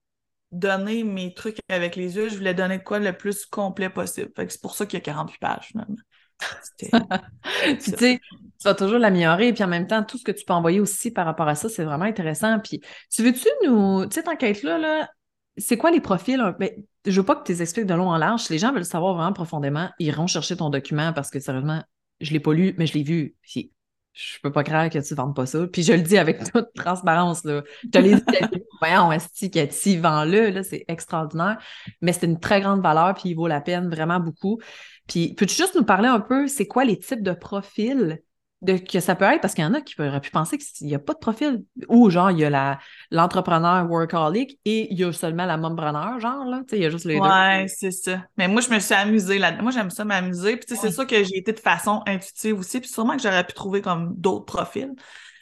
donner 0.51 1.03
mes 1.03 1.33
trucs 1.33 1.59
avec 1.69 1.95
les 1.95 2.15
yeux, 2.15 2.29
je 2.29 2.37
voulais 2.37 2.53
donner 2.53 2.79
de 2.79 2.83
quoi 2.83 2.99
le 2.99 3.15
plus 3.15 3.45
complet 3.45 3.89
possible. 3.89 4.31
Fait 4.35 4.47
que 4.47 4.51
c'est 4.51 4.61
pour 4.61 4.75
ça 4.75 4.85
qu'il 4.85 4.97
y 4.97 5.01
a 5.01 5.05
48 5.05 5.39
pages, 5.39 5.67
finalement. 5.67 5.95
Puis 6.77 7.77
tu 7.79 7.97
sais, 7.97 8.19
tu 8.59 8.63
vas 8.63 8.75
toujours 8.75 8.99
l'améliorer, 8.99 9.53
puis 9.53 9.63
en 9.63 9.67
même 9.67 9.87
temps, 9.87 10.03
tout 10.03 10.17
ce 10.17 10.23
que 10.23 10.31
tu 10.31 10.45
peux 10.45 10.53
envoyer 10.53 10.79
aussi 10.79 11.11
par 11.11 11.25
rapport 11.25 11.47
à 11.47 11.55
ça, 11.55 11.69
c'est 11.69 11.83
vraiment 11.83 12.05
intéressant. 12.05 12.59
Puis 12.59 12.81
tu 13.11 13.23
veux-tu 13.23 13.47
nous, 13.65 14.05
tu 14.05 14.21
sais, 14.21 14.23
être 14.41 14.63
là, 14.63 14.77
là, 14.77 15.09
c'est 15.57 15.77
quoi 15.77 15.91
les 15.91 16.01
profils? 16.01 16.39
un- 16.39 16.51
Ben, 16.51 16.69
je 17.05 17.19
veux 17.19 17.25
pas 17.25 17.35
que 17.35 17.43
tu 17.43 17.51
les 17.51 17.61
expliques 17.61 17.85
de 17.85 17.93
long 17.93 18.09
en 18.09 18.17
large. 18.17 18.41
Si 18.43 18.53
les 18.53 18.59
gens 18.59 18.71
veulent 18.71 18.85
savoir 18.85 19.15
vraiment 19.15 19.33
profondément, 19.33 19.89
ils 19.99 20.07
iront 20.07 20.27
chercher 20.27 20.55
ton 20.57 20.69
document 20.69 21.13
parce 21.13 21.29
que 21.29 21.39
sérieusement, 21.39 21.83
je 22.21 22.31
l'ai 22.31 22.39
pas 22.39 22.53
lu, 22.53 22.75
mais 22.77 22.87
je 22.87 22.93
l'ai 22.93 23.03
vu. 23.03 23.35
Puis 23.41 23.71
je 24.19 24.37
peux 24.41 24.51
pas 24.51 24.63
croire 24.63 24.89
que 24.89 24.99
tu 24.99 25.15
vendes 25.15 25.33
pas 25.33 25.45
ça. 25.45 25.65
Puis 25.67 25.83
je 25.83 25.93
le 25.93 26.01
dis 26.01 26.17
avec 26.17 26.43
toute 26.51 26.73
transparence, 26.75 27.45
là. 27.45 27.63
Je 27.83 27.89
te 27.89 27.97
l'ai 27.99 28.15
dit, 28.15 28.63
voyons, 28.81 29.11
Esti, 29.13 29.49
Cathy, 29.49 29.95
vends-le, 29.95 30.49
là, 30.49 30.63
c'est 30.63 30.83
extraordinaire. 30.89 31.57
Mais 32.01 32.11
c'est 32.11 32.25
une 32.25 32.39
très 32.39 32.59
grande 32.59 32.81
valeur, 32.81 33.13
puis 33.13 33.29
il 33.29 33.35
vaut 33.35 33.47
la 33.47 33.61
peine 33.61 33.89
vraiment 33.89 34.19
beaucoup. 34.19 34.59
Puis, 35.07 35.33
peux-tu 35.35 35.55
juste 35.55 35.75
nous 35.75 35.85
parler 35.85 36.09
un 36.09 36.19
peu, 36.19 36.47
c'est 36.47 36.67
quoi 36.67 36.83
les 36.83 36.99
types 36.99 37.23
de 37.23 37.31
profils 37.31 38.21
de, 38.61 38.77
que 38.77 38.99
ça 38.99 39.15
peut 39.15 39.25
être? 39.25 39.41
Parce 39.41 39.53
qu'il 39.53 39.63
y 39.63 39.67
en 39.67 39.73
a 39.73 39.81
qui 39.81 39.99
auraient 40.01 40.21
pu 40.21 40.31
penser 40.31 40.57
qu'il 40.57 40.87
n'y 40.87 40.95
a 40.95 40.99
pas 40.99 41.13
de 41.13 41.19
profil. 41.19 41.63
Ou 41.87 42.09
genre, 42.09 42.31
il 42.31 42.39
y 42.39 42.45
a 42.45 42.79
l'entrepreneur 43.11 43.89
workaholic 43.89 44.59
et 44.65 44.91
il 44.91 44.99
y 44.99 45.03
a 45.03 45.11
seulement 45.13 45.45
la 45.45 45.57
mompreneur, 45.57 46.19
genre, 46.19 46.45
là. 46.45 46.59
Tu 46.67 46.71
sais, 46.71 46.77
il 46.77 46.83
y 46.83 46.85
a 46.85 46.89
juste 46.89 47.05
les 47.05 47.19
Ouais, 47.19 47.65
deux. 47.65 47.67
c'est 47.67 47.91
ça. 47.91 48.25
Mais 48.37 48.47
moi, 48.47 48.61
je 48.61 48.69
me 48.69 48.79
suis 48.79 48.93
amusée 48.93 49.39
là 49.39 49.51
Moi, 49.61 49.71
j'aime 49.71 49.89
ça 49.89 50.05
m'amuser. 50.05 50.57
Puis, 50.57 50.65
tu 50.67 50.75
sais, 50.75 50.79
Ouais. 50.79 50.89
c'est 50.89 50.91
sûr 50.91 51.05
que 51.07 51.23
j'ai 51.23 51.37
été 51.37 51.51
de 51.53 51.59
façon 51.59 52.01
intuitive 52.07 52.59
aussi. 52.59 52.79
Puis, 52.79 52.89
sûrement 52.89 53.15
que 53.17 53.21
j'aurais 53.23 53.45
pu 53.45 53.53
trouver 53.53 53.81
comme 53.81 54.15
d'autres 54.15 54.45
profils. 54.45 54.91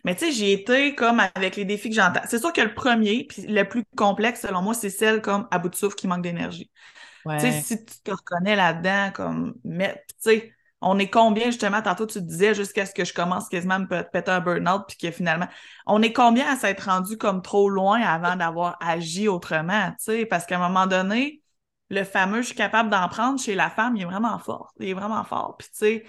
Mais, 0.04 0.16
tu 0.16 0.26
sais, 0.26 0.32
j'ai 0.32 0.54
été 0.54 0.96
comme 0.96 1.20
avec 1.36 1.56
les 1.58 1.66
défis 1.66 1.90
que 1.90 1.96
j'entends. 1.96 2.22
C'est 2.28 2.40
sûr 2.40 2.54
que 2.54 2.62
le 2.62 2.74
premier, 2.74 3.26
puis 3.28 3.44
le 3.48 3.64
plus 3.68 3.84
complexe, 3.96 4.42
selon 4.42 4.62
moi, 4.62 4.74
c'est 4.74 4.90
celle 4.90 5.22
comme 5.22 5.48
à 5.52 5.60
bout 5.60 5.70
de 5.70 5.76
souffle 5.76 5.96
qui 5.96 6.08
manque 6.08 6.24
d'énergie. 6.24 6.72
Ouais. 7.26 7.38
Tu 7.38 7.48
sais, 7.48 7.52
si 7.54 7.86
tu 7.86 8.02
te 8.04 8.12
reconnais 8.12 8.56
là-dedans, 8.56 9.12
comme, 9.14 9.56
mais, 9.64 10.04
tu 10.10 10.16
sais, 10.20 10.54
on 10.82 11.00
est 11.00 11.10
combien, 11.10 11.46
justement, 11.46 11.82
tantôt 11.82 12.06
tu 12.06 12.20
te 12.20 12.24
disais, 12.24 12.54
jusqu'à 12.54 12.86
ce 12.86 12.94
que 12.94 13.04
je 13.04 13.14
commence 13.14 13.50
quasiment 13.50 13.76
à 13.76 13.80
me 13.80 13.88
pé- 13.88 14.04
péter 14.12 14.32
un 14.32 14.40
burn-out, 14.42 14.84
puis 14.88 14.98
que 14.98 15.12
finalement, 15.12 15.48
on 15.86 16.02
est 16.02 16.14
combien 16.14 16.48
à 16.48 16.56
s'être 16.56 16.86
rendu 16.86 17.18
comme 17.18 17.42
trop 17.42 17.70
loin 17.70 18.00
avant 18.02 18.36
d'avoir 18.36 18.78
agi 18.80 19.28
autrement, 19.28 19.90
tu 19.92 19.96
sais, 20.00 20.26
parce 20.26 20.46
qu'à 20.46 20.58
un 20.58 20.68
moment 20.68 20.86
donné, 20.88 21.42
le 21.90 22.04
fameux 22.04 22.42
je 22.42 22.48
suis 22.48 22.56
capable 22.56 22.90
d'en 22.90 23.08
prendre 23.08 23.40
chez 23.40 23.56
la 23.56 23.70
femme, 23.70 23.96
il 23.96 24.04
est 24.04 24.06
vraiment 24.06 24.38
fort. 24.40 24.74
Il 24.80 24.90
est 24.90 24.94
vraiment 24.94 25.24
fort. 25.24 25.56
Puis, 25.58 25.68
tu 25.70 25.78
sais, 25.78 26.04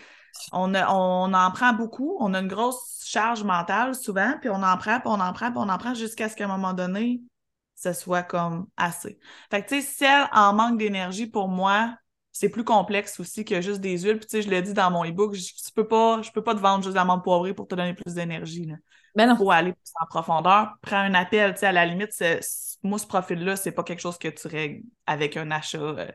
on, 0.53 0.75
on 0.75 1.35
en 1.35 1.51
prend 1.51 1.73
beaucoup, 1.73 2.17
on 2.21 2.35
a 2.35 2.41
une 2.41 2.49
grosse 2.49 3.05
charge 3.07 3.45
mentale 3.45 3.95
souvent, 3.95 4.35
puis 4.41 4.51
on 4.51 4.63
en 4.63 4.77
prend, 4.77 5.01
puis 5.01 5.09
on 5.09 5.21
en 5.21 5.33
prend, 5.33 5.51
puis 5.51 5.59
on 5.61 5.69
en 5.69 5.79
prend 5.79 5.95
jusqu'à 5.95 6.29
ce 6.29 6.37
qu'à 6.37 6.45
un 6.45 6.49
moment 6.49 6.75
donné, 6.75 7.23
ce 7.75 7.93
soit 7.93 8.23
comme 8.23 8.67
assez. 8.77 9.19
Fait 9.51 9.63
que, 9.63 9.69
tu 9.69 9.81
sais, 9.81 9.87
celle 9.87 10.29
en 10.33 10.53
manque 10.53 10.79
d'énergie, 10.79 11.27
pour 11.27 11.49
moi, 11.49 11.97
c'est 12.39 12.49
plus 12.49 12.63
complexe 12.63 13.19
aussi 13.19 13.45
que 13.45 13.61
juste 13.61 13.81
des 13.81 13.99
huiles. 13.99 14.19
Puis 14.19 14.27
tu 14.27 14.37
sais, 14.37 14.43
je 14.43 14.49
l'ai 14.49 14.63
dit 14.63 14.73
dans 14.73 14.93
mon 14.93 15.05
e-book, 15.05 15.35
je, 15.35 15.43
tu 15.43 15.73
peux 15.75 15.89
pas, 15.89 16.23
je 16.23 16.31
peux 16.31 16.43
pas 16.43 16.55
te 16.55 16.61
vendre 16.61 16.85
juste 16.85 16.95
de 16.95 16.99
l'amande 16.99 17.25
poivrée 17.25 17.53
pour 17.53 17.67
te 17.67 17.75
donner 17.75 17.95
plus 17.95 18.15
d'énergie. 18.15 18.65
Là. 18.65 18.77
Mais 19.17 19.27
non. 19.27 19.37
Pour 19.37 19.53
aller 19.53 19.73
plus 19.73 19.93
en 20.01 20.07
profondeur, 20.07 20.75
prends 20.81 20.99
un 20.99 21.15
appel, 21.15 21.55
tu 21.55 21.61
sais, 21.61 21.67
à 21.67 21.73
la 21.73 21.85
limite, 21.85 22.13
c'est- 22.13 22.39
moi, 22.85 22.99
ce 23.01 23.09
profil-là, 23.09 23.57
c'est 23.57 23.73
pas 23.73 23.83
quelque 23.83 23.99
chose 23.99 24.19
que 24.19 24.29
tu 24.29 24.47
règles 24.47 24.85
avec 25.07 25.37
un 25.37 25.51
achat. 25.51 25.79
euh, 25.79 26.07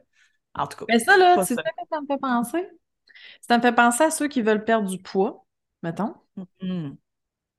en 0.55 0.65
tout 0.67 0.77
cas. 0.77 0.85
Mais 0.87 0.99
ça, 0.99 1.17
là, 1.17 1.43
c'est 1.43 1.55
ça. 1.55 1.63
ça 1.63 1.69
que 1.71 1.87
ça 1.91 1.99
me 1.99 2.05
fait 2.07 2.19
penser? 2.19 2.69
Ça 3.41 3.57
me 3.57 3.61
fait 3.61 3.73
penser 3.75 4.03
à 4.05 4.11
ceux 4.11 4.29
qui 4.29 4.41
veulent 4.41 4.63
perdre 4.63 4.87
du 4.89 5.01
poids, 5.01 5.45
mettons. 5.81 6.13
Mhm. 6.61 6.95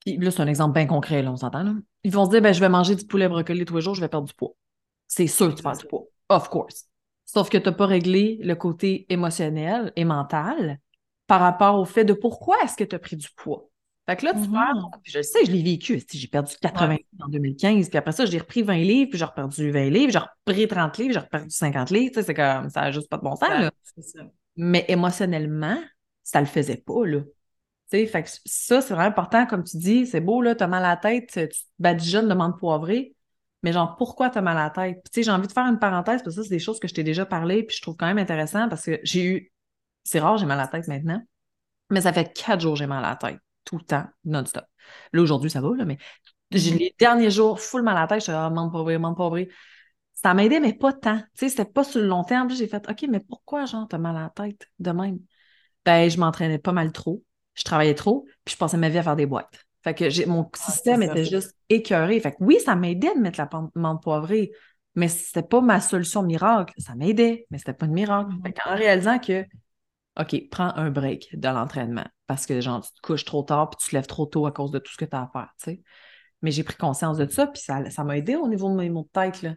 Puis 0.01 0.17
là, 0.17 0.31
c'est 0.31 0.41
un 0.41 0.47
exemple 0.47 0.73
bien 0.75 0.87
concret, 0.87 1.23
là, 1.23 1.33
on 1.33 1.37
s'entend. 1.37 1.65
là. 1.65 1.73
Ils 2.03 2.13
vont 2.13 2.25
se 2.25 2.31
dire, 2.31 2.41
ben, 2.41 2.55
je 2.55 2.61
vais 2.61 2.69
manger 2.71 2.95
du 2.95 3.05
poulet 3.07 3.29
brocoli 3.29 3.65
tous 3.67 3.75
les 3.75 3.83
jours, 3.83 3.95
je 3.95 4.01
vais 4.01 4.09
perdre 4.09 4.27
du 4.27 4.35
poids. 4.35 4.55
C'est 5.07 5.27
sûr 5.27 5.51
que 5.51 5.55
tu 5.55 5.63
perds 5.63 5.77
du 5.77 5.87
poids. 5.87 6.05
Of 6.31 6.49
course. 6.49 6.87
Sauf 7.25 7.49
que 7.49 7.59
tu 7.59 7.65
n'as 7.65 7.75
pas 7.75 7.87
réglé 7.87 8.39
le 8.43 8.55
côté 8.55 9.07
émotionnel 9.09 9.93
et 9.97 10.05
mental 10.05 10.79
par 11.27 11.41
rapport 11.41 11.79
au 11.81 11.85
fait 11.85 12.05
de 12.05 12.13
pourquoi 12.13 12.57
est-ce 12.63 12.77
que 12.77 12.85
tu 12.85 12.95
as 12.95 12.99
pris 12.99 13.17
du 13.17 13.29
poids. 13.37 13.69
Fait 14.07 14.17
que 14.17 14.27
là, 14.27 14.35
tu 14.35 14.51
perds, 14.51 14.91
puis 15.03 15.11
je 15.13 15.19
le 15.19 15.23
sais, 15.23 15.47
je 15.47 15.51
l'ai 15.51 15.63
vécu. 15.63 16.03
J'ai 16.13 16.29
perdu 16.29 16.55
80 16.61 16.89
livres 16.89 17.25
en 17.25 17.29
2015, 17.29 17.89
puis 17.89 17.97
après 17.97 18.13
ça, 18.13 18.27
j'ai 18.27 18.37
repris 18.37 18.63
20 18.63 18.77
livres, 18.77 19.09
puis 19.09 19.19
j'ai 19.19 19.25
reperdu 19.25 19.71
20 19.71 19.89
livres, 19.89 20.13
j'ai 20.13 20.19
repris 20.19 20.69
30 20.69 20.99
livres, 20.99 21.13
j'ai 21.15 21.21
reperdu 21.21 21.51
50 21.51 21.91
livres. 21.91 22.11
Tu 22.13 22.21
sais, 22.21 22.23
c'est 22.27 22.35
comme, 22.35 22.69
ça 22.69 22.83
n'a 22.83 22.93
juste 22.93 23.09
pas 23.09 23.17
de 23.17 23.23
bon 23.23 23.35
sens, 23.35 23.49
là. 23.49 23.71
C'est 23.83 24.03
ça. 24.03 24.25
Mais 24.57 24.85
émotionnellement, 24.89 25.79
ça 26.23 26.41
le 26.41 26.47
faisait 26.47 26.77
pas, 26.77 27.07
là. 27.07 27.21
Tu 27.21 27.99
sais, 27.99 28.07
fait 28.07 28.25
que 28.25 28.29
ça, 28.45 28.83
c'est 28.83 28.93
vraiment 28.93 29.09
important, 29.09 29.47
comme 29.47 29.65
tu 29.65 29.79
dis, 29.79 30.07
c'est 30.07 30.21
beau, 30.21 30.43
là, 30.43 30.55
t'as 30.55 30.67
mal 30.67 30.85
à 30.85 30.91
la 30.91 30.97
tête, 30.99 31.31
tu 31.33 31.49
te 31.49 31.55
badigeonnes 31.79 32.29
de 32.29 32.35
menthe 32.35 32.59
poivrée, 32.59 33.14
mais 33.65 33.73
genre, 33.75 33.97
pourquoi 33.97 34.31
t'as 34.31 34.43
mal 34.43 34.59
à 34.59 34.65
la 34.65 34.71
tête? 34.71 34.97
Puis, 35.05 35.13
tu 35.13 35.21
sais, 35.21 35.25
j'ai 35.25 35.33
envie 35.33 35.49
de 35.49 35.53
faire 35.53 35.67
une 35.67 35.81
parenthèse, 35.81 36.23
parce 36.23 36.37
que 36.37 36.43
ça, 36.43 36.45
c'est 36.45 36.55
des 36.55 36.61
choses 36.61 36.81
que 36.81 36.89
je 36.89 36.95
t'ai 36.95 37.05
déjà 37.05 37.27
parlé, 37.27 37.65
puis 37.65 37.77
je 37.77 37.83
trouve 37.83 37.97
quand 37.97 38.07
même 38.07 38.19
intéressant, 38.19 38.69
parce 38.71 38.85
que 38.87 39.01
j'ai 39.05 39.25
eu, 39.27 39.53
c'est 40.05 40.21
rare, 40.21 40.39
j'ai 40.39 40.47
mal 40.47 40.61
à 40.61 40.65
la 40.65 40.69
tête 40.69 40.89
maintenant, 40.89 41.23
mais 41.91 42.01
ça 42.03 42.13
fait 42.13 42.33
quatre 42.35 42.61
jours 42.61 42.75
que 42.75 42.81
j'ai 42.81 42.87
mal 42.87 43.05
à 43.05 43.11
la 43.11 43.17
tête, 43.17 43.39
tout 43.65 43.79
le 43.79 43.85
temps, 43.85 44.07
non-stop. 44.25 44.65
Là, 45.13 45.23
aujourd'hui, 45.23 45.51
ça 45.51 45.61
va, 45.61 45.71
là, 45.77 45.85
mais 45.85 45.99
j'ai 46.53 46.73
Mhm. 46.73 46.79
les 46.79 46.97
derniers 46.99 47.31
jours, 47.31 47.61
full 47.61 47.83
mal 47.83 47.97
à 47.97 48.03
la 48.03 48.07
tête, 48.09 48.21
je 48.21 48.25
suis 48.25 48.33
ah, 48.33 48.51
menthe 48.51 48.73
poivrée, 48.73 48.99
menthe 48.99 49.17
poivrée. 49.17 49.51
Ça 50.15 50.35
m'aidait, 50.35 50.61
mais 50.61 50.73
pas 50.75 50.93
tant. 50.93 51.19
Tu 51.19 51.27
sais, 51.35 51.49
c'était 51.51 51.65
pas 51.65 51.85
sur 51.85 52.01
le 52.01 52.07
long 52.07 52.25
terme. 52.25 52.51
J'ai 52.51 52.69
fait, 52.69 52.89
OK, 52.89 53.05
mais 53.11 53.21
pourquoi, 53.21 53.67
genre, 53.67 53.87
t'as 53.89 53.99
mal 53.99 54.17
à 54.17 54.23
la 54.23 54.31
tête 54.31 54.69
de 54.79 54.91
même? 54.93 55.19
Ben, 55.85 56.11
je 56.11 56.19
m'entraînais 56.19 56.59
pas 56.59 56.73
mal 56.73 56.93
trop. 56.93 57.25
Je 57.55 57.65
travaillais 57.65 57.95
trop, 57.95 58.27
puis 58.45 58.55
je 58.55 58.59
passais 58.59 58.77
ma 58.79 58.89
vie 58.91 58.99
à 58.99 59.03
faire 59.05 59.17
des 59.17 59.27
boîtes. 59.27 59.64
Fait 59.85 59.95
que 59.95 60.09
j'ai, 60.09 60.25
mon 60.25 60.51
système 60.57 61.03
c'est 61.03 61.07
ça. 61.07 61.13
était 61.13 61.25
juste 61.27 61.55
écœuré. 61.69 62.19
Fait 62.19 62.33
que 62.33 62.39
oui, 62.41 62.59
ça 62.59 62.75
m'aidait 62.75 63.15
de 63.15 63.21
mettre 63.21 63.39
la 63.39 63.49
menthe 63.75 64.03
poivrée, 64.03 64.51
mais 64.95 65.09
c'était 65.09 65.47
pas 65.47 65.61
ma 65.61 65.81
solution 65.81 66.23
miracle. 66.23 66.73
Ça 66.79 66.95
m'aidait, 66.95 67.47
mais 67.51 67.59
c'était 67.59 67.75
pas 67.75 67.85
une 67.85 67.93
miracle. 67.93 68.33
Mhm. 68.33 68.43
Fait 68.43 68.53
qu'en 68.55 68.75
réalisant 68.75 69.19
que, 69.19 69.45
OK, 70.19 70.49
prends 70.51 70.75
un 70.77 70.91
break 70.91 71.39
de 71.39 71.49
l'entraînement 71.49 72.07
parce 72.27 72.47
que, 72.47 72.61
genre, 72.63 72.81
tu 72.81 72.93
te 72.95 73.01
couches 73.03 73.27
trop 73.27 73.43
tard 73.43 73.69
puis 73.69 73.79
tu 73.83 73.91
te 73.91 73.97
lèves 73.97 74.07
trop 74.07 74.25
tôt 74.25 74.47
à 74.47 74.53
cause 74.53 74.71
de 74.71 74.79
tout 74.79 74.93
ce 74.93 74.97
que 74.97 75.05
tu 75.05 75.15
as 75.15 75.23
à 75.23 75.29
faire, 75.31 75.51
tu 75.59 75.65
sais. 75.65 75.83
Mais 76.41 76.51
j'ai 76.51 76.65
pris 76.65 76.77
conscience 76.77 77.19
de 77.19 77.29
ça, 77.29 77.47
puis 77.47 77.61
ça, 77.61 77.89
ça 77.91 78.05
m'a 78.05 78.17
aidé 78.17 78.37
au 78.37 78.49
niveau 78.49 78.71
de 78.71 78.77
mes 78.77 78.89
maux 78.89 79.03
de 79.03 79.21
tête, 79.21 79.43
là. 79.43 79.51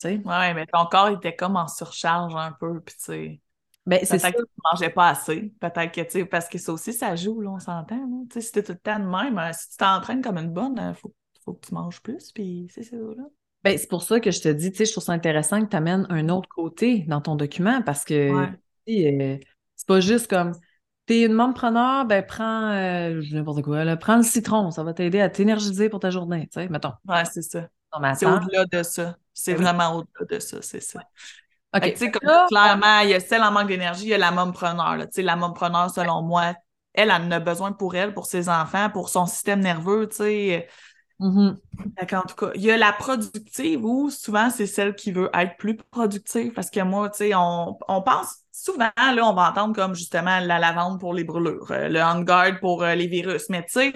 Tu 0.00 0.08
sais. 0.08 0.20
Ouais, 0.24 0.54
mais 0.54 0.66
ton 0.66 0.86
corps 0.86 1.08
était 1.08 1.36
comme 1.36 1.56
en 1.56 1.68
surcharge 1.68 2.34
un 2.34 2.52
peu, 2.52 2.80
puis 2.80 2.94
tu 2.96 3.04
sais, 3.04 3.40
Ben, 3.86 4.00
c'est 4.02 4.18
ça. 4.18 4.30
peut-être 4.30 4.42
que 4.42 4.48
tu 4.48 4.60
mangeais 4.72 4.90
pas 4.90 5.10
assez, 5.10 5.52
peut-être 5.60 5.92
que, 5.92 6.00
tu 6.02 6.10
sais, 6.10 6.24
parce 6.24 6.48
que 6.48 6.58
ça 6.58 6.72
aussi, 6.72 6.92
ça 6.92 7.14
joue, 7.16 7.40
là, 7.40 7.50
on 7.50 7.58
s'entend. 7.60 8.26
Tu 8.30 8.34
sais, 8.34 8.40
si 8.46 8.52
t'es 8.52 8.62
tout 8.62 8.72
le 8.72 8.78
temps 8.78 8.98
de 8.98 9.04
même, 9.04 9.38
euh, 9.38 9.50
si 9.52 9.70
tu 9.70 9.76
t'entraînes 9.76 10.22
comme 10.22 10.38
une 10.38 10.50
bonne, 10.52 10.74
il 10.76 10.94
faut, 10.94 11.14
faut 11.44 11.54
que 11.54 11.66
tu 11.66 11.74
manges 11.74 12.00
plus, 12.02 12.32
puis 12.32 12.68
c'est 12.74 12.82
ça, 12.82 12.96
là. 12.96 13.24
Ben, 13.64 13.78
c'est 13.78 13.88
pour 13.88 14.02
ça 14.02 14.20
que 14.20 14.30
je 14.30 14.40
te 14.40 14.48
dis, 14.48 14.70
tu 14.70 14.78
sais, 14.78 14.84
je 14.86 14.92
trouve 14.92 15.04
ça 15.04 15.12
intéressant 15.12 15.60
que 15.64 15.68
tu 15.70 15.76
amènes 15.76 16.06
un 16.10 16.28
autre 16.28 16.48
côté 16.48 17.00
dans 17.08 17.20
ton 17.20 17.34
document 17.36 17.82
parce 17.82 18.04
que 18.04 18.32
Ouais. 18.32 18.48
euh, 18.88 19.38
c'est 19.74 19.86
pas 19.86 20.00
juste 20.00 20.28
comme 20.28 20.52
t'es 21.06 21.22
une 21.24 21.52
preneur, 21.54 22.04
ben 22.04 22.24
prends 22.24 22.70
euh, 22.72 23.20
n'importe 23.32 23.62
quoi, 23.62 23.84
là, 23.84 23.96
prends 23.96 24.16
le 24.16 24.22
citron, 24.22 24.70
ça 24.70 24.82
va 24.82 24.92
t'aider 24.92 25.20
à 25.20 25.28
t'énergiser 25.28 25.88
pour 25.88 26.00
ta 26.00 26.10
journée, 26.10 26.48
tu 26.52 26.60
sais, 26.60 26.68
mettons. 26.68 26.92
Ouais, 27.08 27.24
c'est 27.24 27.42
ça. 27.42 27.68
C'est 28.18 28.26
au-delà 28.26 28.64
de 28.66 28.82
ça. 28.82 29.16
C'est 29.32 29.52
Ben 29.52 29.58
oui. 29.58 29.64
vraiment 29.64 29.96
au-delà 29.96 30.26
de 30.36 30.38
ça, 30.40 30.62
c'est 30.62 30.80
ça. 30.80 31.00
Fait 31.80 32.10
comme 32.10 32.30
clairement, 32.48 33.00
il 33.00 33.10
y 33.10 33.14
a 33.14 33.20
celle 33.20 33.42
en 33.42 33.50
manque 33.50 33.68
d'énergie, 33.68 34.04
il 34.04 34.08
y 34.08 34.14
a 34.14 34.18
la 34.18 34.30
mompreneur. 34.30 34.96
Là. 34.96 35.06
Tu 35.06 35.14
sais, 35.14 35.22
la 35.22 35.36
mompreneur, 35.36 35.90
selon 35.90 36.22
moi, 36.22 36.44
elle, 36.46 36.56
elle 36.94 37.12
en 37.12 37.30
a 37.30 37.40
besoin 37.40 37.72
pour 37.72 37.94
elle, 37.94 38.14
pour 38.14 38.26
ses 38.26 38.48
enfants, 38.48 38.90
pour 38.90 39.08
son 39.08 39.26
système 39.26 39.60
nerveux, 39.60 40.08
tu 40.08 40.16
sais. 40.16 40.68
mhm. 41.18 41.56
Fait 41.98 42.06
qu'en 42.06 42.22
tout 42.22 42.34
cas, 42.34 42.50
il 42.54 42.62
y 42.62 42.70
a 42.70 42.76
la 42.76 42.92
productive 42.92 43.84
où 43.84 44.10
souvent 44.10 44.50
c'est 44.50 44.66
celle 44.66 44.94
qui 44.94 45.12
veut 45.12 45.30
être 45.34 45.56
plus 45.56 45.76
productive 45.76 46.52
parce 46.52 46.70
que 46.70 46.80
moi, 46.80 47.10
tu 47.10 47.18
sais, 47.18 47.34
on, 47.34 47.78
on 47.88 48.02
pense 48.02 48.36
souvent, 48.52 48.90
là, 48.96 49.22
on 49.28 49.34
va 49.34 49.50
entendre 49.50 49.74
comme 49.74 49.94
justement 49.94 50.40
la 50.40 50.58
lavande 50.58 50.98
pour 50.98 51.14
les 51.14 51.24
brûlures, 51.24 51.70
euh, 51.70 51.88
le 51.88 52.00
on 52.02 52.22
guard 52.22 52.58
pour 52.60 52.82
euh, 52.82 52.94
les 52.94 53.06
virus. 53.06 53.48
Mais 53.50 53.62
tu 53.64 53.72
sais, 53.72 53.92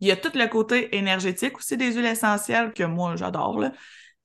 il 0.00 0.08
y 0.08 0.10
a 0.10 0.16
tout 0.16 0.32
le 0.34 0.46
côté 0.46 0.96
énergétique 0.96 1.58
aussi 1.58 1.76
des 1.76 1.92
huiles 1.92 2.06
essentielles 2.06 2.72
que 2.72 2.84
moi 2.84 3.16
j'adore, 3.16 3.58
là. 3.58 3.72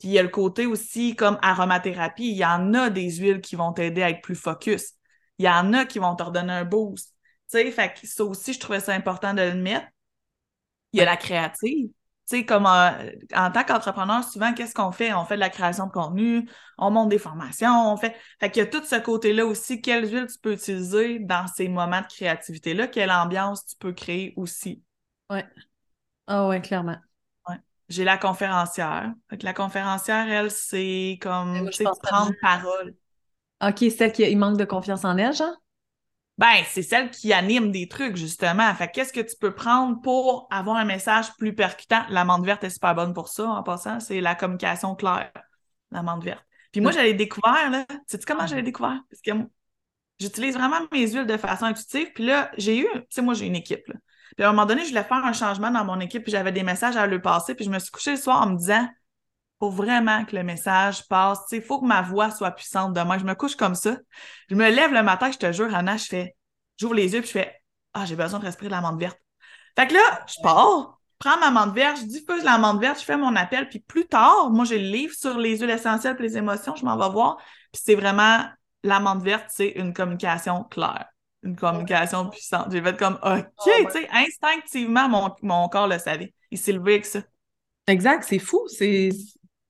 Puis 0.04 0.10
il 0.10 0.16
y 0.16 0.20
a 0.20 0.24
le 0.24 0.28
côté 0.28 0.66
aussi 0.66 1.16
comme 1.16 1.39
aromathérapie. 1.42 2.28
Il 2.28 2.36
y 2.36 2.44
en 2.44 2.74
a 2.74 2.89
des 2.89 3.10
huiles 3.10 3.39
qui 3.39 3.56
vont 3.56 3.72
t'aider 3.72 4.04
à 4.04 4.10
être 4.10 4.22
plus 4.22 4.36
focus. 4.36 4.96
Il 5.38 5.46
y 5.46 5.50
en 5.50 5.72
a 5.72 5.86
qui 5.86 5.98
vont 5.98 6.13
te 6.13 6.24
redonner 6.24 6.52
un 6.52 6.66
boost. 6.66 7.16
Tu 7.50 7.58
sais, 7.58 7.72
fait 7.72 7.94
que 7.94 8.06
ça 8.06 8.26
aussi, 8.26 8.52
je 8.52 8.60
trouvais 8.60 8.82
ça 8.82 8.94
important 8.94 9.34
de 9.34 9.42
le 9.42 9.56
mettre. 9.56 9.88
Il 10.92 11.00
y 11.00 11.02
a 11.02 11.06
la 11.06 11.16
créative. 11.16 11.88
Tu 11.88 11.94
sais, 12.26 12.46
comme 12.46 12.66
euh, 12.66 13.12
en 13.34 13.50
tant 13.50 13.63
qu'entrepreneur, 13.63 14.26
souvent, 14.26 14.54
qu'est-ce 14.54 14.74
qu'on 14.74 14.92
fait? 14.92 15.13
On 15.13 15.24
fait 15.24 15.36
de 15.36 15.39
la 15.39 15.50
création 15.50 15.88
de 15.88 15.92
contenu, 15.94 16.50
on 16.78 16.92
monte 16.92 17.08
des 17.08 17.18
formations, 17.18 17.94
on 17.94 17.96
fait. 17.96 18.13
Fait 18.42 18.52
qu'il 18.52 18.62
y 18.62 18.66
a 18.66 18.70
tout 18.70 18.84
ce 18.84 18.98
côté-là 18.98 19.46
aussi. 19.46 19.80
Quelles 19.82 20.12
huiles 20.12 20.28
tu 20.28 20.38
peux 20.38 20.52
utiliser 20.52 21.20
dans 21.20 21.48
ces 21.48 21.70
moments 21.70 22.02
de 22.02 22.08
créativité-là? 22.08 22.88
Quelle 22.88 23.10
ambiance 23.10 23.66
tu 23.68 23.78
peux 23.78 23.94
créer 23.94 24.34
aussi? 24.36 24.84
Ouais. 25.30 25.46
Ah 26.28 26.48
ouais, 26.50 26.62
clairement. 26.62 26.98
J'ai 27.89 28.04
la 28.04 28.17
conférencière. 28.17 29.12
Fait 29.30 29.38
que 29.38 29.46
la 29.46 29.54
conférencière, 29.54 30.30
elle, 30.30 30.52
c'est 30.52 31.19
comme, 31.22 31.69
pense 31.84 32.00
prendre 32.00 32.32
que- 32.32 32.39
parole. 32.41 32.96
OK, 33.62 33.86
celle 33.96 34.12
qui 34.12 34.24
il 34.24 34.38
manque 34.38 34.58
de 34.58 34.65
confiance 34.65 35.06
en 35.06 35.17
elle, 35.17 35.34
genre? 35.34 35.56
Ben, 36.38 36.63
c'est 36.67 36.82
celle 36.82 37.12
qui 37.12 37.32
anime 37.32 37.72
des 37.72 37.88
trucs, 37.88 38.15
justement. 38.15 38.74
Fait 38.74 38.88
que 38.88 38.93
qu'est-ce 38.93 39.13
que 39.13 39.22
tu 39.22 39.36
peux 39.39 39.54
prendre 39.54 40.02
pour 40.02 40.48
avoir 40.52 40.78
un 40.78 40.86
message 40.86 41.32
plus 41.38 41.54
percutant? 41.54 42.04
L'amande 42.10 42.43
verte 42.46 42.63
est 42.63 42.72
super 42.72 42.96
bonne 42.96 43.13
pour 43.13 43.28
ça, 43.28 43.46
en 43.48 43.62
passant. 43.62 44.00
C'est 44.00 44.19
la 44.19 44.34
communication 44.34 44.96
claire, 44.96 45.32
l'amande 45.91 46.24
verte. 46.24 46.43
Puis 46.72 46.82
moi, 46.82 46.91
j'avais 46.91 47.13
découvert, 47.13 47.69
là. 47.69 47.86
Sais-tu 48.08 48.26
comment 48.26 48.48
j'avais 48.48 48.63
découvert? 48.63 49.00
Parce 49.12 49.22
que 49.22 49.32
j'utilise 50.19 50.56
vraiment 50.56 50.80
mes 50.91 51.08
huiles 51.08 51.28
de 51.28 51.38
façon 51.38 51.65
intuitive. 51.65 52.12
Puis 52.15 52.26
là, 52.26 52.52
j'ai 52.58 52.80
eu, 52.80 52.88
tu 52.93 53.06
sais, 53.12 53.22
moi, 53.22 53.36
j'ai 53.36 53.46
une 53.46 53.56
équipe, 53.56 53.88
là. 53.88 53.96
Puis 54.36 54.43
à 54.43 54.50
un 54.50 54.52
moment 54.52 54.65
donné, 54.65 54.84
je 54.84 54.89
voulais 54.89 55.04
faire 55.04 55.24
un 55.24 55.34
changement 55.34 55.72
dans 55.72 55.86
mon 55.86 56.00
équipe, 56.00 56.24
puis 56.24 56.32
j'avais 56.32 56.52
des 56.52 56.63
messages 56.63 56.96
à 56.98 57.08
lui 57.08 57.19
passer. 57.19 57.56
Puis 57.56 57.65
je 57.65 57.69
me 57.69 57.80
suis 57.80 57.91
couchée 57.91 58.12
le 58.12 58.17
soir 58.17 58.41
en 58.41 58.50
me 58.50 58.58
disant, 58.58 58.88
faut 59.60 59.69
vraiment 59.69 60.26
que 60.26 60.36
le 60.36 60.43
message 60.43 61.08
passe. 61.08 61.39
Sais, 61.48 61.62
faut 61.62 61.80
que 61.80 61.86
ma 61.86 62.02
voix 62.02 62.32
soit 62.32 62.52
puissante 62.52 62.93
demain. 62.93 63.17
Je 63.17 63.26
me 63.26 63.36
couche 63.36 63.56
comme 63.56 63.76
ça. 63.76 63.98
Je 64.50 64.56
me 64.56 64.69
lève 64.69 64.91
le 64.91 65.04
matin, 65.04 65.32
je 65.32 65.38
te 65.38 65.52
jure, 65.52 65.74
Anna, 65.74 65.98
je 65.98 66.06
fais, 66.06 66.36
j'ouvre 66.78 66.96
les 66.96 67.13
yeux, 67.13 67.22
puis 67.22 67.28
je 67.28 67.34
fais, 67.34 67.63
ah, 67.93 68.06
j'ai 68.06 68.15
besoin 68.15 68.39
de 68.39 68.46
respirer 68.46 68.67
de 68.67 68.74
la 68.74 68.82
menthe 68.82 69.00
verte. 69.00 69.19
Fait 69.78 69.88
que 69.88 69.93
là, 69.93 70.26
je 70.28 70.36
pars, 70.41 71.00
prends 71.19 71.39
ma 71.39 71.52
menthe 71.52 71.74
verte, 71.74 71.98
je 72.00 72.06
diffuse 72.06 72.43
la 72.43 72.58
menthe 72.58 72.80
verte, 72.82 73.00
je 73.00 73.06
fais 73.06 73.17
mon 73.17 73.36
appel, 73.36 73.69
puis 73.69 73.80
plus 73.80 74.06
tard, 74.06 74.50
moi, 74.50 74.65
j'ai 74.65 74.80
le 74.80 74.89
livre 74.89 75.13
sur 75.15 75.38
les 75.38 75.58
huiles 75.58 75.69
essentielles 75.69 76.15
et 76.19 76.22
les 76.22 76.38
émotions, 76.38 76.76
je 76.76 76.86
m'en 76.86 76.98
vais 76.98 77.10
voir, 77.10 77.38
puis 77.72 77.82
c'est 77.84 77.96
vraiment, 77.96 78.43
la 78.84 79.00
menthe 79.00 79.24
verte, 79.24 79.46
c'est 79.50 79.69
une 79.69 79.93
communication 79.93 80.63
claire, 80.65 81.08
une 81.43 81.56
communication 81.56 82.29
puissante. 82.29 82.71
J'ai 82.71 82.82
fait 82.82 82.97
comme, 82.97 83.15
OK, 83.23 83.45
Oh, 83.58 83.69
ouais. 83.69 83.86
tu 83.86 83.91
sais, 83.91 84.08
instinctivement, 84.12 85.10
mon, 85.10 85.29
mon 85.41 85.67
corps 85.69 85.88
le 85.88 85.99
savait. 85.99 86.34
Il 86.51 86.58
s'est 86.58 86.71
levé 86.73 86.93
avec 86.93 87.06
ça. 87.06 87.21
Exact, 87.88 88.23
c'est 88.27 88.39
fou. 88.39 88.65
C'est 88.67 89.10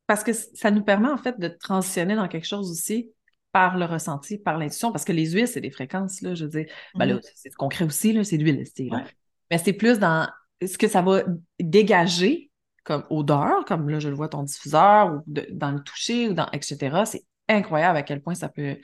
parce 0.07 0.23
que 0.23 0.33
ça 0.33 0.69
nous 0.71 0.83
permet 0.83 1.09
en 1.09 1.17
fait 1.17 1.39
de 1.39 1.47
transitionner 1.47 2.15
dans 2.15 2.27
quelque 2.27 2.47
chose 2.47 2.69
aussi 2.69 3.11
par 3.51 3.77
le 3.77 3.85
ressenti, 3.85 4.37
par 4.37 4.57
l'intuition, 4.57 4.91
parce 4.91 5.05
que 5.05 5.11
les 5.11 5.31
huiles, 5.31 5.47
c'est 5.47 5.61
des 5.61 5.69
fréquences, 5.71 6.21
là, 6.21 6.33
je 6.35 6.45
veux 6.45 6.49
dire. 6.49 6.65
Ben 6.95 7.05
là, 7.05 7.15
Mhm. 7.15 7.21
c'est 7.35 7.53
concret 7.53 7.85
aussi, 7.85 8.11
là, 8.13 8.23
c'est 8.23 8.37
de 8.37 8.43
l'huile. 8.43 8.63
Ouais. 8.91 9.03
Mais 9.51 9.57
c'est 9.59 9.73
plus 9.73 9.99
dans 9.99 10.27
ce 10.65 10.77
que 10.77 10.87
ça 10.87 11.01
va 11.01 11.23
dégager 11.59 12.49
comme 12.83 13.05
odeur, 13.09 13.63
comme 13.65 13.89
là, 13.89 13.99
je 13.99 14.09
le 14.09 14.15
vois 14.15 14.27
ton 14.27 14.43
diffuseur, 14.43 15.13
ou 15.13 15.23
de- 15.27 15.47
dans 15.51 15.71
le 15.71 15.79
toucher, 15.81 16.29
ou 16.29 16.33
dans 16.33 16.49
etc. 16.51 17.05
C'est 17.05 17.23
incroyable 17.47 17.97
à 17.97 18.03
quel 18.03 18.21
point 18.21 18.35
ça 18.35 18.49
peut 18.49 18.77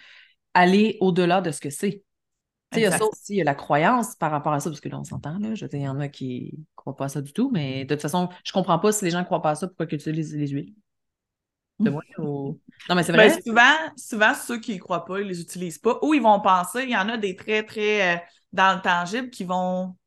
aller 0.54 0.98
au-delà 1.02 1.42
de 1.42 1.52
ce 1.52 1.60
que 1.60 1.70
c'est. 1.70 2.04
Tu 2.72 2.80
il 2.80 2.84
y 2.84 2.86
a 2.86 2.92
ça 2.92 3.06
aussi, 3.06 3.34
il 3.34 3.38
y 3.38 3.42
a 3.42 3.44
la 3.44 3.56
croyance 3.56 4.16
par 4.16 4.30
rapport 4.32 4.54
à 4.54 4.60
ça, 4.60 4.70
parce 4.70 4.80
que 4.80 4.90
là, 4.90 5.00
on 5.00 5.04
s'entend, 5.04 5.40
là. 5.40 5.56
Je 5.56 5.66
veux 5.66 5.70
dire, 5.70 5.80
il 5.80 5.84
y 5.84 5.88
en 5.88 6.00
a 6.00 6.08
qui 6.08 6.54
ne 6.58 6.64
croient 6.76 6.96
pas 6.96 7.06
à 7.06 7.10
ça 7.10 7.22
du 7.22 7.34
tout, 7.34 7.50
mais 7.52 7.86
de 7.86 7.96
toute 7.96 8.02
façon, 8.02 8.30
je 8.44 8.52
comprends 8.52 8.78
pas 8.80 8.92
si 8.92 9.06
les 9.06 9.12
gens 9.12 9.20
ne 9.20 9.26
croient 9.26 9.42
pas 9.42 9.52
à 9.52 9.56
ça, 9.56 9.68
pourquoi 9.68 9.88
ils 9.90 9.96
utilisent 9.96 10.36
les 10.36 10.48
huiles? 10.50 10.76
De 11.84 11.90
moi, 11.90 12.04
ou... 12.18 12.60
Non, 12.90 12.96
mais 12.96 13.04
c'est 13.04 13.14
Ben, 13.16 13.30
vrai. 13.30 13.42
souvent, 13.46 13.76
souvent, 13.98 14.34
ceux 14.36 14.60
qui 14.60 14.76
y 14.76 14.80
croient 14.80 15.06
pas, 15.06 15.20
ils 15.22 15.28
les 15.28 15.42
utilisent 15.42 15.80
pas. 15.80 16.00
Ou 16.04 16.14
ils 16.14 16.22
vont 16.22 16.40
penser, 16.42 16.84
il 16.84 16.90
y 16.92 16.98
en 16.98 17.10
a 17.10 17.18
des 17.18 17.36
très, 17.36 17.64
très 17.64 18.16
euh, 18.18 18.20
dans 18.54 18.76
le 18.76 18.82
tangible 18.82 19.30
qui 19.30 19.44
vont 19.44 19.98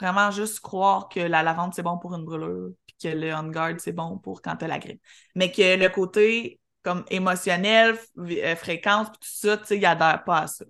vraiment 0.00 0.30
juste 0.30 0.60
croire 0.60 1.08
que 1.08 1.20
la 1.20 1.42
lavande, 1.42 1.74
c'est 1.74 1.82
bon 1.82 1.98
pour 1.98 2.14
une 2.14 2.24
brûlure, 2.24 2.70
puis 2.86 2.96
que 3.02 3.08
le 3.16 3.34
on 3.34 3.44
guard, 3.50 3.74
c'est 3.78 3.92
bon 3.92 4.18
pour 4.18 4.42
quand 4.42 4.56
t'as 4.56 4.68
la 4.68 4.78
grippe. 4.78 5.02
Mais 5.34 5.52
que 5.52 5.76
le 5.78 5.88
côté 5.90 6.60
comme 6.82 7.04
émotionnelle, 7.10 7.98
euh, 8.18 8.56
fréquence, 8.56 9.08
tout 9.08 9.18
ça, 9.22 9.58
tu 9.58 9.66
sais, 9.66 9.78
il 9.78 9.86
adhère 9.86 10.24
pas 10.24 10.40
à 10.42 10.46
ça. 10.48 10.64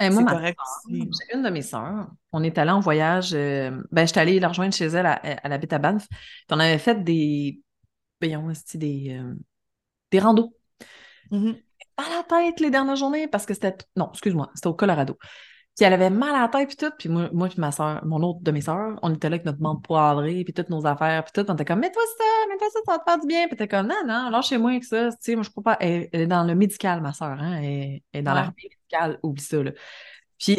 Fait 0.00 0.08
que 0.08 0.14
c'est 0.14 0.24
correct. 0.24 0.58
J'ai 0.90 1.34
une 1.34 1.42
de 1.42 1.50
mes 1.50 1.62
sœurs, 1.62 2.08
on 2.32 2.42
est 2.42 2.58
allé 2.58 2.70
en 2.70 2.80
voyage, 2.80 3.32
euh, 3.32 3.80
ben, 3.92 4.06
j'étais 4.06 4.20
allée 4.20 4.40
la 4.40 4.48
rejoindre 4.48 4.74
chez 4.74 4.86
elle, 4.86 5.06
à, 5.06 5.14
à 5.14 5.48
la 5.48 5.56
à 5.56 5.78
Banff, 5.78 6.08
puis 6.08 6.18
on 6.50 6.58
avait 6.58 6.78
fait 6.78 7.02
des, 7.04 7.60
voyons, 8.20 8.50
des, 8.74 9.18
euh, 9.18 9.34
des 10.10 10.18
randos. 10.18 10.52
Mm-hmm. 11.30 11.62
À 11.96 12.02
la 12.02 12.22
tête 12.24 12.60
les 12.60 12.70
dernières 12.70 12.96
journées, 12.96 13.28
parce 13.28 13.46
que 13.46 13.54
c'était, 13.54 13.76
non, 13.96 14.10
excuse-moi, 14.12 14.50
c'était 14.54 14.66
au 14.66 14.74
Colorado. 14.74 15.16
Puis 15.76 15.84
elle 15.84 15.92
avait 15.92 16.10
mal 16.10 16.36
à 16.36 16.42
la 16.42 16.48
tête, 16.48 16.68
puis 16.68 16.76
tout. 16.76 16.92
Puis 16.96 17.08
moi, 17.08 17.28
moi 17.32 17.48
puis 17.48 17.60
ma 17.60 17.72
soeur, 17.72 18.04
mon 18.06 18.22
autre 18.22 18.40
de 18.42 18.50
mes 18.52 18.60
soeurs, 18.60 18.96
on 19.02 19.12
était 19.12 19.28
là 19.28 19.34
avec 19.34 19.44
notre 19.44 19.60
menthe 19.60 19.82
poivrée, 19.82 20.44
puis 20.44 20.52
toutes 20.52 20.70
nos 20.70 20.86
affaires, 20.86 21.24
puis 21.24 21.32
tout. 21.32 21.50
On 21.50 21.54
était 21.54 21.64
comme, 21.64 21.80
mets-toi 21.80 22.02
ça, 22.16 22.24
mets-toi 22.48 22.68
ça, 22.72 22.78
ça 22.86 22.92
va 22.92 22.98
te 22.98 23.04
faire 23.10 23.18
du 23.18 23.26
bien. 23.26 23.48
Puis 23.48 23.56
t'es 23.56 23.66
comme, 23.66 23.88
non, 23.88 23.96
non, 24.06 24.30
lâchez-moi 24.30 24.70
avec 24.70 24.84
ça. 24.84 25.10
Tu 25.10 25.16
sais, 25.20 25.34
moi, 25.34 25.42
je 25.42 25.50
crois 25.50 25.64
pas. 25.64 25.76
Elle, 25.80 26.08
est 26.12 26.26
dans 26.28 26.44
le 26.44 26.54
médical, 26.54 27.00
ma 27.00 27.12
soeur, 27.12 27.40
hein. 27.40 27.60
Elle, 27.60 28.00
est 28.12 28.22
dans 28.22 28.34
l'armée 28.34 28.70
oublie 29.22 29.42
ça, 29.42 29.62
là. 29.62 29.72
Puis, 30.38 30.58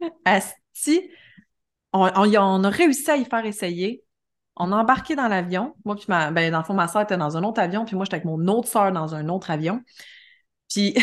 Asti, 0.24 1.10
on, 1.92 2.10
on, 2.16 2.34
on, 2.36 2.64
a 2.64 2.70
réussi 2.70 3.10
à 3.10 3.16
y 3.16 3.24
faire 3.24 3.44
essayer. 3.44 4.04
On 4.56 4.72
a 4.72 4.76
embarqué 4.76 5.16
dans 5.16 5.28
l'avion. 5.28 5.74
Moi, 5.84 5.96
puis 5.96 6.06
ma, 6.08 6.30
ben, 6.30 6.52
dans 6.52 6.58
le 6.58 6.64
fond, 6.64 6.74
ma 6.74 6.88
soeur 6.88 7.02
était 7.02 7.16
dans 7.16 7.36
un 7.36 7.44
autre 7.44 7.60
avion, 7.60 7.84
puis 7.84 7.96
moi, 7.96 8.04
j'étais 8.04 8.16
avec 8.16 8.26
mon 8.26 8.46
autre 8.48 8.68
soeur 8.68 8.92
dans 8.92 9.14
un 9.14 9.28
autre 9.28 9.50
avion. 9.50 9.82
Puis, 10.68 10.94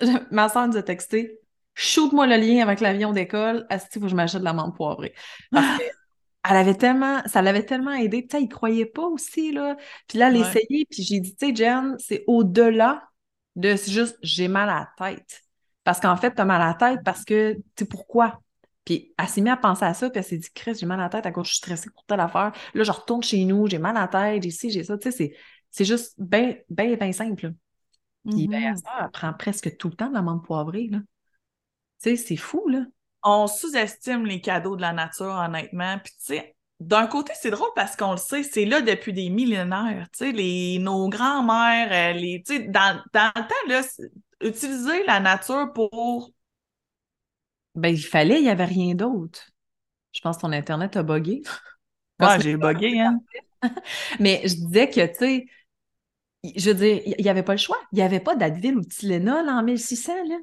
ma 0.30 0.48
soeur 0.48 0.68
nous 0.68 0.76
a 0.76 0.82
texté 0.82 1.40
shoot-moi 1.76 2.26
le 2.26 2.36
lien 2.36 2.62
avec 2.62 2.80
l'avion 2.80 3.12
d'école, 3.12 3.66
qu'il 3.68 3.78
faut 3.92 4.00
que 4.00 4.08
je 4.08 4.16
m'achète 4.16 4.40
de 4.40 4.44
la 4.44 4.54
menthe 4.54 4.74
poivrée? 4.74 5.14
Parce 5.52 5.78
que 5.78 5.84
elle 6.50 6.56
avait 6.56 6.74
tellement, 6.74 7.22
ça 7.26 7.42
l'avait 7.42 7.64
tellement 7.64 7.92
aidé. 7.92 8.26
Tu 8.26 8.36
sais, 8.36 8.42
il 8.42 8.48
croyait 8.48 8.86
pas 8.86 9.02
aussi, 9.02 9.52
là. 9.52 9.76
Puis 10.08 10.18
là, 10.18 10.28
elle 10.28 10.36
essayait, 10.36 10.86
puis 10.90 11.02
j'ai 11.02 11.20
dit, 11.20 11.36
tu 11.36 11.48
sais, 11.48 11.54
Jen, 11.54 11.96
c'est 11.98 12.24
au-delà 12.26 13.08
de 13.54 13.76
juste 13.76 14.18
j'ai 14.22 14.48
mal 14.48 14.68
à 14.68 14.88
la 14.98 15.10
tête. 15.10 15.42
Parce 15.86 16.00
qu'en 16.00 16.16
fait, 16.16 16.34
tu 16.34 16.40
as 16.40 16.44
mal 16.44 16.60
à 16.60 16.66
la 16.66 16.74
tête 16.74 17.04
parce 17.04 17.24
que, 17.24 17.54
tu 17.54 17.62
sais, 17.78 17.84
pourquoi? 17.84 18.40
Puis 18.84 19.14
elle 19.16 19.28
s'est 19.28 19.40
mise 19.40 19.52
à 19.52 19.56
penser 19.56 19.84
à 19.84 19.94
ça, 19.94 20.10
puis 20.10 20.18
elle 20.18 20.24
s'est 20.24 20.36
dit, 20.36 20.48
Chris, 20.52 20.74
j'ai 20.74 20.84
mal 20.84 20.98
à 20.98 21.04
la 21.04 21.08
tête 21.08 21.26
à 21.26 21.30
cause 21.30 21.46
je 21.46 21.52
suis 21.52 21.58
stressée 21.58 21.90
pour 21.90 22.04
telle 22.06 22.18
affaire. 22.18 22.50
Là, 22.74 22.82
je 22.82 22.90
retourne 22.90 23.22
chez 23.22 23.44
nous, 23.44 23.68
j'ai 23.68 23.78
mal 23.78 23.96
à 23.96 24.00
la 24.00 24.08
tête, 24.08 24.42
j'ai 24.42 24.50
ci, 24.50 24.70
j'ai 24.72 24.82
ça. 24.82 24.98
Tu 24.98 25.12
sais, 25.12 25.36
c'est 25.70 25.84
juste 25.84 26.14
bien, 26.18 26.56
bien, 26.68 26.96
bien 26.96 27.12
simple. 27.12 27.52
Puis 28.28 28.48
mm-hmm. 28.48 28.76
ça, 28.78 28.90
elle 29.00 29.10
prend 29.12 29.32
presque 29.32 29.76
tout 29.76 29.88
le 29.88 29.94
temps 29.94 30.08
de 30.08 30.14
la 30.14 30.22
menthe 30.22 30.44
poivrée, 30.44 30.88
là. 30.90 30.98
Tu 32.02 32.10
sais, 32.10 32.16
c'est 32.16 32.36
fou, 32.36 32.66
là. 32.66 32.80
On 33.22 33.46
sous-estime 33.46 34.26
les 34.26 34.40
cadeaux 34.40 34.74
de 34.74 34.82
la 34.82 34.92
nature, 34.92 35.40
honnêtement. 35.46 36.00
Puis, 36.02 36.14
tu 36.18 36.34
sais, 36.34 36.56
d'un 36.80 37.06
côté, 37.06 37.32
c'est 37.40 37.50
drôle 37.50 37.70
parce 37.76 37.94
qu'on 37.94 38.10
le 38.10 38.16
sait, 38.16 38.42
c'est 38.42 38.64
là 38.64 38.80
depuis 38.80 39.12
des 39.12 39.30
millénaires. 39.30 40.08
Tu 40.12 40.18
sais, 40.18 40.32
les, 40.32 40.80
nos 40.80 41.08
grands-mères, 41.08 41.88
euh, 41.92 42.18
les, 42.18 42.42
tu 42.44 42.56
sais, 42.56 42.64
dans, 42.64 43.00
dans 43.12 43.30
le 43.36 43.42
temps, 43.42 43.68
là, 43.68 43.82
utiliser 44.40 45.04
la 45.04 45.20
nature 45.20 45.72
pour. 45.72 46.30
Ben, 47.74 47.88
il 47.88 48.02
fallait, 48.02 48.38
il 48.38 48.44
n'y 48.44 48.50
avait 48.50 48.64
rien 48.64 48.94
d'autre. 48.94 49.50
Je 50.12 50.20
pense 50.20 50.36
que 50.36 50.42
ton 50.42 50.52
Internet 50.52 50.96
a 50.96 51.02
buggé. 51.02 51.42
Ouais, 52.18 52.40
j'ai 52.40 52.56
buggé, 52.56 52.98
hein. 52.98 53.20
Mais 54.20 54.40
je 54.44 54.54
disais 54.54 54.88
que, 54.88 55.04
tu 55.06 55.18
sais, 55.18 55.46
je 56.56 56.70
veux 56.70 56.74
dire, 56.74 57.02
il 57.04 57.22
n'y 57.22 57.28
avait 57.28 57.42
pas 57.42 57.52
le 57.52 57.58
choix. 57.58 57.76
Il 57.92 57.96
n'y 57.96 58.02
avait 58.02 58.20
pas 58.20 58.34
d'Advil 58.34 58.74
ou 58.74 58.80
de 58.80 58.88
Tylenol 58.88 59.46
en 59.50 59.62
1600, 59.62 60.14
là. 60.26 60.36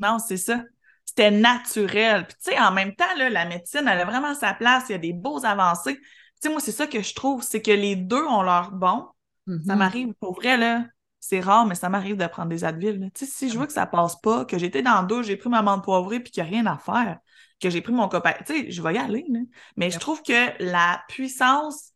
Non, 0.00 0.18
c'est 0.18 0.36
ça 0.36 0.64
c'était 1.12 1.30
naturel. 1.30 2.26
Puis, 2.26 2.36
tu 2.42 2.50
sais, 2.52 2.58
en 2.58 2.72
même 2.72 2.94
temps, 2.94 3.14
là, 3.16 3.28
la 3.28 3.44
médecine, 3.44 3.86
elle 3.86 4.00
a 4.00 4.04
vraiment 4.04 4.34
sa 4.34 4.54
place. 4.54 4.84
Il 4.88 4.92
y 4.92 4.94
a 4.94 4.98
des 4.98 5.12
beaux 5.12 5.44
avancées. 5.44 5.96
Tu 5.96 6.02
sais, 6.40 6.48
moi, 6.48 6.60
c'est 6.60 6.72
ça 6.72 6.86
que 6.86 7.02
je 7.02 7.14
trouve, 7.14 7.42
c'est 7.42 7.60
que 7.60 7.70
les 7.70 7.96
deux 7.96 8.24
ont 8.24 8.42
leur 8.42 8.72
bon. 8.72 9.06
Ça 9.46 9.52
mm-hmm. 9.52 9.76
m'arrive, 9.76 10.14
pour 10.20 10.34
vrai, 10.34 10.56
là, 10.56 10.86
c'est 11.24 11.38
rare, 11.38 11.66
mais 11.66 11.76
ça 11.76 11.88
m'arrive 11.88 12.16
de 12.16 12.26
prendre 12.26 12.48
des 12.48 12.64
Advil. 12.64 13.10
Tu 13.14 13.24
sais, 13.24 13.30
si 13.30 13.48
je 13.48 13.56
vois 13.56 13.68
que 13.68 13.72
ça 13.72 13.86
passe 13.86 14.20
pas, 14.20 14.44
que 14.44 14.58
j'étais 14.58 14.82
dans 14.82 15.02
le 15.02 15.06
dos, 15.06 15.22
j'ai 15.22 15.36
pris 15.36 15.48
ma 15.48 15.62
menthe 15.62 15.84
poivrée 15.84 16.18
puis 16.18 16.32
qu'il 16.32 16.42
n'y 16.42 16.48
a 16.48 16.52
rien 16.52 16.66
à 16.66 16.76
faire, 16.76 17.20
que 17.60 17.70
j'ai 17.70 17.80
pris 17.80 17.92
mon 17.92 18.08
copain, 18.08 18.32
tu 18.44 18.64
sais, 18.64 18.70
je 18.72 18.82
vais 18.82 18.94
y 18.94 18.98
aller. 18.98 19.24
Là. 19.28 19.38
Mais 19.76 19.92
je 19.92 20.00
trouve 20.00 20.20
que 20.22 20.50
la 20.58 21.00
puissance, 21.08 21.92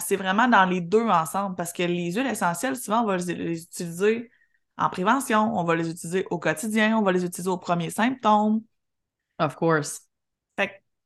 c'est 0.00 0.16
vraiment 0.16 0.48
dans 0.48 0.66
les 0.66 0.82
deux 0.82 1.08
ensemble 1.08 1.56
parce 1.56 1.72
que 1.72 1.82
les 1.82 2.12
huiles 2.12 2.26
essentielles, 2.26 2.76
souvent, 2.76 3.04
on 3.04 3.06
va 3.06 3.16
les 3.16 3.62
utiliser 3.62 4.30
en 4.76 4.90
prévention, 4.90 5.58
on 5.58 5.64
va 5.64 5.74
les 5.74 5.88
utiliser 5.88 6.26
au 6.30 6.38
quotidien, 6.38 6.98
on 6.98 7.02
va 7.02 7.12
les 7.12 7.24
utiliser 7.24 7.48
aux 7.48 7.56
premiers 7.56 7.90
symptômes. 7.90 8.62
Of 9.38 9.56
course. 9.56 10.07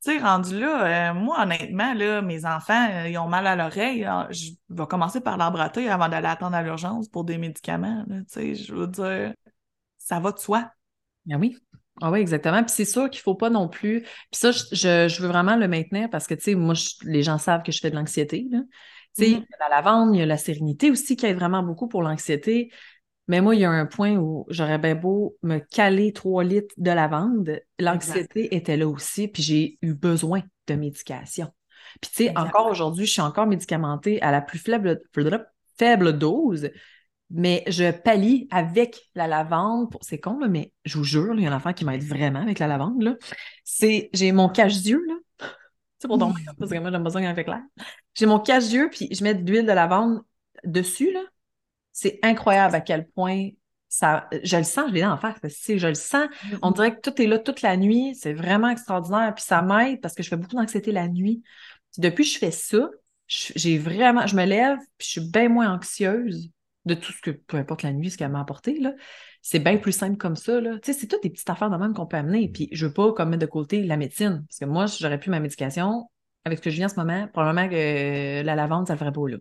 Tu 0.05 0.11
sais, 0.11 0.19
rendu 0.19 0.59
là, 0.59 1.13
euh, 1.13 1.15
moi, 1.15 1.43
honnêtement, 1.43 1.95
là, 1.95 2.23
mes 2.23 2.45
enfants, 2.45 2.89
euh, 2.91 3.09
ils 3.09 3.17
ont 3.19 3.29
mal 3.29 3.47
à 3.47 3.55
l'oreille. 3.55 4.09
Je 4.31 4.51
vais 4.69 4.87
commencer 4.87 5.21
par 5.21 5.37
l'embrater 5.37 5.89
avant 5.89 6.09
d'aller 6.09 6.27
attendre 6.27 6.57
à 6.57 6.63
l'urgence 6.63 7.09
pour 7.09 7.23
des 7.23 7.39
médicaments. 7.39 8.05
Tu 8.09 8.25
sais, 8.27 8.55
je 8.57 8.75
veux 8.75 8.89
dire, 8.89 9.33
ça 9.99 10.19
va 10.19 10.33
de 10.33 10.39
soi. 10.39 10.73
Ah 11.31 11.37
oui. 11.39 11.57
Ah 12.01 12.11
oui, 12.11 12.19
exactement. 12.19 12.65
Puis 12.65 12.73
c'est 12.75 12.85
sûr 12.85 13.09
qu'il 13.11 13.21
ne 13.21 13.23
faut 13.23 13.37
pas 13.37 13.51
non 13.51 13.69
plus. 13.69 14.03
Puis 14.03 14.11
ça, 14.33 14.51
je, 14.51 15.23
veux 15.23 15.29
vraiment 15.29 15.55
le 15.55 15.69
maintenir 15.69 16.11
parce 16.11 16.27
que, 16.27 16.35
tu 16.35 16.43
sais, 16.43 16.55
moi, 16.57 16.75
les 17.03 17.23
gens 17.23 17.39
savent 17.39 17.63
que 17.63 17.71
je 17.71 17.79
fais 17.79 17.91
de 17.91 17.97
l'anxiété. 17.97 18.49
Tu 18.51 18.59
sais, 19.13 19.23
mm-hmm. 19.23 19.29
il 19.29 19.33
y 19.33 19.37
a 19.37 19.69
la 19.69 19.77
lavande, 19.77 20.17
il 20.17 20.19
y 20.19 20.23
a 20.23 20.27
la 20.27 20.37
sérénité 20.37 20.91
aussi 20.91 21.15
qui 21.15 21.27
aide 21.27 21.37
vraiment 21.37 21.63
beaucoup 21.63 21.87
pour 21.87 22.03
l'anxiété. 22.03 22.73
Mais 23.33 23.41
moi, 23.41 23.55
il 23.55 23.63
y 23.63 23.65
a 23.65 23.71
un 23.71 23.87
point 23.87 24.15
où 24.17 24.45
j'aurais 24.51 24.77
bien 24.77 24.95
beau 24.95 25.39
me 25.43 25.59
caler 25.59 26.13
trois 26.13 26.45
litres 26.45 26.75
de 26.77 26.91
lavande, 26.91 27.63
l'anxiété 27.79 28.55
était 28.55 28.77
là 28.77 28.87
aussi, 28.87 29.27
puis 29.27 29.43
j'ai 29.43 29.79
eu 29.81 29.95
besoin 29.95 30.43
de 30.67 30.75
médication. 30.75 31.49
Puis 32.03 32.11
tu 32.15 32.25
sais, 32.25 32.37
encore 32.37 32.67
aujourd'hui, 32.67 33.07
je 33.07 33.13
suis 33.13 33.23
encore 33.23 33.47
médicamentée 33.47 34.21
à 34.21 34.33
la 34.33 34.43
plus 34.43 34.59
faible, 34.59 35.01
faible 35.79 36.19
dose, 36.19 36.69
mais 37.31 37.65
je 37.69 37.91
pallie 37.91 38.49
avec 38.51 39.01
la 39.15 39.27
lavande. 39.27 39.97
C'est 40.03 40.21
con, 40.21 40.39
mais 40.47 40.75
je 40.85 40.99
vous 40.99 41.05
jure, 41.05 41.33
il 41.35 41.45
y 41.45 41.47
a 41.47 41.51
un 41.51 41.57
enfant 41.57 41.73
qui 41.73 41.87
m'aide 41.87 42.05
vraiment 42.05 42.43
avec 42.43 42.59
la 42.59 42.67
lavande. 42.67 43.19
C'est, 43.65 44.11
j'ai 44.13 44.33
mon 44.33 44.51
cache-yeux, 44.51 45.07
là. 45.09 45.15
C'est 45.99 46.07
pour 46.07 46.19
dormir, 46.19 46.53
parce 46.59 46.71
que 46.71 46.79
moi, 46.79 46.91
j'ai 46.91 46.99
besoin 46.99 47.25
avec 47.25 47.47
l'air. 47.47 47.63
J'ai 48.13 48.27
mon 48.27 48.41
cache-yeux, 48.41 48.91
puis 48.91 49.09
je 49.11 49.25
mets 49.25 49.35
de 49.35 49.51
l'huile 49.51 49.65
de 49.65 49.73
lavande 49.73 50.21
dessus, 50.65 51.15
là. 51.15 51.23
C'est 51.93 52.19
incroyable 52.23 52.75
à 52.75 52.81
quel 52.81 53.07
point 53.07 53.51
ça, 53.89 54.27
je 54.43 54.57
le 54.57 54.65
sens, 54.65 54.89
je 54.89 54.95
l'ai 54.95 55.05
en 55.05 55.19
face, 55.19 55.37
si 55.49 55.79
je 55.79 55.87
le 55.87 55.95
sens, 55.95 56.27
on 56.63 56.71
mm-hmm. 56.71 56.75
dirait 56.75 56.97
que 56.97 57.01
tout 57.03 57.21
est 57.21 57.27
là 57.27 57.39
toute 57.39 57.61
la 57.61 57.77
nuit, 57.77 58.15
c'est 58.15 58.33
vraiment 58.33 58.71
extraordinaire, 58.71 59.35
puis 59.35 59.45
ça 59.45 59.61
m'aide 59.61 60.01
parce 60.01 60.15
que 60.15 60.23
je 60.23 60.31
fais 60.31 60.37
beaucoup 60.37 60.57
d'anxiété 60.57 60.93
la 60.93 61.09
nuit. 61.09 61.43
depuis 61.99 62.25
que 62.25 62.31
je 62.31 62.39
fais 62.39 62.51
ça, 62.51 62.89
j'ai 63.27 63.77
vraiment, 63.77 64.27
je 64.27 64.35
me 64.35 64.45
lève, 64.45 64.79
puis 64.97 65.07
je 65.07 65.21
suis 65.21 65.31
bien 65.31 65.49
moins 65.51 65.75
anxieuse 65.75 66.51
de 66.85 66.95
tout 66.95 67.13
ce 67.13 67.21
que, 67.21 67.31
peu 67.31 67.59
importe 67.59 67.83
la 67.83 67.93
nuit, 67.93 68.11
ce 68.11 68.19
qu'elle 68.19 68.31
m'a 68.31 68.41
apporté, 68.41 68.79
là. 68.79 68.93
C'est 69.41 69.59
bien 69.59 69.77
plus 69.77 69.93
simple 69.93 70.17
comme 70.17 70.37
ça, 70.37 70.61
là. 70.61 70.79
Tu 70.79 70.93
sais, 70.93 70.99
c'est 70.99 71.07
toutes 71.07 71.23
des 71.23 71.31
petites 71.31 71.51
affaires 71.51 71.71
de 71.71 71.77
même 71.77 71.95
qu'on 71.95 72.07
peut 72.07 72.17
amener, 72.17 72.49
puis 72.49 72.69
je 72.73 72.87
veux 72.87 72.93
pas 72.93 73.13
comme 73.13 73.31
mettre 73.31 73.43
de 73.43 73.47
côté 73.47 73.83
la 73.83 73.97
médecine, 73.97 74.45
parce 74.49 74.59
que 74.59 74.65
moi, 74.65 74.87
j'aurais 74.87 75.19
pu 75.21 75.31
ma 75.31 75.41
médication, 75.41 76.09
avec 76.45 76.59
ce 76.59 76.63
que 76.65 76.71
je 76.71 76.77
viens 76.77 76.87
en 76.87 76.91
ce 76.91 76.97
moment, 76.97 77.29
probablement 77.29 77.69
que 77.69 78.43
la 78.43 78.55
lavande, 78.55 78.87
ça 78.87 78.95
le 78.95 78.99
ferait 78.99 79.13
pas, 79.13 79.29
là, 79.29 79.37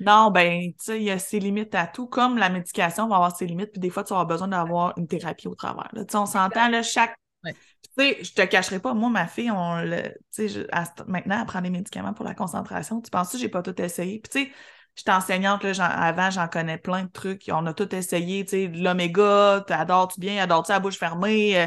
non, 0.00 0.30
ben, 0.30 0.72
tu 0.72 0.74
sais, 0.78 0.98
il 0.98 1.04
y 1.04 1.10
a 1.10 1.18
ses 1.18 1.38
limites 1.38 1.74
à 1.74 1.86
tout. 1.86 2.06
Comme 2.06 2.38
la 2.38 2.48
médication 2.48 3.08
va 3.08 3.16
avoir 3.16 3.36
ses 3.36 3.46
limites, 3.46 3.72
puis 3.72 3.80
des 3.80 3.90
fois, 3.90 4.04
tu 4.04 4.12
auras 4.12 4.24
besoin 4.24 4.48
d'avoir 4.48 4.94
une 4.98 5.06
thérapie 5.06 5.48
au 5.48 5.54
travers. 5.54 5.88
Tu 5.94 6.00
sais, 6.00 6.16
on 6.16 6.26
s'entend, 6.26 6.68
là, 6.68 6.82
chaque. 6.82 7.14
Tu 7.44 7.52
sais, 7.96 8.24
je 8.24 8.32
te 8.32 8.42
cacherai 8.42 8.80
pas, 8.80 8.94
moi, 8.94 9.10
ma 9.10 9.26
fille, 9.26 9.50
on 9.50 9.80
le. 9.82 10.02
Tu 10.34 10.48
sais, 10.48 10.66
maintenant, 11.06 11.40
elle 11.40 11.46
prend 11.46 11.60
des 11.60 11.70
médicaments 11.70 12.14
pour 12.14 12.24
la 12.24 12.34
concentration. 12.34 13.00
Tu 13.00 13.10
penses 13.10 13.32
que 13.32 13.38
j'ai 13.38 13.48
pas 13.48 13.62
tout 13.62 13.80
essayé? 13.80 14.20
Puis, 14.20 14.30
tu 14.30 14.48
sais, 14.48 14.54
j'étais 14.96 15.12
enseignante, 15.12 15.62
là, 15.62 15.84
avant, 15.86 16.30
j'en 16.30 16.48
connais 16.48 16.78
plein 16.78 17.04
de 17.04 17.10
trucs. 17.10 17.44
On 17.52 17.64
a 17.66 17.72
tout 17.72 17.94
essayé, 17.94 18.44
tu 18.44 18.50
sais, 18.50 18.66
l'oméga, 18.68 19.64
adores-tu 19.68 20.20
bien, 20.20 20.42
adores-tu 20.42 20.72
à 20.72 20.80
bouche 20.80 20.98
fermée? 20.98 21.60
Euh, 21.60 21.66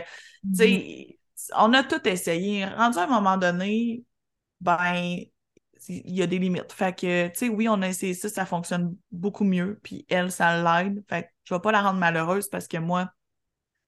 tu 0.52 0.56
sais, 0.56 0.68
mm-hmm. 0.68 1.16
on 1.58 1.74
a 1.74 1.84
tout 1.84 2.06
essayé. 2.08 2.66
Rendu 2.66 2.98
à 2.98 3.04
un 3.04 3.08
moment 3.08 3.38
donné, 3.38 4.04
ben, 4.62 5.24
il 5.88 6.16
y 6.16 6.22
a 6.22 6.28
des 6.28 6.40
limites. 6.40 6.72
Fait 6.72 6.96
que, 6.96 7.28
tu 7.30 7.36
sais, 7.36 7.50
oui, 7.50 7.68
on 7.70 7.82
a 7.82 7.88
essayé 7.88 8.14
ça, 8.14 8.30
ça 8.30 8.46
fonctionne 8.46 8.96
beaucoup 9.12 9.44
mieux, 9.44 9.80
puis 9.84 10.06
elle, 10.10 10.32
ça 10.32 10.62
l'aide. 10.62 11.04
Fait 11.08 11.24
que 11.24 11.28
je 11.46 11.54
vais 11.54 11.62
pas 11.62 11.72
la 11.72 11.82
rendre 11.82 12.00
malheureuse 12.00 12.50
parce 12.50 12.68
que 12.68 12.78
moi, 12.78 13.12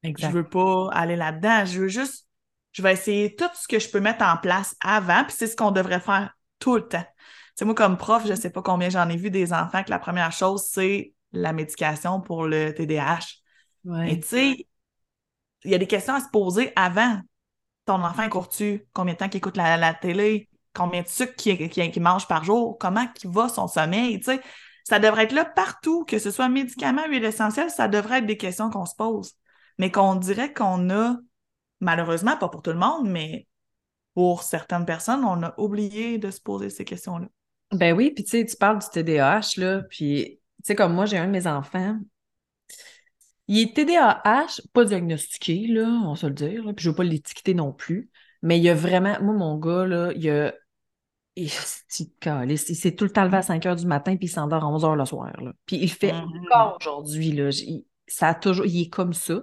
je 0.03 0.27
veux 0.27 0.47
pas 0.47 0.89
aller 0.91 1.15
là-dedans. 1.15 1.65
Je 1.65 1.81
veux 1.81 1.87
juste, 1.87 2.27
je 2.71 2.81
vais 2.81 2.93
essayer 2.93 3.35
tout 3.35 3.49
ce 3.53 3.67
que 3.67 3.79
je 3.79 3.89
peux 3.89 3.99
mettre 3.99 4.23
en 4.23 4.37
place 4.37 4.75
avant, 4.81 5.23
puis 5.23 5.35
c'est 5.37 5.47
ce 5.47 5.55
qu'on 5.55 5.71
devrait 5.71 5.99
faire 5.99 6.35
tout 6.59 6.75
le 6.75 6.87
temps. 6.87 7.03
Tu 7.03 7.53
sais, 7.55 7.65
moi, 7.65 7.75
comme 7.75 7.97
prof, 7.97 8.25
je 8.25 8.33
sais 8.33 8.49
pas 8.49 8.61
combien 8.61 8.89
j'en 8.89 9.09
ai 9.09 9.17
vu 9.17 9.29
des 9.29 9.53
enfants 9.53 9.83
que 9.83 9.89
la 9.89 9.99
première 9.99 10.31
chose, 10.31 10.63
c'est 10.69 11.13
la 11.33 11.53
médication 11.53 12.21
pour 12.21 12.45
le 12.45 12.73
TDAH. 12.73 13.19
Ouais. 13.85 14.13
Et 14.13 14.19
tu 14.19 14.27
sais, 14.27 14.67
il 15.63 15.71
y 15.71 15.75
a 15.75 15.77
des 15.77 15.87
questions 15.87 16.13
à 16.13 16.21
se 16.21 16.29
poser 16.31 16.71
avant. 16.75 17.19
Ton 17.85 18.03
enfant 18.03 18.29
court-tu? 18.29 18.87
Combien 18.93 19.13
de 19.13 19.19
temps 19.19 19.29
qu'il 19.29 19.39
écoute 19.39 19.57
la, 19.57 19.75
la 19.77 19.93
télé? 19.93 20.49
Combien 20.73 21.01
de 21.01 21.07
sucre 21.07 21.35
qu'il 21.35 22.01
mange 22.01 22.27
par 22.27 22.43
jour, 22.43 22.77
comment 22.79 23.05
il 23.23 23.29
va 23.29 23.49
son 23.49 23.67
sommeil, 23.67 24.19
tu 24.19 24.25
sais. 24.25 24.41
Ça 24.83 24.99
devrait 24.99 25.23
être 25.23 25.31
là 25.31 25.45
partout, 25.45 26.05
que 26.05 26.17
ce 26.17 26.31
soit 26.31 26.49
médicaments, 26.49 27.07
huile 27.07 27.23
essentielle, 27.23 27.69
ça 27.69 27.87
devrait 27.87 28.19
être 28.19 28.25
des 28.25 28.37
questions 28.37 28.69
qu'on 28.69 28.85
se 28.85 28.95
pose. 28.95 29.33
Mais 29.77 29.91
qu'on 29.91 30.15
dirait 30.15 30.53
qu'on 30.53 30.89
a, 30.89 31.17
malheureusement, 31.79 32.35
pas 32.35 32.49
pour 32.49 32.61
tout 32.61 32.71
le 32.71 32.79
monde, 32.79 33.07
mais 33.07 33.47
pour 34.15 34.43
certaines 34.43 34.85
personnes, 34.85 35.23
on 35.23 35.43
a 35.43 35.53
oublié 35.57 36.17
de 36.17 36.31
se 36.31 36.41
poser 36.41 36.69
ces 36.69 36.83
questions-là. 36.83 37.27
Ben 37.71 37.95
oui, 37.95 38.11
puis 38.11 38.23
tu 38.23 38.31
sais, 38.31 38.45
tu 38.45 38.57
parles 38.57 38.79
du 38.79 38.89
TDAH, 38.89 39.57
là, 39.57 39.83
puis 39.83 40.41
sais, 40.63 40.75
comme 40.75 40.93
moi, 40.93 41.05
j'ai 41.05 41.17
un 41.17 41.27
de 41.27 41.31
mes 41.31 41.47
enfants, 41.47 41.97
il 43.47 43.59
est 43.59 43.75
TDAH, 43.75 44.61
pas 44.73 44.85
diagnostiqué, 44.85 45.67
là, 45.67 45.87
on 46.05 46.15
se 46.15 46.27
le 46.27 46.33
dire, 46.33 46.63
puis 46.75 46.83
je 46.83 46.89
veux 46.89 46.95
pas 46.95 47.03
l'étiqueter 47.03 47.53
non 47.53 47.73
plus, 47.73 48.09
mais 48.41 48.57
il 48.57 48.63
y 48.63 48.69
a 48.69 48.75
vraiment, 48.75 49.17
moi, 49.21 49.33
mon 49.33 49.57
gars, 49.57 49.85
là, 49.85 50.11
il 50.15 50.29
a 50.29 50.53
il, 51.35 51.45
il, 51.45 52.57
s'est 52.59 52.95
tout 52.95 53.05
le 53.05 53.09
temps 53.09 53.23
levé 53.23 53.37
à 53.37 53.41
5 53.41 53.65
heures 53.65 53.75
du 53.75 53.85
matin, 53.85 54.17
puis 54.17 54.25
il 54.27 54.29
s'endort 54.31 54.63
à 54.63 54.67
11 54.67 54.83
heures 54.83 54.95
le 54.95 55.05
soir. 55.05 55.31
Là. 55.41 55.53
Puis 55.65 55.77
il 55.77 55.89
fait 55.89 56.11
Mhm. 56.13 56.45
encore 56.51 56.77
aujourd'hui. 56.81 57.31
Là, 57.31 57.49
il, 57.51 57.85
ça 58.07 58.29
a 58.29 58.35
toujours, 58.35 58.65
il 58.65 58.81
est 58.81 58.89
comme 58.89 59.13
ça. 59.13 59.41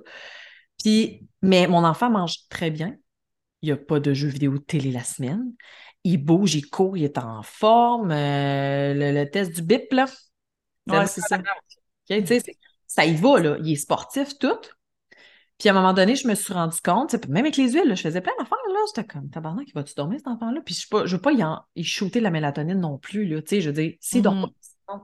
Puis, 0.82 1.26
mais 1.42 1.66
mon 1.66 1.84
enfant 1.84 2.10
mange 2.10 2.48
très 2.50 2.70
bien. 2.70 2.96
Il 3.62 3.66
n'y 3.66 3.72
a 3.72 3.76
pas 3.76 4.00
de 4.00 4.12
jeux 4.14 4.28
vidéo 4.28 4.52
de 4.52 4.58
télé 4.58 4.92
la 4.92 5.02
semaine. 5.02 5.52
Il 6.04 6.18
bouge, 6.18 6.54
il 6.54 6.68
court, 6.68 6.96
il 6.96 7.04
est 7.04 7.18
en 7.18 7.42
forme. 7.42 8.10
Euh, 8.10 8.94
le, 8.94 9.12
le 9.12 9.30
test 9.30 9.54
du 9.54 9.62
BIP, 9.62 9.92
là. 9.92 10.06
Ouais, 10.86 11.06
c'est 11.06 11.22
ça. 11.22 11.38
Ça 12.86 13.04
y 13.04 13.14
va, 13.16 13.40
là. 13.40 13.56
Il 13.62 13.72
est 13.72 13.76
sportif, 13.76 14.38
tout. 14.38 14.48
Puis 15.58 15.68
à 15.68 15.72
un 15.72 15.74
moment 15.74 15.92
donné, 15.92 16.14
je 16.14 16.28
me 16.28 16.34
suis 16.34 16.52
rendu 16.54 16.80
compte, 16.80 17.14
même 17.28 17.44
avec 17.44 17.56
les 17.56 17.72
huiles, 17.72 17.88
là, 17.88 17.94
je 17.94 18.02
faisais 18.02 18.20
plein 18.20 18.32
d'affaires, 18.38 18.58
là. 18.68 18.78
J'étais 18.86 19.06
comme, 19.06 19.28
tabarnak, 19.28 19.68
il 19.68 19.74
va-tu 19.74 19.94
dormir, 19.94 20.18
cet 20.18 20.28
enfant-là? 20.28 20.60
Puis 20.64 20.74
je 20.74 20.96
ne 20.96 21.06
veux 21.08 21.20
pas 21.20 21.32
y, 21.32 21.42
en, 21.42 21.60
y 21.74 21.82
shooter 21.84 22.20
la 22.20 22.30
mélatonine 22.30 22.78
non 22.80 22.96
plus, 22.98 23.26
là. 23.26 23.42
Tu 23.42 23.48
sais, 23.48 23.60
je 23.60 23.70
veux 23.70 23.74
dire, 23.74 23.94
Mhm. 24.14 24.22
pas, 24.22 24.48
sinon- 24.60 25.02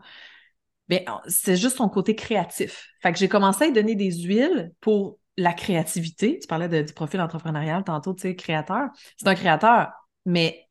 ben, 0.88 1.00
c'est 1.26 1.56
juste 1.56 1.78
son 1.78 1.88
côté 1.88 2.14
créatif. 2.14 2.88
Fait 3.02 3.12
que 3.12 3.18
j'ai 3.18 3.28
commencé 3.28 3.64
à 3.64 3.66
lui 3.66 3.72
donner 3.74 3.94
des 3.96 4.12
huiles 4.12 4.72
pour 4.80 5.18
la 5.36 5.52
créativité. 5.52 6.38
Tu 6.38 6.46
parlais 6.46 6.68
de- 6.68 6.82
du 6.82 6.92
profil 6.92 7.20
entrepreneurial 7.20 7.82
tantôt, 7.82 8.14
tu 8.14 8.22
sais, 8.22 8.36
créateur. 8.36 8.90
C'est 9.16 9.26
un 9.26 9.34
créateur, 9.34 9.92
mais 10.24 10.68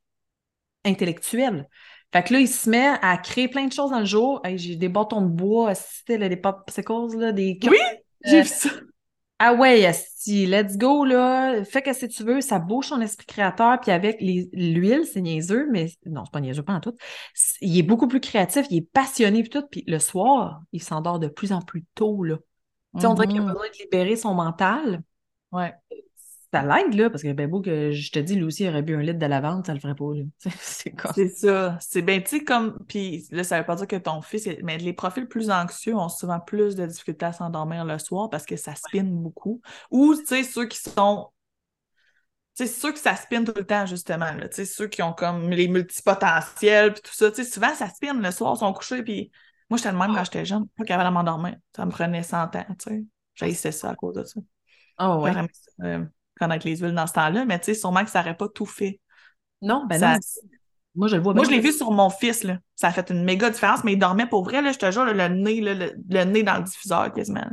intellectuel. 0.84 1.68
Fait 2.12 2.22
que 2.22 2.32
là, 2.32 2.40
il 2.40 2.48
se 2.48 2.70
met 2.70 2.86
à 3.02 3.18
créer 3.18 3.48
plein 3.48 3.66
de 3.66 3.72
choses 3.72 3.90
dans 3.90 3.98
le 3.98 4.04
jour. 4.04 4.40
Hey, 4.44 4.56
j'ai 4.56 4.76
des 4.76 4.88
bâtons 4.88 5.20
de 5.20 5.28
bois, 5.28 5.70
asti, 5.70 6.16
là, 6.16 6.28
des 6.28 6.36
popsicles, 6.36 7.16
là, 7.18 7.32
des... 7.32 7.58
Oui, 7.64 7.76
j'ai 8.24 8.38
Euh, 8.38 8.42
vu 8.42 8.48
ça. 8.48 8.70
Ah 9.40 9.52
ouais, 9.54 9.80
let's 10.28 10.78
go, 10.78 11.04
là. 11.04 11.64
Fais 11.64 11.82
que 11.82 11.92
si 11.92 12.08
tu 12.08 12.22
veux, 12.22 12.40
ça 12.40 12.58
bouge 12.58 12.86
son 12.86 13.00
esprit 13.00 13.26
créateur. 13.26 13.80
Puis 13.80 13.90
avec 13.90 14.18
l'huile, 14.20 15.04
c'est 15.06 15.20
niaiseux, 15.20 15.66
mais 15.70 15.88
non, 16.06 16.24
c'est 16.24 16.32
pas 16.32 16.40
niaiseux, 16.40 16.62
pas 16.62 16.72
en 16.74 16.80
tout. 16.80 16.94
Il 17.60 17.76
est 17.78 17.82
beaucoup 17.82 18.06
plus 18.08 18.20
créatif, 18.20 18.66
il 18.70 18.78
est 18.78 18.90
passionné, 18.92 19.42
puis 19.42 19.50
tout. 19.50 19.66
Puis 19.70 19.84
le 19.86 19.98
soir, 19.98 20.62
il 20.72 20.82
s'endort 20.82 21.18
de 21.18 21.28
plus 21.28 21.52
en 21.52 21.60
plus 21.60 21.84
tôt, 21.94 22.22
là. 22.22 22.36
Tu 22.94 23.00
sais, 23.00 23.06
on 23.06 23.14
dirait 23.14 23.26
qu'il 23.26 23.38
a 23.38 23.42
Mhm. 23.42 23.48
besoin 23.48 23.66
de 23.68 23.82
libérer 23.82 24.16
son 24.16 24.34
mental. 24.34 25.02
Ouais. 25.50 25.74
Ça 26.54 26.62
l'aide, 26.62 26.94
là, 26.94 27.10
parce 27.10 27.24
que 27.24 27.32
ben 27.32 27.50
beau 27.50 27.60
que 27.60 27.90
je 27.90 28.12
te 28.12 28.20
dis, 28.20 28.36
lui 28.36 28.44
aussi, 28.44 28.62
il 28.62 28.68
aurait 28.68 28.82
bu 28.82 28.94
un 28.94 29.00
litre 29.00 29.18
de 29.18 29.26
lavande, 29.26 29.66
ça 29.66 29.74
le 29.74 29.80
ferait 29.80 29.96
pas, 29.96 30.14
là. 30.14 30.22
C'est 30.60 30.92
comme... 30.92 31.10
C'est 31.12 31.28
ça. 31.30 31.76
C'est 31.80 32.00
bien, 32.00 32.20
tu 32.20 32.28
sais, 32.28 32.44
comme. 32.44 32.78
Puis 32.86 33.26
là, 33.32 33.42
ça 33.42 33.58
veut 33.58 33.66
pas 33.66 33.74
dire 33.74 33.88
que 33.88 33.96
ton 33.96 34.22
fils. 34.22 34.48
Mais 34.62 34.78
les 34.78 34.92
profils 34.92 35.26
plus 35.26 35.50
anxieux 35.50 35.96
ont 35.96 36.08
souvent 36.08 36.38
plus 36.38 36.76
de 36.76 36.86
difficultés 36.86 37.26
à 37.26 37.32
s'endormir 37.32 37.84
le 37.84 37.98
soir 37.98 38.30
parce 38.30 38.46
que 38.46 38.54
ça 38.54 38.76
spinne 38.76 39.20
beaucoup. 39.20 39.62
Ou, 39.90 40.14
tu 40.14 40.26
sais, 40.26 40.44
ceux 40.44 40.66
qui 40.66 40.78
sont. 40.78 41.28
Tu 42.56 42.68
sais, 42.68 42.72
ceux 42.72 42.92
que 42.92 43.00
ça 43.00 43.16
spinne 43.16 43.44
tout 43.44 43.54
le 43.56 43.66
temps, 43.66 43.84
justement. 43.86 44.32
Là. 44.32 44.48
Tu 44.48 44.54
sais, 44.54 44.64
ceux 44.64 44.86
qui 44.86 45.02
ont 45.02 45.12
comme 45.12 45.50
les 45.50 45.66
multipotentiels, 45.66 46.92
puis 46.92 47.02
tout 47.02 47.14
ça. 47.14 47.32
Tu 47.32 47.42
sais, 47.42 47.50
souvent, 47.50 47.74
ça 47.74 47.88
spinne 47.88 48.22
le 48.22 48.30
soir, 48.30 48.54
ils 48.56 48.60
sont 48.60 48.72
couchés, 48.72 49.02
puis. 49.02 49.32
Moi, 49.70 49.78
j'étais 49.78 49.90
le 49.90 49.98
même 49.98 50.14
quand 50.14 50.22
j'étais 50.22 50.44
jeune, 50.44 50.68
pas 50.76 50.84
capable 50.84 51.08
de 51.08 51.14
m'endormir. 51.14 51.56
Ça 51.74 51.84
me 51.84 51.90
prenait 51.90 52.22
100 52.22 52.54
ans, 52.54 52.64
tu 52.78 52.90
sais. 52.90 53.04
J'haïssais 53.34 53.72
ça 53.72 53.90
à 53.90 53.96
cause 53.96 54.14
de 54.14 54.22
ça. 54.22 54.40
Ah 54.98 55.18
ouais. 55.18 55.32
Euh, 55.80 56.04
connaître 56.38 56.66
les 56.66 56.76
huiles 56.76 56.94
dans 56.94 57.06
ce 57.06 57.12
temps-là, 57.14 57.44
mais 57.44 57.58
tu 57.58 57.66
sais, 57.66 57.74
sûrement 57.74 58.04
que 58.04 58.10
ça 58.10 58.20
n'aurait 58.20 58.36
pas 58.36 58.48
tout 58.48 58.66
fait. 58.66 59.00
Non, 59.62 59.86
ben 59.86 59.98
Ça- 59.98 60.14
non. 60.14 60.18
Moi, 60.96 61.08
je 61.08 61.16
le 61.16 61.22
vois 61.22 61.34
Moi, 61.34 61.44
je 61.44 61.50
l'ai 61.50 61.60
vu 61.60 61.72
sur 61.72 61.90
mon 61.90 62.08
fils, 62.08 62.44
là. 62.44 62.58
Ça 62.76 62.88
a 62.88 62.92
fait 62.92 63.10
une 63.10 63.24
méga 63.24 63.50
différence, 63.50 63.82
mais 63.82 63.94
il 63.94 63.98
dormait 63.98 64.26
pour 64.26 64.44
vrai, 64.44 64.62
là, 64.62 64.70
je 64.70 64.78
te 64.78 64.88
jure, 64.92 65.04
là, 65.04 65.28
le 65.28 65.34
nez, 65.34 65.60
là, 65.60 65.74
le, 65.74 65.92
le 66.08 66.24
nez 66.24 66.42
dans 66.44 66.56
le 66.58 66.62
diffuseur 66.62 67.12
quasiment. 67.12 67.44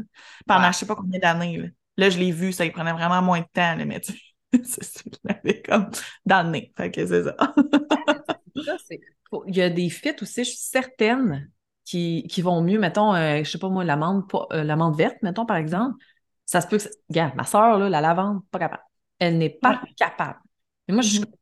Pendant 0.46 0.67
Ouais. 0.67 0.74
je 0.74 0.78
sais 0.78 0.86
pas 0.86 0.96
combien 0.96 1.20
d'années. 1.20 1.58
Là. 1.58 1.67
Là, 1.98 2.10
je 2.12 2.20
l'ai 2.20 2.32
vu, 2.32 2.52
ça 2.54 2.65
il 2.65 2.72
prenait 2.72 2.94
vraiment 2.94 3.22
moins 3.22 3.39
de 3.39 3.46
temps, 3.52 3.76
là, 3.76 3.86
mais 3.86 4.00
tu 4.00 4.13
c'est 4.63 5.04
l'avais 5.24 5.62
comme 5.62 5.89
dans 6.26 6.44
le 6.44 6.50
nez. 6.52 6.74
Fait 6.78 6.91
que 6.91 7.06
c'est 7.06 7.24
ça. 7.24 7.36
Il 9.48 9.56
y 9.56 9.62
a 9.62 9.70
des 9.70 9.89
fits 9.89 10.15
aussi, 10.22 10.44
je 10.44 10.50
suis 10.50 10.60
certaine, 10.60 11.50
qui, 11.86 12.26
qui 12.30 12.41
vont 12.41 12.62
mieux. 12.62 12.80
Mettons, 12.80 13.13
euh, 13.15 13.44
je 13.44 13.50
sais 13.50 13.58
pas 13.58 13.70
moi, 13.70 13.84
l'amande 13.84 14.24
euh, 14.52 14.63
l'amande 14.63 14.96
verte, 14.96 15.17
mettons, 15.24 15.46
par 15.46 15.58
exemple. 15.58 15.96
Ça 16.52 16.62
se 16.62 16.68
peut 16.68 16.78
que. 16.78 16.84
Regarde, 17.10 17.36
ma 17.36 17.46
soeur, 17.46 17.78
là, 17.78 17.90
la 17.90 18.02
lavande, 18.02 18.42
pas 18.52 18.60
capable. 18.60 18.84
Elle 19.20 19.38
n'est 19.38 19.50
pas 19.50 19.82
capable. 19.98 20.40
Mais 20.88 20.94
moi, 20.94 21.02
je 21.04 21.10
suis 21.10 21.20
Mhm. 21.20 21.26
comme. 21.26 21.36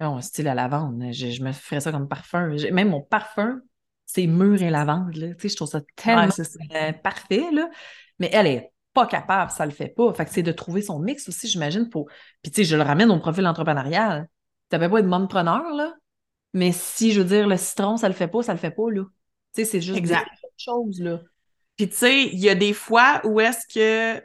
Non, 0.00 0.20
style 0.20 0.44
la 0.44 0.54
lavande. 0.54 1.04
Je, 1.12 1.30
je 1.30 1.42
me 1.42 1.52
ferais 1.52 1.80
ça 1.80 1.90
comme 1.92 2.08
parfum. 2.08 2.54
Même 2.72 2.90
mon 2.90 3.00
parfum, 3.02 3.60
c'est 4.06 4.26
mûr 4.26 4.60
et 4.62 4.70
lavande. 4.70 5.14
Là. 5.16 5.28
Tu 5.34 5.40
sais, 5.42 5.48
je 5.50 5.56
trouve 5.56 5.68
ça 5.68 5.80
tellement 5.96 6.26
Ouais, 6.28 6.76
euh, 6.76 6.92
parfait. 6.92 7.50
Là. 7.52 7.68
Mais 8.18 8.30
elle 8.32 8.46
est 8.46 8.72
pas 8.94 9.06
capable, 9.06 9.50
ça 9.50 9.64
le 9.66 9.72
fait 9.72 9.88
pas. 9.88 10.12
Fait 10.14 10.24
que 10.24 10.30
c'est 10.32 10.42
de 10.42 10.52
trouver 10.52 10.82
son 10.82 10.98
mix 10.98 11.28
aussi, 11.28 11.46
j'imagine. 11.48 11.88
Pour... 11.88 12.06
Puis, 12.42 12.50
tu 12.52 12.56
sais, 12.56 12.64
je 12.64 12.76
le 12.76 12.82
ramène 12.82 13.10
au 13.10 13.18
profil 13.20 13.46
entrepreneurial. 13.46 14.28
Tu 14.70 14.76
n'avais 14.76 14.88
pas 14.88 14.98
être 15.00 15.06
mompreneur, 15.06 15.72
là. 15.74 15.94
Mais 16.54 16.72
si, 16.72 17.12
je 17.12 17.20
veux 17.20 17.26
dire, 17.28 17.46
le 17.46 17.56
citron, 17.56 17.96
ça 17.96 18.08
le 18.08 18.14
fait 18.14 18.28
pas, 18.28 18.42
ça 18.42 18.52
le 18.52 18.58
fait 18.58 18.70
pas, 18.72 18.90
là. 18.90 19.02
Tu 19.54 19.62
sais, 19.62 19.64
c'est 19.64 19.80
juste 19.80 19.98
Exact. 19.98 20.26
des 20.42 20.48
choses, 20.56 21.00
là. 21.00 21.20
Puis 21.76 21.88
tu 21.88 21.96
sais, 21.96 22.22
il 22.24 22.38
y 22.40 22.48
a 22.48 22.54
des 22.54 22.72
fois 22.72 23.20
où 23.24 23.40
est-ce 23.40 23.66
que, 23.72 24.22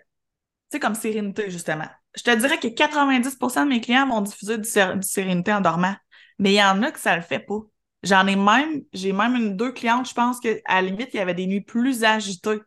sais, 0.73 0.79
comme 0.79 0.95
Sérénité, 0.95 1.49
justement. 1.49 1.87
Je 2.15 2.23
te 2.23 2.35
dirais 2.35 2.59
que 2.59 2.67
90% 2.67 3.63
de 3.65 3.69
mes 3.69 3.81
clients 3.81 4.07
vont 4.07 4.21
diffuser 4.21 4.57
du, 4.57 4.67
Sé- 4.69 4.95
du 4.95 5.07
Sérénité 5.07 5.51
en 5.53 5.61
dormant. 5.61 5.95
Mais 6.39 6.51
il 6.53 6.55
y 6.57 6.63
en 6.63 6.81
a 6.83 6.91
que 6.91 6.99
ça 6.99 7.15
le 7.15 7.21
fait 7.21 7.39
pas. 7.39 7.59
J'en 8.03 8.27
ai 8.27 8.35
même, 8.35 8.81
j'ai 8.91 9.13
même 9.13 9.35
une, 9.35 9.55
deux 9.55 9.71
clientes, 9.71 10.07
je 10.09 10.13
pense 10.13 10.39
qu'à 10.39 10.55
la 10.67 10.81
limite, 10.81 11.09
il 11.13 11.17
y 11.17 11.19
avait 11.21 11.33
des 11.33 11.47
nuits 11.47 11.61
plus 11.61 12.03
agitées. 12.03 12.61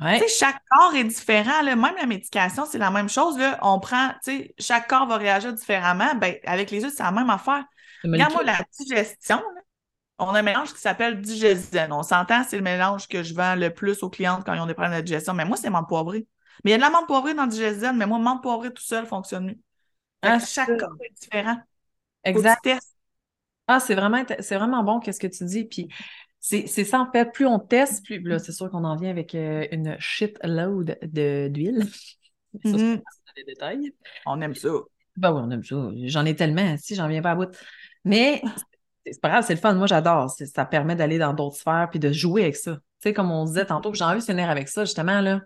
Ouais. 0.00 0.18
Tu 0.20 0.28
sais, 0.28 0.38
chaque 0.38 0.60
corps 0.70 0.94
est 0.94 1.04
différent, 1.04 1.62
là. 1.62 1.74
Même 1.76 1.94
la 1.98 2.06
médication, 2.06 2.64
c'est 2.66 2.78
la 2.78 2.90
même 2.90 3.08
chose, 3.08 3.38
là. 3.38 3.58
On 3.62 3.80
prend, 3.80 4.08
tu 4.24 4.30
sais, 4.38 4.54
chaque 4.58 4.88
corps 4.88 5.06
va 5.06 5.16
réagir 5.16 5.52
différemment. 5.54 6.14
Ben, 6.16 6.36
avec 6.44 6.70
les 6.70 6.84
autres, 6.84 6.94
c'est 6.96 7.02
la 7.02 7.12
même 7.12 7.30
affaire. 7.30 7.64
Le 8.02 8.12
Regarde-moi 8.12 8.42
molécule- 8.44 8.64
la 8.68 8.84
digestion, 8.84 9.36
là. 9.36 9.60
On 10.18 10.28
a 10.34 10.38
un 10.38 10.42
mélange 10.42 10.72
qui 10.72 10.80
s'appelle 10.80 11.20
Digesen. 11.20 11.92
On 11.92 12.02
s'entend, 12.02 12.42
c'est 12.48 12.56
le 12.56 12.62
mélange 12.62 13.06
que 13.06 13.22
je 13.22 13.34
vends 13.34 13.54
le 13.54 13.68
plus 13.72 14.02
aux 14.02 14.08
clientes 14.08 14.44
quand 14.46 14.54
ils 14.54 14.60
ont 14.60 14.66
des 14.66 14.72
problèmes 14.72 14.96
de 14.96 15.02
digestion. 15.04 15.34
Mais 15.34 15.44
moi, 15.44 15.58
c'est 15.58 15.70
poivrée. 15.86 16.26
Mais 16.64 16.70
il 16.70 16.72
y 16.72 16.74
a 16.74 16.76
de 16.78 16.82
la 16.82 16.90
menthe 16.90 17.06
poivrée 17.06 17.34
dans 17.34 17.46
Digesen, 17.46 17.96
mais 17.96 18.06
moi, 18.06 18.18
menthe 18.18 18.42
poivrée 18.42 18.72
tout 18.72 18.82
seul 18.82 19.06
fonctionne 19.06 19.46
mieux. 19.46 20.38
Chaque 20.40 20.78
corps 20.78 20.96
est 21.00 21.12
différent. 21.20 21.58
Exact. 22.24 22.66
Ah, 23.68 23.80
c'est 23.80 23.94
vraiment, 23.94 24.24
c'est 24.40 24.56
vraiment 24.56 24.82
bon, 24.84 25.00
qu'est-ce 25.00 25.18
que 25.20 25.26
tu 25.26 25.44
dis. 25.44 25.64
Puis 25.64 25.88
c'est 26.38 26.66
c'est 26.66 26.84
ça, 26.84 27.00
en 27.00 27.10
fait, 27.10 27.32
plus 27.32 27.46
on 27.46 27.58
teste, 27.58 28.04
plus 28.04 28.20
là, 28.20 28.38
c'est 28.38 28.52
sûr 28.52 28.70
qu'on 28.70 28.84
en 28.84 28.96
vient 28.96 29.10
avec 29.10 29.34
euh, 29.34 29.66
une 29.72 29.96
shitload 29.98 30.98
de- 31.02 31.48
d'huile. 31.48 31.84
Ça, 32.64 32.78
Mhm. 32.78 33.02
c'est 33.36 33.44
des 33.44 33.52
détails. 33.52 33.92
On 34.24 34.40
aime 34.40 34.54
ça. 34.54 34.70
Ben 35.16 35.30
oui, 35.32 35.40
on 35.44 35.50
aime 35.50 35.62
ça. 35.62 35.76
J'en 36.06 36.24
ai 36.24 36.34
tellement, 36.34 36.76
si 36.78 36.94
j'en 36.94 37.06
viens 37.08 37.20
pas 37.20 37.32
à 37.32 37.34
bout. 37.34 37.54
Mais 38.04 38.42
c'est 39.04 39.12
c'est 39.12 39.20
pas 39.20 39.28
grave, 39.28 39.44
c'est 39.46 39.54
le 39.54 39.60
fun. 39.60 39.74
Moi, 39.74 39.86
j'adore. 39.86 40.30
C'est- 40.30 40.46
Ça 40.46 40.64
permet 40.64 40.96
d'aller 40.96 41.18
dans 41.18 41.34
d'autres 41.34 41.56
sphères 41.56 41.88
puis 41.90 41.98
de 42.00 42.12
jouer 42.12 42.42
avec 42.44 42.56
ça. 42.56 42.76
Tu 42.76 42.80
sais, 43.10 43.12
comme 43.12 43.30
on 43.30 43.44
disait 43.44 43.66
tantôt, 43.66 43.90
puis 43.90 43.98
j'ai 43.98 44.04
envie 44.04 44.20
de 44.20 44.24
finir 44.24 44.48
avec 44.50 44.68
ça, 44.68 44.84
justement, 44.84 45.20
là, 45.20 45.42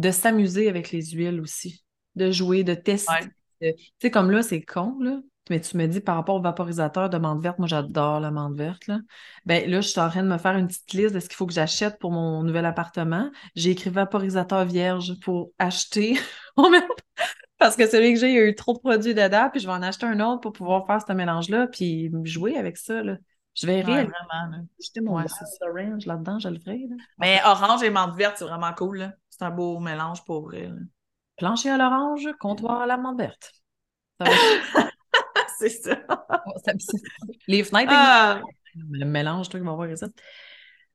de 0.00 0.10
s'amuser 0.10 0.68
avec 0.68 0.90
les 0.92 1.02
huiles 1.12 1.40
aussi. 1.40 1.84
De 2.16 2.30
jouer, 2.30 2.64
de 2.64 2.74
tester. 2.74 3.12
Ouais. 3.60 3.74
Tu 3.76 3.84
sais, 4.00 4.10
comme 4.10 4.30
là, 4.30 4.42
c'est 4.42 4.62
con, 4.62 4.96
là. 5.00 5.18
Mais 5.48 5.60
tu 5.60 5.76
me 5.76 5.86
dis 5.86 6.00
par 6.00 6.14
rapport 6.14 6.36
au 6.36 6.40
vaporisateur 6.40 7.10
de 7.10 7.18
menthe 7.18 7.42
verte, 7.42 7.58
moi 7.58 7.66
j'adore 7.66 8.20
la 8.20 8.30
menthe 8.30 8.56
verte. 8.56 8.86
Là. 8.86 9.00
Ben 9.46 9.68
là, 9.68 9.80
je 9.80 9.88
suis 9.88 9.98
en 10.00 10.08
train 10.08 10.22
de 10.22 10.28
me 10.28 10.38
faire 10.38 10.56
une 10.56 10.68
petite 10.68 10.92
liste 10.92 11.12
de 11.14 11.18
ce 11.18 11.26
qu'il 11.28 11.34
faut 11.34 11.46
que 11.46 11.52
j'achète 11.52 11.98
pour 11.98 12.12
mon 12.12 12.44
nouvel 12.44 12.64
appartement. 12.66 13.28
J'ai 13.56 13.70
écrit 13.70 13.90
vaporisateur 13.90 14.64
vierge 14.64 15.18
pour 15.20 15.50
acheter 15.58 16.18
parce 17.58 17.76
que 17.76 17.88
celui 17.88 18.14
que 18.14 18.20
j'ai, 18.20 18.28
il 18.30 18.34
y 18.34 18.38
a 18.38 18.44
eu 18.46 18.54
trop 18.54 18.74
de 18.74 18.78
produits 18.78 19.14
dedans, 19.14 19.48
puis 19.50 19.60
je 19.60 19.66
vais 19.66 19.72
en 19.72 19.82
acheter 19.82 20.06
un 20.06 20.20
autre 20.20 20.40
pour 20.40 20.52
pouvoir 20.52 20.86
faire 20.86 21.00
ce 21.06 21.12
mélange-là, 21.12 21.66
puis 21.66 22.10
jouer 22.24 22.56
avec 22.56 22.76
ça. 22.76 23.02
Là. 23.02 23.16
Je 23.54 23.66
vais 23.66 23.76
Ouais, 23.76 23.82
réaliser 23.82 24.12
vraiment. 24.30 24.64
jeter 24.80 25.00
mon 25.00 25.16
Ouais, 25.16 25.24
c'est 25.28 25.66
orange 25.66 26.06
là-dedans, 26.06 26.38
je 26.38 26.48
le 26.48 26.58
ferai. 26.60 26.78
Là. 26.88 26.96
Mais 27.18 27.40
orange 27.44 27.82
et 27.82 27.90
menthe 27.90 28.16
verte, 28.16 28.36
c'est 28.38 28.44
vraiment 28.44 28.72
cool. 28.72 28.98
là. 28.98 29.12
C'est 29.40 29.46
un 29.46 29.50
beau 29.50 29.78
mélange 29.80 30.22
pour 30.26 30.42
vrai. 30.42 30.66
là. 30.66 30.74
Plancher 31.38 31.70
à 31.70 31.78
l'orange, 31.78 32.28
comptoir 32.38 32.82
à 32.82 32.86
la 32.86 32.98
être- 34.26 34.92
c'est 35.58 35.70
ça. 35.70 35.96
ça- 36.64 36.72
Les 37.48 37.64
fenêtres, 37.64 37.90
Ah, 37.94 38.42
le 38.76 39.06
mélange, 39.06 39.48
qui 39.48 39.58
va 39.58 39.72
voir 39.72 39.96
ça. 39.96 40.08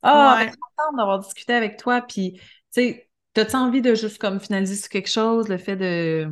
Ah, 0.04 0.36
Ouais. 0.36 0.46
ben, 0.46 0.46
je 0.46 0.52
suis 0.52 0.60
contente 0.60 0.96
d'avoir 0.98 1.20
discuté 1.20 1.54
avec 1.54 1.78
toi. 1.78 2.02
Puis, 2.02 2.34
tu 2.34 2.42
sais, 2.70 3.10
t'as-tu 3.34 3.56
envie 3.56 3.82
de 3.82 3.96
juste 3.96 4.20
comme 4.20 4.40
finaliser 4.40 4.76
sur 4.76 4.90
quelque 4.90 5.10
chose, 5.10 5.50
le 5.50 5.58
fait 5.58 5.76
de. 5.76 6.30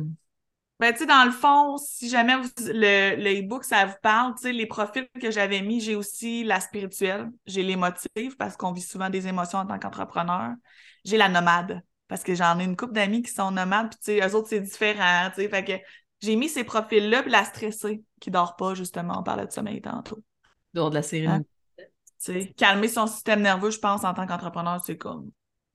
Ben, 0.78 0.92
tu 0.92 1.00
sais, 1.00 1.06
dans 1.06 1.24
le 1.24 1.32
fond, 1.32 1.78
si 1.78 2.08
jamais 2.08 2.36
vous- 2.36 2.48
le, 2.60 3.16
le 3.16 3.40
e-book, 3.40 3.64
ça 3.64 3.86
vous 3.86 3.96
parle, 4.02 4.36
tu 4.36 4.42
sais, 4.42 4.52
les 4.52 4.66
profils 4.66 5.08
que 5.20 5.32
j'avais 5.32 5.62
mis, 5.62 5.80
j'ai 5.80 5.96
aussi 5.96 6.44
la 6.44 6.60
spirituelle, 6.60 7.30
j'ai 7.46 7.64
les 7.64 7.74
motifs, 7.76 8.36
parce 8.38 8.56
qu'on 8.56 8.72
vit 8.72 8.82
souvent 8.82 9.10
des 9.10 9.26
émotions 9.26 9.58
en 9.58 9.66
tant 9.66 9.80
qu'entrepreneur. 9.80 10.52
J'ai 11.04 11.16
la 11.16 11.28
nomade, 11.28 11.82
parce 12.08 12.22
que 12.22 12.34
j'en 12.34 12.58
ai 12.58 12.64
une 12.64 12.76
couple 12.76 12.92
d'amis 12.92 13.22
qui 13.22 13.32
sont 13.32 13.50
nomades, 13.50 13.90
puis 13.90 13.98
tu 13.98 14.20
sais, 14.20 14.28
eux 14.28 14.34
autres, 14.34 14.48
c'est 14.48 14.60
différent, 14.60 15.30
tu 15.30 15.42
sais, 15.42 15.48
fait 15.48 15.64
que 15.64 15.72
j'ai 16.20 16.36
mis 16.36 16.48
ces 16.48 16.64
profils-là, 16.64 17.22
puis 17.22 17.30
la 17.30 17.44
stressée, 17.44 18.02
qui 18.20 18.30
dort 18.30 18.56
pas, 18.56 18.74
justement, 18.74 19.20
on 19.20 19.22
parlait 19.22 19.46
de 19.46 19.52
sommeil 19.52 19.80
tantôt. 19.80 20.22
dehors 20.72 20.90
de 20.90 20.94
la 20.94 21.02
série? 21.02 21.26
Hein? 21.26 21.42
Tu 21.76 21.84
sais, 22.18 22.54
calmer 22.56 22.88
son 22.88 23.06
système 23.06 23.42
nerveux, 23.42 23.70
je 23.70 23.78
pense, 23.78 24.04
en 24.04 24.14
tant 24.14 24.26
qu'entrepreneur, 24.26 24.82
c'est 24.84 24.96
comme 24.96 25.30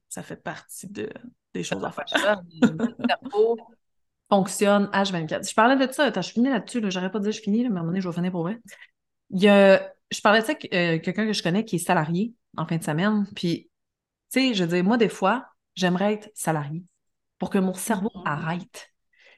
ça 0.07 0.23
fait 0.23 0.41
partie 0.41 0.87
de, 0.87 1.09
des 1.53 1.63
choses 1.63 1.83
à 1.83 1.91
faire. 1.91 2.05
Le 2.51 3.07
cerveau 3.07 3.57
fonctionne 4.29 4.85
H24. 4.93 5.47
Je 5.47 5.53
parlais 5.53 5.87
de 5.87 5.91
ça, 5.91 6.05
attends, 6.05 6.21
je 6.21 6.31
finis 6.31 6.49
là-dessus, 6.49 6.81
là, 6.81 6.89
j'aurais 6.89 7.11
pas 7.11 7.19
dit 7.19 7.31
je 7.31 7.41
finis, 7.41 7.63
là, 7.63 7.69
mais 7.69 7.77
à 7.77 7.79
un 7.79 7.81
moment 7.81 7.91
donné, 7.91 8.01
je 8.01 8.07
vais 8.07 8.15
finir 8.15 8.31
pour 8.31 8.43
vrai. 8.43 8.59
Il 9.31 9.41
y 9.41 9.47
a, 9.47 9.91
je 10.11 10.21
parlais 10.21 10.41
de 10.41 10.45
ça 10.45 10.53
avec 10.53 10.73
euh, 10.73 10.99
quelqu'un 10.99 11.25
que 11.25 11.33
je 11.33 11.43
connais 11.43 11.65
qui 11.65 11.75
est 11.75 11.79
salarié 11.79 12.33
en 12.57 12.65
fin 12.65 12.77
de 12.77 12.83
semaine, 12.83 13.27
puis, 13.35 13.69
tu 14.31 14.39
sais, 14.39 14.53
je 14.53 14.63
veux 14.63 14.69
dire, 14.69 14.83
moi, 14.83 14.97
des 14.97 15.09
fois, 15.09 15.47
j'aimerais 15.79 16.13
être 16.15 16.29
salarié 16.35 16.83
pour 17.39 17.49
que 17.49 17.57
mon 17.57 17.73
cerveau 17.73 18.11
Mhm. 18.15 18.23
arrête. 18.25 18.91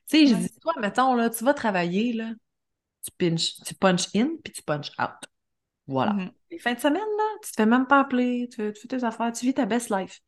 Tu 0.10 0.18
sais, 0.20 0.28
je 0.28 0.36
dis, 0.36 0.50
toi, 0.62 0.74
mettons, 0.82 1.16
là, 1.16 1.30
tu 1.30 1.44
vas 1.44 1.54
travailler, 1.54 2.14
là, 2.14 2.34
tu 3.04 3.12
pinch, 3.18 3.56
tu 3.66 3.76
punch 3.76 4.08
in, 4.16 4.32
puis 4.44 4.54
tu 4.54 4.64
punch 4.64 4.92
out. 5.00 5.28
Voilà. 5.88 6.14
Mhm. 6.14 6.32
Les 6.52 6.60
fins 6.60 6.74
de 6.74 6.80
semaine, 6.80 7.02
là, 7.02 7.24
tu 7.44 7.52
te 7.52 7.56
fais 7.56 7.66
même 7.66 7.88
pas 7.88 8.02
appeler, 8.02 8.50
tu, 8.52 8.74
tu 8.74 8.82
fais 8.82 8.88
tes 8.88 9.04
affaires, 9.04 9.32
tu 9.34 9.46
vis 9.46 9.54
ta 9.54 9.66
best 9.66 9.90
life. 9.90 10.22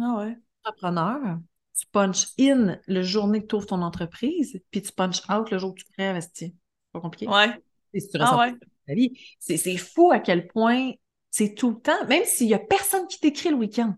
Ah 0.00 0.16
ouais. 0.18 0.36
Entrepreneur, 0.64 1.38
tu 1.78 1.86
punch 1.92 2.28
in 2.38 2.78
le 2.86 3.02
journée 3.02 3.42
que 3.42 3.46
tu 3.46 3.54
ouvres 3.56 3.66
ton 3.66 3.82
entreprise, 3.82 4.60
puis 4.70 4.82
tu 4.82 4.92
punch 4.92 5.22
out 5.30 5.50
le 5.50 5.58
jour 5.58 5.74
que 5.74 5.80
tu 5.80 5.86
crées 5.92 6.08
investi. 6.08 6.54
Pas 6.92 7.00
compliqué. 7.00 7.28
Ouais. 7.28 7.60
Et 7.92 8.00
si 8.00 8.08
tu 8.10 8.18
Ah 8.20 8.36
ouais. 8.38 8.54
ta 8.86 8.94
vie. 8.94 9.18
C'est 9.38 9.56
c'est 9.56 9.76
fou 9.76 10.10
à 10.12 10.18
quel 10.20 10.46
point 10.48 10.92
c'est 11.30 11.54
tout 11.54 11.70
le 11.70 11.80
temps, 11.80 12.06
même 12.06 12.24
s'il 12.24 12.48
y 12.48 12.54
a 12.54 12.58
personne 12.58 13.06
qui 13.06 13.20
t'écrit 13.20 13.50
le 13.50 13.56
week-end. 13.56 13.94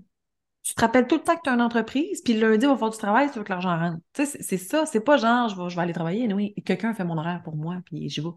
Tu 0.63 0.75
te 0.75 0.81
rappelles 0.81 1.07
tout 1.07 1.17
le 1.17 1.23
temps 1.23 1.37
que 1.37 1.43
tu 1.43 1.51
as 1.51 1.55
une 1.55 1.61
entreprise, 1.63 2.21
puis 2.23 2.35
le 2.35 2.51
lundi, 2.51 2.67
il 2.67 2.69
va 2.69 2.77
faire 2.77 2.91
du 2.91 2.99
travail, 2.99 3.31
tu 3.31 3.39
veux 3.39 3.45
que 3.45 3.49
l'argent 3.51 3.77
rentre. 3.79 3.99
Tu 4.13 4.27
sais, 4.27 4.43
c'est- 4.43 4.59
ça. 4.59 4.85
C'est 4.87 5.01
pas 5.01 5.17
genre, 5.17 5.49
je 5.49 5.57
vais, 5.57 5.71
je 5.71 5.77
vais 5.77 5.83
aller 5.83 5.93
travailler, 5.95 6.33
oui, 6.35 6.55
quelqu'un 6.67 6.93
fait 6.95 7.05
mon 7.05 7.17
horaire 7.19 7.43
pour 7.43 7.57
moi, 7.57 7.79
puis 7.87 8.09
j'y 8.11 8.21
vais. 8.21 8.29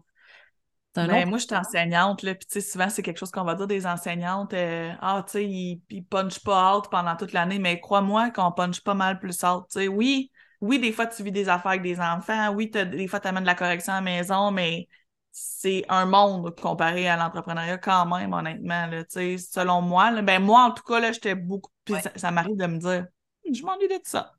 Ben, 0.96 1.26
autre. 1.26 1.28
moi, 1.28 1.38
je 1.38 1.44
suis 1.46 1.54
enseignante, 1.54 2.22
là, 2.22 2.34
puis 2.34 2.62
souvent, 2.62 2.88
c'est 2.88 3.02
quelque 3.02 3.18
chose 3.18 3.30
qu'on 3.30 3.44
va 3.44 3.54
dire 3.56 3.66
des 3.66 3.86
enseignantes. 3.86 4.54
euh, 4.54 4.92
ah, 5.00 5.22
tu 5.26 5.32
sais, 5.32 5.44
ils, 5.44 5.82
ils 5.90 6.04
punchent 6.04 6.40
pas 6.42 6.76
out 6.78 6.84
pendant 6.90 7.16
toute 7.16 7.32
l'année, 7.32 7.58
mais 7.58 7.80
crois-moi 7.80 8.30
qu'on 8.30 8.52
punch 8.52 8.80
pas 8.80 8.94
mal 8.94 9.18
plus 9.18 9.42
out. 9.42 9.64
Tu 9.70 9.80
sais, 9.80 9.88
oui, 9.88 10.30
oui, 10.60 10.78
des 10.78 10.92
fois, 10.92 11.06
tu 11.06 11.22
vis 11.22 11.32
des 11.32 11.48
affaires 11.48 11.72
avec 11.72 11.82
des 11.82 12.00
enfants, 12.00 12.54
oui, 12.54 12.70
des 12.70 13.06
fois, 13.08 13.20
tu 13.20 13.28
amènes 13.28 13.42
de 13.42 13.46
la 13.48 13.54
correction 13.56 13.92
à 13.92 13.96
la 13.96 14.02
maison, 14.02 14.50
mais 14.50 14.88
c'est 15.36 15.84
un 15.88 16.06
monde 16.06 16.54
comparé 16.60 17.08
à 17.08 17.16
l'entrepreneuriat 17.16 17.78
quand 17.78 18.06
même, 18.06 18.32
honnêtement, 18.32 18.86
là, 18.86 19.02
selon 19.08 19.82
moi. 19.82 20.12
là. 20.12 20.22
ben, 20.22 20.40
moi, 20.40 20.62
en 20.62 20.70
tout 20.70 20.84
cas, 20.84 21.00
là, 21.00 21.10
j'étais 21.10 21.34
beaucoup... 21.34 21.70
Puis 21.84 21.94
Ouais. 21.94 22.00
ça, 22.00 22.10
ça 22.14 22.30
m'arrive 22.30 22.56
de 22.56 22.66
me 22.66 22.78
dire, 22.78 23.06
je 23.52 23.62
m'ennuie 23.64 23.88
de 23.88 23.98
ça. 24.04 24.32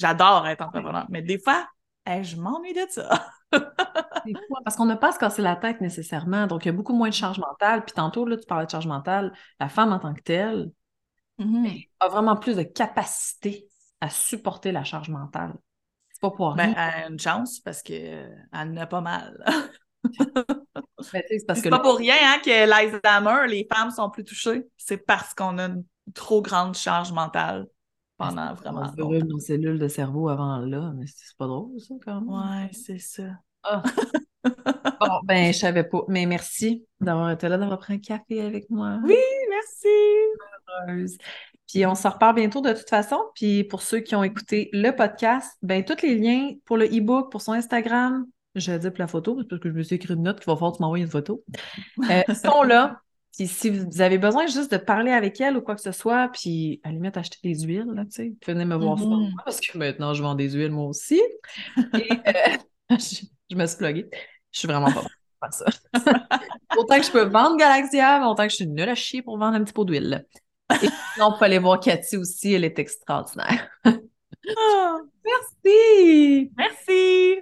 J'adore 0.00 0.46
être 0.48 0.60
entrepreneur, 0.62 1.06
mais 1.08 1.22
des 1.22 1.38
fois, 1.38 1.68
hey, 2.04 2.24
je 2.24 2.36
m'ennuie 2.36 2.72
de 2.74 2.84
ça. 2.90 3.08
Parce 4.64 4.76
qu'on 4.76 4.86
n'a 4.86 4.96
pas 4.96 5.10
à 5.10 5.12
se 5.12 5.18
casser 5.18 5.42
la 5.42 5.54
tête 5.56 5.80
nécessairement, 5.80 6.46
donc 6.48 6.64
il 6.64 6.68
y 6.68 6.70
a 6.70 6.72
beaucoup 6.72 6.94
moins 6.94 7.08
de 7.10 7.14
charge 7.14 7.38
mentale. 7.38 7.84
Puis 7.84 7.94
tantôt, 7.94 8.26
là, 8.26 8.36
tu 8.36 8.46
parlais 8.46 8.66
de 8.66 8.70
charge 8.70 8.86
mentale. 8.88 9.32
La 9.60 9.68
femme 9.68 9.92
en 9.92 9.98
tant 10.00 10.14
que 10.14 10.22
telle 10.22 10.70
Mhm. 11.38 11.78
a 12.00 12.08
vraiment 12.08 12.36
plus 12.36 12.56
de 12.56 12.62
capacité 12.62 13.68
à 14.00 14.08
supporter 14.10 14.72
la 14.72 14.84
charge 14.84 15.08
mentale. 15.08 15.54
C'est 16.12 16.20
pas 16.20 16.30
pour 16.30 16.54
Ben, 16.54 16.72
rien. 16.72 16.74
elle 16.76 17.04
a 17.04 17.08
une 17.08 17.18
chance 17.18 17.60
parce 17.60 17.82
qu'elle 17.82 18.46
en 18.52 18.76
a 18.76 18.86
pas 18.86 19.00
mal. 19.00 19.44
Ben, 21.12 21.22
c'est 21.28 21.46
parce 21.46 21.60
C'est 21.60 21.66
que 21.66 21.68
pas 21.68 21.76
là, 21.76 21.82
pour 21.82 21.98
rien 21.98 22.14
hein, 22.22 22.38
que 22.42 22.66
l'Alzheimer, 22.68 23.46
les 23.48 23.68
femmes 23.72 23.90
sont 23.90 24.10
plus 24.10 24.24
touchées. 24.24 24.66
C'est 24.76 24.96
parce 24.96 25.34
qu'on 25.34 25.58
a 25.58 25.66
une 25.66 25.84
trop 26.14 26.40
grande 26.42 26.74
charge 26.74 27.12
mentale 27.12 27.66
pendant 28.16 28.54
vraiment 28.54 28.90
brûle 28.96 29.24
nos 29.24 29.38
cellules 29.38 29.78
de 29.78 29.88
cerveau 29.88 30.28
avant 30.28 30.58
là, 30.58 30.92
mais 30.96 31.06
c'est 31.06 31.36
pas 31.36 31.46
drôle, 31.46 31.78
ça, 31.80 31.94
quand 32.04 32.20
même. 32.20 32.28
Ouais, 32.30 32.70
c'est 32.72 32.98
ça. 32.98 33.30
Ah. 33.62 33.82
Bon, 35.00 35.20
ben, 35.24 35.52
je 35.52 35.58
savais 35.58 35.84
pas. 35.84 36.02
Mais 36.08 36.26
merci 36.26 36.84
d'avoir 37.00 37.30
été 37.30 37.48
là, 37.48 37.56
d'avoir 37.56 37.78
pris 37.78 37.94
un 37.94 37.98
café 37.98 38.42
avec 38.42 38.68
moi. 38.68 38.98
Oui, 39.02 39.16
merci. 39.48 39.88
heureuse. 40.86 41.16
Puis 41.66 41.86
on 41.86 41.94
se 41.94 42.06
reparle 42.06 42.36
bientôt 42.36 42.60
de 42.60 42.72
toute 42.72 42.88
façon. 42.88 43.18
Puis 43.34 43.64
pour 43.64 43.82
ceux 43.82 44.00
qui 44.00 44.14
ont 44.14 44.22
écouté 44.22 44.68
le 44.72 44.90
podcast, 44.90 45.56
ben 45.62 45.84
tous 45.84 46.02
les 46.02 46.14
liens 46.14 46.52
pour 46.66 46.76
le 46.76 46.86
e-book, 46.86 47.32
pour 47.32 47.40
son 47.42 47.52
Instagram, 47.52 48.26
je 48.54 48.70
vais 48.70 48.78
dire 48.78 48.92
pour 48.92 49.00
la 49.00 49.06
photo, 49.08 49.34
parce 49.48 49.60
que 49.60 49.68
je 49.68 49.74
me 49.74 49.82
suis 49.82 49.96
écrit 49.96 50.14
une 50.14 50.22
note 50.22 50.38
qu'il 50.40 50.46
va 50.46 50.54
falloir 50.56 50.72
que 50.72 50.76
tu 50.78 50.82
m'envoies 50.82 50.98
une 51.00 51.08
photo, 51.10 51.44
euh, 52.10 52.22
sont 52.34 52.62
là. 52.62 53.00
Puis 53.36 53.48
si 53.48 53.68
vous 53.70 54.00
avez 54.00 54.16
besoin 54.18 54.46
juste 54.46 54.70
de 54.70 54.76
parler 54.76 55.10
avec 55.10 55.40
elle 55.40 55.56
ou 55.56 55.60
quoi 55.60 55.74
que 55.74 55.80
ce 55.80 55.90
soit, 55.90 56.28
puis 56.32 56.80
à 56.84 56.88
la 56.88 56.94
limite 56.94 57.16
acheter 57.16 57.38
des 57.42 57.58
huiles, 57.62 57.90
là, 57.92 58.04
tu 58.04 58.12
sais, 58.12 58.32
venez 58.46 58.64
me 58.64 58.76
voir 58.76 58.96
souvent, 58.98 59.18
Mhm. 59.18 59.34
parce 59.44 59.60
que 59.60 59.76
maintenant 59.76 60.14
je 60.14 60.22
vends 60.22 60.36
des 60.36 60.50
huiles 60.52 60.70
moi 60.70 60.86
aussi. 60.86 61.20
Et 61.94 62.10
euh, 62.12 62.56
je, 62.90 63.24
je 63.50 63.56
me 63.56 63.66
suis 63.66 63.76
pluguée. 63.76 64.08
Je 64.52 64.58
suis 64.60 64.68
vraiment 64.68 64.86
pas 64.86 65.02
bonne 65.02 65.10
pour 65.40 65.50
faire 65.50 65.52
ça. 65.52 65.66
autant 66.78 66.96
que 66.98 67.04
je 67.06 67.10
peux 67.10 67.24
vendre 67.24 67.56
Galaxia, 67.56 68.20
mais 68.20 68.26
autant 68.26 68.44
que 68.44 68.50
je 68.50 68.56
suis 68.56 68.66
nulle 68.68 68.88
à 68.88 68.94
chier 68.94 69.20
pour 69.22 69.36
vendre 69.36 69.56
un 69.56 69.64
petit 69.64 69.72
pot 69.72 69.84
d'huile. 69.84 70.24
Et 70.70 70.86
sinon, 71.14 71.32
on 71.34 71.38
peut 71.38 71.44
aller 71.46 71.58
voir 71.58 71.80
Cathy 71.80 72.16
aussi, 72.16 72.52
elle 72.54 72.64
est 72.64 72.78
extraordinaire. 72.78 73.68
Ah, 73.84 74.98
Merci! 75.24 76.52
merci. 76.56 77.40